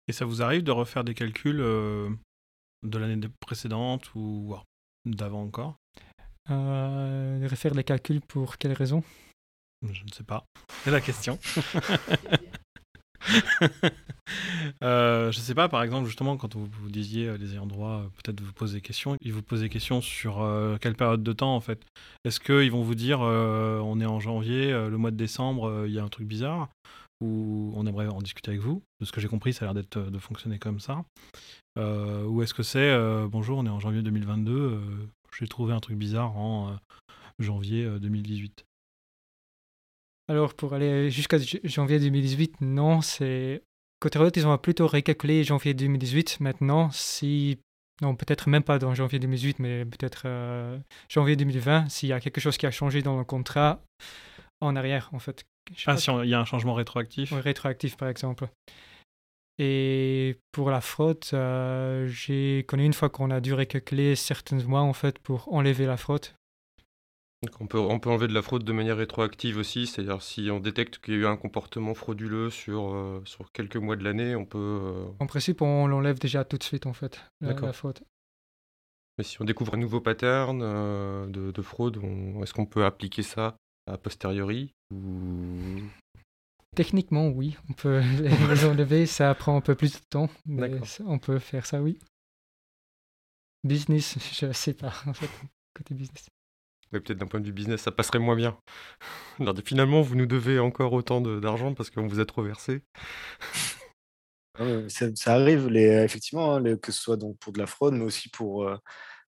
Et 0.08 0.12
ça 0.12 0.26
vous 0.26 0.42
arrive 0.42 0.64
de 0.64 0.72
refaire 0.72 1.04
des 1.04 1.14
calculs 1.14 1.60
de 1.60 2.98
l'année 2.98 3.28
précédente 3.40 4.14
ou 4.16 4.56
d'avant 5.06 5.44
encore? 5.44 5.78
Euh, 6.52 7.48
refaire 7.50 7.74
les 7.74 7.84
calculs 7.84 8.22
pour 8.22 8.58
quelle 8.58 8.74
raison? 8.74 9.04
Je 9.82 10.04
ne 10.04 10.12
sais 10.12 10.24
pas. 10.24 10.46
C'est 10.84 10.92
la 10.92 11.02
question. 11.02 11.40
euh, 14.84 15.32
je 15.32 15.40
sais 15.40 15.56
pas, 15.56 15.70
par 15.70 15.84
exemple, 15.84 16.08
justement, 16.08 16.38
quand 16.38 16.56
vous, 16.56 16.68
disiez 16.90 17.28
euh, 17.28 17.38
les 17.38 17.54
ayants 17.54 17.66
droit, 17.66 17.90
euh, 17.90 18.04
peut-être 18.24 18.42
vous 18.42 18.54
poser 18.54 18.78
des 18.78 18.82
questions, 18.82 19.16
ils 19.22 19.34
vous 19.34 19.42
posent 19.42 19.62
des 19.62 19.70
questions 19.70 20.02
sur 20.02 20.48
quelle 20.82 20.96
période 20.96 21.24
de 21.24 21.34
temps 21.34 21.56
en 21.56 21.62
fait? 21.62 21.82
Est-ce 22.26 22.40
qu'ils 22.40 22.72
vont 22.72 22.84
vous 22.84 22.96
dire 22.96 23.22
on 23.22 24.00
est 24.00 24.06
en 24.06 24.20
janvier, 24.20 24.72
le 24.72 24.98
mois 24.98 25.12
de 25.12 25.18
décembre, 25.18 25.86
il 25.88 25.94
y 25.94 26.00
a 26.00 26.04
un 26.04 26.10
truc 26.10 26.28
bizarre? 26.28 26.70
Ou 27.24 27.72
on 27.76 27.86
aimerait 27.86 28.08
en 28.08 28.22
discuter 28.22 28.50
avec 28.50 28.62
vous? 28.62 28.82
De 29.00 29.06
ce 29.06 29.12
que 29.12 29.22
j'ai 29.22 29.28
compris, 29.28 29.54
ça 29.54 29.70
a 29.70 29.74
l'air 29.74 29.84
de 29.84 30.20
fonctionner 30.20 30.60
comme 30.60 30.80
ça. 30.80 31.04
ou 31.78 32.42
est-ce 32.42 32.54
que 32.54 32.64
c'est 32.64 32.96
bonjour, 33.28 33.60
on 33.60 33.66
est 33.66 33.70
en 33.70 33.80
janvier 33.80 34.02
2022, 34.02 34.80
j'ai 35.38 35.48
trouvé 35.48 35.74
un 35.74 35.80
truc 35.80 35.98
bizarre 35.98 36.38
en 36.38 36.70
euh, 36.70 36.76
janvier 37.40 37.86
2018. 38.00 38.66
Euh, 40.30 40.34
Alors, 40.34 40.54
pour 40.54 40.74
aller 40.74 41.10
jusqu'à 41.10 41.38
janvier 41.64 42.00
2018, 42.00 42.62
non, 42.62 43.02
c'est 43.02 43.64
côté 44.00 44.18
royalties, 44.18 44.46
on 44.46 44.50
va 44.50 44.58
plutôt 44.58 44.88
récalculer 44.88 45.44
janvier 45.44 45.74
2018 45.74 46.40
maintenant. 46.40 46.90
Si 46.92 47.60
non, 48.02 48.16
peut-être 48.16 48.50
même 48.50 48.64
pas 48.64 48.80
dans 48.80 48.96
janvier 48.96 49.20
2018, 49.20 49.60
mais 49.60 49.86
peut-être 49.86 50.24
euh, 50.26 50.78
janvier 51.08 51.36
2020, 51.36 51.90
s'il 51.90 52.10
y 52.10 52.14
a 52.14 52.20
quelque 52.20 52.42
chose 52.42 52.58
qui 52.58 52.66
a 52.66 52.72
changé 52.72 53.04
dans 53.04 53.18
le 53.18 53.24
contrat 53.24 53.84
en 54.60 54.76
arrière, 54.76 55.10
en 55.14 55.20
fait. 55.20 55.46
ah, 55.86 55.98
si 55.98 56.10
il 56.24 56.30
y 56.30 56.34
a 56.34 56.40
un 56.40 56.46
changement 56.46 56.74
rétroactif 56.74 57.32
Oui, 57.32 57.40
rétroactif, 57.42 57.98
par 57.98 58.10
exemple. 58.10 58.48
Et 59.58 60.38
pour 60.52 60.72
la 60.72 60.82
fraude, 60.82 61.24
euh, 61.34 62.08
j'ai 62.08 62.66
connu 62.68 62.86
une 62.86 62.94
fois 62.94 63.10
qu'on 63.10 63.32
a 63.32 63.42
dû 63.42 63.54
récalculer 63.54 64.16
certains 64.16 64.64
mois, 64.64 64.82
en 64.82 64.94
fait, 64.94 65.20
pour 65.20 65.54
enlever 65.54 65.86
la 65.86 65.98
fraude. 65.98 66.26
Donc 67.44 67.60
on 67.60 67.66
peut, 67.66 67.80
on 67.80 68.00
peut 68.00 68.10
enlever 68.10 68.28
de 68.28 68.34
la 68.34 68.44
fraude 68.44 68.64
de 68.64 68.72
manière 68.72 68.98
rétroactive 68.98 69.58
aussi, 69.58 69.88
c'est-à-dire 69.88 70.22
si 70.22 70.50
on 70.52 70.60
détecte 70.60 71.00
qu'il 71.00 71.16
y 71.16 71.18
a 71.18 71.20
eu 71.22 71.26
un 71.26 71.38
comportement 71.38 71.96
frauduleux 71.96 72.52
sur, 72.52 72.94
euh, 72.94 73.22
sur 73.26 73.52
quelques 73.52 73.78
mois 73.78 73.96
de 73.96 74.04
l'année, 74.04 74.36
on 74.36 74.46
peut... 74.46 75.06
En 75.20 75.26
principe, 75.26 75.62
on 75.64 75.88
l'enlève 75.88 76.20
déjà 76.20 76.46
tout 76.46 76.58
de 76.58 76.64
suite, 76.64 76.86
en 76.86 76.94
fait, 76.94 77.20
la, 77.42 77.54
la 77.54 77.74
fraude. 77.74 78.00
Mais 79.18 79.24
si 79.24 79.42
on 79.42 79.46
découvre 79.46 79.74
un 79.74 79.78
nouveau 79.78 80.02
pattern 80.02 80.60
de, 81.32 81.52
de, 81.52 81.62
fraude, 81.62 82.00
est-ce 82.42 82.54
qu'on 82.54 82.66
peut 82.66 82.86
appliquer 82.86 83.24
ça 83.24 83.56
a 83.88 83.98
posteriori 83.98 84.74
ou... 84.94 85.82
Techniquement, 86.76 87.28
oui, 87.28 87.58
on 87.70 87.74
peut 87.74 88.00
les 88.50 88.66
enlever, 88.66 89.06
ça 89.06 89.34
prend 89.36 89.58
un 89.58 89.62
peu 89.62 89.76
plus 89.76 89.94
de 89.94 90.06
temps, 90.10 90.30
mais 90.46 90.72
on 91.06 91.20
peut 91.20 91.40
faire 91.40 91.66
ça, 91.66 91.82
oui. 91.82 92.00
Business, 93.64 94.18
je 94.40 94.52
sais 94.54 94.74
pas, 94.74 94.94
en 95.06 95.14
fait, 95.14 95.30
côté 95.76 95.94
business. 95.94 96.30
peut-être 96.92 97.18
d'un 97.18 97.28
point 97.28 97.42
de 97.42 97.46
vue 97.46 97.54
business, 97.54 97.82
ça 97.82 97.92
passerait 97.92 98.20
moins 98.20 98.36
bien. 98.36 98.58
finalement, 99.66 100.02
vous 100.02 100.16
nous 100.16 100.26
devez 100.26 100.60
encore 100.60 100.94
autant 100.94 101.22
d'argent 101.22 101.74
parce 101.74 101.90
qu'on 101.90 102.08
vous 102.08 102.20
a 102.20 102.26
trop 102.26 102.44
versé. 102.44 102.84
Ah 104.60 104.66
ça, 104.90 105.34
arrive, 105.34 105.70
les, 105.70 106.04
effectivement, 106.04 106.56
hein, 106.56 106.78
que 106.78 106.92
ce 106.92 107.02
soit 107.02 107.18
donc 107.18 107.38
pour 107.40 107.54
de 107.54 107.60
la 107.60 107.68
fraude, 107.68 107.94
mais 107.94 108.04
aussi 108.04 108.30
pour 108.30 108.64
euh, 108.64 108.78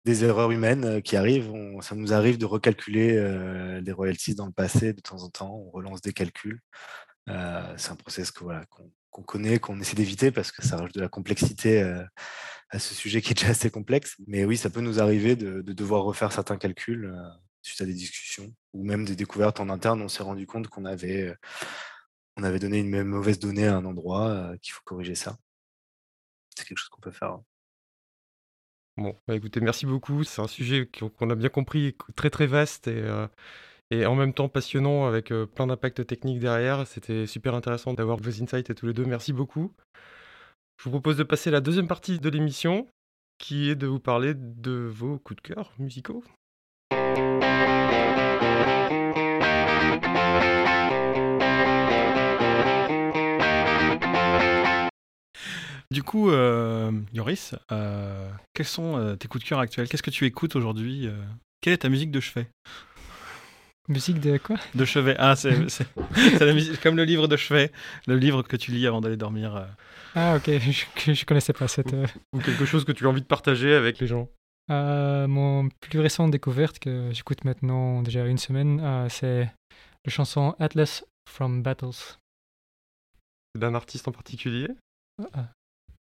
des 0.05 0.23
erreurs 0.23 0.51
humaines 0.51 0.85
euh, 0.85 1.01
qui 1.01 1.15
arrivent. 1.15 1.51
ça 1.81 1.95
nous 1.95 2.13
arrive 2.13 2.37
de 2.37 2.45
recalculer 2.45 3.15
euh, 3.17 3.81
des 3.81 3.91
royalties 3.91 4.35
dans 4.35 4.47
le 4.47 4.51
passé 4.51 4.93
de 4.93 5.01
temps 5.01 5.23
en 5.23 5.29
temps. 5.29 5.55
On 5.55 5.71
relance 5.71 6.01
des 6.01 6.13
calculs. 6.13 6.59
Euh, 7.29 7.73
c'est 7.77 7.91
un 7.91 7.95
process 7.95 8.31
que, 8.31 8.43
voilà, 8.43 8.65
qu'on, 9.09 9.23
connaît, 9.23 9.59
qu'on 9.59 9.79
essaie 9.79 9.95
d'éviter 9.95 10.31
parce 10.31 10.51
que 10.51 10.63
ça 10.65 10.77
rajoute 10.77 10.95
de 10.95 11.01
la 11.01 11.09
complexité 11.09 11.81
à 12.69 12.79
ce 12.79 12.93
sujet 12.93 13.21
qui 13.21 13.31
est 13.31 13.35
déjà 13.35 13.49
assez 13.49 13.69
complexe. 13.69 14.15
Mais 14.27 14.45
oui, 14.45 14.57
ça 14.57 14.69
peut 14.69 14.81
nous 14.81 14.99
arriver 14.99 15.35
de, 15.35 15.61
devoir 15.61 16.03
refaire 16.03 16.31
certains 16.31 16.57
calculs 16.57 17.13
suite 17.61 17.81
à 17.81 17.85
des 17.85 17.93
discussions 17.93 18.53
ou 18.73 18.83
même 18.83 19.05
des 19.05 19.15
découvertes 19.15 19.59
en 19.59 19.69
interne. 19.69 20.01
On 20.01 20.07
s'est 20.07 20.23
rendu 20.23 20.47
compte 20.47 20.67
qu'on 20.67 20.85
avait, 20.85 21.35
on 22.37 22.43
avait 22.43 22.59
donné 22.59 22.79
une 22.79 23.03
mauvaise 23.03 23.39
donnée 23.39 23.67
à 23.67 23.75
un 23.75 23.85
endroit, 23.85 24.53
qu'il 24.61 24.73
faut 24.73 24.81
corriger 24.83 25.15
ça. 25.15 25.37
C'est 26.55 26.65
quelque 26.65 26.77
chose 26.77 26.89
qu'on 26.89 27.01
peut 27.01 27.11
faire. 27.11 27.31
Hein. 27.31 27.43
Bon, 28.97 29.17
bah, 29.27 29.35
écoutez, 29.35 29.61
merci 29.61 29.85
beaucoup. 29.85 30.23
C'est 30.23 30.41
un 30.41 30.47
sujet 30.47 30.87
qu'on 30.87 31.29
a 31.29 31.35
bien 31.35 31.49
compris, 31.49 31.95
très 32.15 32.29
très 32.29 32.45
vaste 32.45 32.87
et, 32.87 33.01
euh, 33.01 33.27
et 33.91 34.05
en 34.05 34.15
même 34.15 34.33
temps 34.33 34.47
passionnant 34.47 35.05
avec 35.05 35.31
euh, 35.31 35.45
plein 35.45 35.67
d'impacts 35.67 36.07
techniques 36.07 36.39
derrière. 36.39 36.87
C'était 36.87 37.27
super 37.27 37.53
intéressant 37.53 37.93
d'avoir 37.93 38.17
vos 38.17 38.41
insights 38.41 38.73
tous 38.73 38.87
les 38.87 38.93
deux. 38.93 39.05
Merci 39.05 39.33
beaucoup. 39.33 39.73
Je 40.77 40.85
vous 40.85 40.91
propose 40.91 41.17
de 41.17 41.23
passer 41.23 41.49
à 41.49 41.53
la 41.53 41.61
deuxième 41.61 41.87
partie 41.87 42.17
de 42.17 42.29
l'émission 42.29 42.87
qui 43.37 43.69
est 43.69 43.75
de 43.75 43.87
vous 43.87 43.99
parler 43.99 44.33
de 44.33 44.71
vos 44.71 45.19
coups 45.19 45.43
de 45.43 45.53
cœur 45.53 45.73
musicaux. 45.77 46.23
Du 55.91 56.03
coup, 56.03 56.29
euh, 56.29 56.91
Yoris, 57.11 57.53
euh, 57.73 58.31
quels 58.53 58.65
sont 58.65 59.17
tes 59.19 59.27
coups 59.27 59.43
de 59.43 59.49
cœur 59.49 59.59
actuels? 59.59 59.89
Qu'est-ce 59.89 60.03
que 60.03 60.09
tu 60.09 60.25
écoutes 60.25 60.55
aujourd'hui 60.55 61.09
Quelle 61.59 61.73
est 61.73 61.79
ta 61.79 61.89
musique 61.89 62.11
de 62.11 62.21
chevet? 62.21 62.47
Musique 63.87 64.19
de 64.19 64.37
quoi? 64.37 64.57
De 64.75 64.85
chevet. 64.85 65.15
Ah, 65.17 65.35
c'est 65.35 65.55
comme 66.81 66.95
le 66.95 67.03
livre 67.03 67.27
de 67.27 67.35
chevet, 67.35 67.71
le 68.07 68.15
livre 68.15 68.43
que 68.43 68.55
tu 68.55 68.71
lis 68.71 68.87
avant 68.87 69.01
d'aller 69.01 69.17
dormir. 69.17 69.67
Ah, 70.15 70.35
ok, 70.37 70.45
je, 70.59 71.13
je 71.13 71.25
connaissais 71.25 71.53
pas 71.53 71.67
cette. 71.67 71.93
Ou 72.33 72.39
quelque 72.39 72.65
chose 72.65 72.85
que 72.85 72.91
tu 72.91 73.05
as 73.05 73.09
envie 73.09 73.21
de 73.21 73.27
partager 73.27 73.73
avec 73.73 73.99
les 73.99 74.07
gens. 74.07 74.29
mon 74.69 75.69
plus 75.79 75.99
récent 75.99 76.27
découverte 76.27 76.79
que 76.79 77.09
j'écoute 77.11 77.43
maintenant 77.43 78.01
déjà 78.01 78.25
une 78.25 78.37
semaine, 78.37 79.07
c'est 79.09 79.49
la 80.05 80.11
chanson 80.11 80.55
Atlas 80.59 81.03
from 81.29 81.61
Battles. 81.61 82.17
D'un 83.57 83.75
artiste 83.75 84.07
en 84.07 84.11
particulier? 84.11 84.67
Ah, 85.33 85.49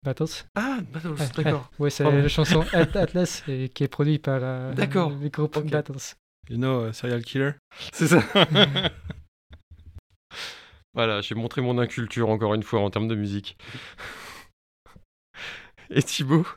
Battles. 0.04 0.46
Ah, 0.56 0.80
Battles, 0.92 1.16
d'accord. 1.36 1.72
oui, 1.80 1.92
c'est 1.92 2.04
la 2.04 2.28
chanson 2.28 2.64
Atlas 2.74 3.44
et, 3.48 3.70
qui 3.70 3.84
est 3.84 3.88
produite 3.88 4.24
par 4.24 4.40
euh, 4.42 4.74
le 4.74 5.30
groupe 5.30 5.60
Battles. 5.68 6.16
You 6.50 6.58
know, 6.58 6.88
uh, 6.88 6.94
Serial 6.94 7.24
Killer 7.24 7.52
C'est 7.94 8.08
ça. 8.08 8.24
voilà, 10.94 11.22
j'ai 11.22 11.36
montré 11.36 11.62
mon 11.62 11.78
inculture 11.78 12.30
encore 12.30 12.54
une 12.54 12.64
fois 12.64 12.80
en 12.80 12.90
termes 12.90 13.08
de 13.08 13.16
musique. 13.16 13.58
et 15.90 16.02
Thibaut? 16.02 16.48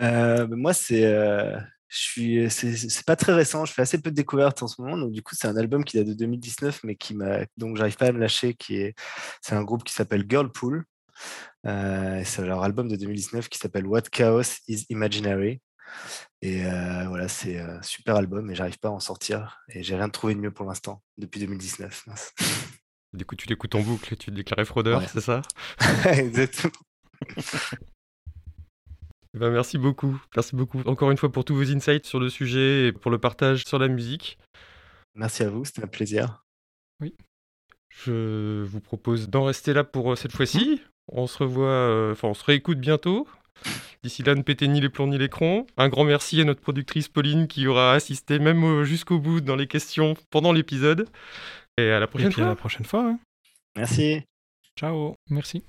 Euh, 0.00 0.46
Moi, 0.48 0.72
c'est. 0.72 1.04
Euh, 1.04 1.58
je 1.88 1.98
suis, 1.98 2.50
c'est 2.50 3.06
pas 3.06 3.16
très 3.16 3.32
récent. 3.32 3.64
Je 3.64 3.72
fais 3.72 3.82
assez 3.82 4.00
peu 4.00 4.10
de 4.10 4.16
découvertes 4.16 4.62
en 4.62 4.68
ce 4.68 4.80
moment. 4.80 4.96
Donc, 4.96 5.12
du 5.12 5.22
coup, 5.22 5.34
c'est 5.34 5.46
un 5.46 5.56
album 5.56 5.84
qui 5.84 5.98
date 5.98 6.08
de 6.08 6.14
2019, 6.14 6.80
mais 6.84 6.96
qui 6.96 7.14
m'a, 7.14 7.40
donc, 7.56 7.76
j'arrive 7.76 7.96
pas 7.96 8.06
à 8.06 8.12
me 8.12 8.18
lâcher. 8.18 8.54
Qui 8.54 8.76
est, 8.78 8.94
c'est 9.40 9.54
un 9.54 9.62
groupe 9.62 9.84
qui 9.84 9.92
s'appelle 9.92 10.24
Girlpool. 10.28 10.84
Euh, 11.66 12.22
c'est 12.24 12.44
leur 12.44 12.62
album 12.62 12.88
de 12.88 12.96
2019 12.96 13.48
qui 13.48 13.58
s'appelle 13.58 13.86
What 13.86 14.02
Chaos 14.12 14.60
is 14.68 14.86
Imaginary. 14.88 15.60
Et 16.46 16.64
euh, 16.64 17.08
voilà, 17.08 17.26
c'est 17.26 17.58
un 17.58 17.82
super 17.82 18.14
album 18.14 18.48
et 18.52 18.54
j'arrive 18.54 18.78
pas 18.78 18.86
à 18.86 18.92
en 18.92 19.00
sortir. 19.00 19.64
Et 19.68 19.82
j'ai 19.82 19.96
rien 19.96 20.08
trouvé 20.08 20.32
de 20.36 20.38
mieux 20.38 20.52
pour 20.52 20.64
l'instant 20.64 21.02
depuis 21.18 21.40
2019. 21.40 22.06
Du 23.12 23.24
coup, 23.24 23.34
tu 23.34 23.48
l'écoutes 23.48 23.74
en 23.74 23.80
boucle 23.80 24.14
et 24.14 24.16
tu 24.16 24.26
te 24.26 24.36
déclares 24.36 24.64
fraudeur, 24.64 25.02
c'est 25.08 25.20
ça? 25.20 25.42
Exactement. 26.04 26.72
Eh 29.34 29.38
ben, 29.38 29.50
merci 29.50 29.76
beaucoup. 29.76 30.22
Merci 30.36 30.54
beaucoup 30.54 30.80
encore 30.86 31.10
une 31.10 31.16
fois 31.16 31.32
pour 31.32 31.44
tous 31.44 31.56
vos 31.56 31.68
insights 31.68 32.06
sur 32.06 32.20
le 32.20 32.28
sujet 32.28 32.86
et 32.86 32.92
pour 32.92 33.10
le 33.10 33.18
partage 33.18 33.64
sur 33.64 33.80
la 33.80 33.88
musique. 33.88 34.38
Merci 35.16 35.42
à 35.42 35.50
vous, 35.50 35.64
c'était 35.64 35.82
un 35.82 35.88
plaisir. 35.88 36.44
Oui. 37.00 37.16
Je 37.88 38.62
vous 38.62 38.80
propose 38.80 39.30
d'en 39.30 39.44
rester 39.44 39.72
là 39.72 39.82
pour 39.82 40.12
euh, 40.12 40.16
cette 40.16 40.32
fois-ci. 40.32 40.80
On 41.08 41.26
se 41.26 41.38
revoit, 41.38 41.66
euh, 41.66 42.12
enfin, 42.12 42.28
on 42.28 42.34
se 42.34 42.44
réécoute 42.44 42.78
bientôt. 42.78 43.26
D'ici 44.02 44.22
là, 44.22 44.34
ne 44.34 44.42
pétez 44.42 44.68
ni 44.68 44.80
les 44.80 44.88
plombs 44.88 45.06
ni 45.06 45.18
les 45.18 45.28
crons. 45.28 45.66
Un 45.76 45.88
grand 45.88 46.04
merci 46.04 46.40
à 46.40 46.44
notre 46.44 46.60
productrice 46.60 47.08
Pauline 47.08 47.48
qui 47.48 47.66
aura 47.66 47.94
assisté 47.94 48.38
même 48.38 48.84
jusqu'au 48.84 49.18
bout 49.18 49.40
dans 49.40 49.56
les 49.56 49.66
questions 49.66 50.14
pendant 50.30 50.52
l'épisode. 50.52 51.08
Et 51.78 51.90
à 51.90 52.00
la 52.00 52.06
prochaine 52.06 52.32
fois. 52.32 52.44
à 52.44 52.48
la 52.48 52.56
prochaine 52.56 52.86
fois. 52.86 53.16
Merci. 53.76 54.22
Ciao. 54.78 55.14
Merci. 55.30 55.62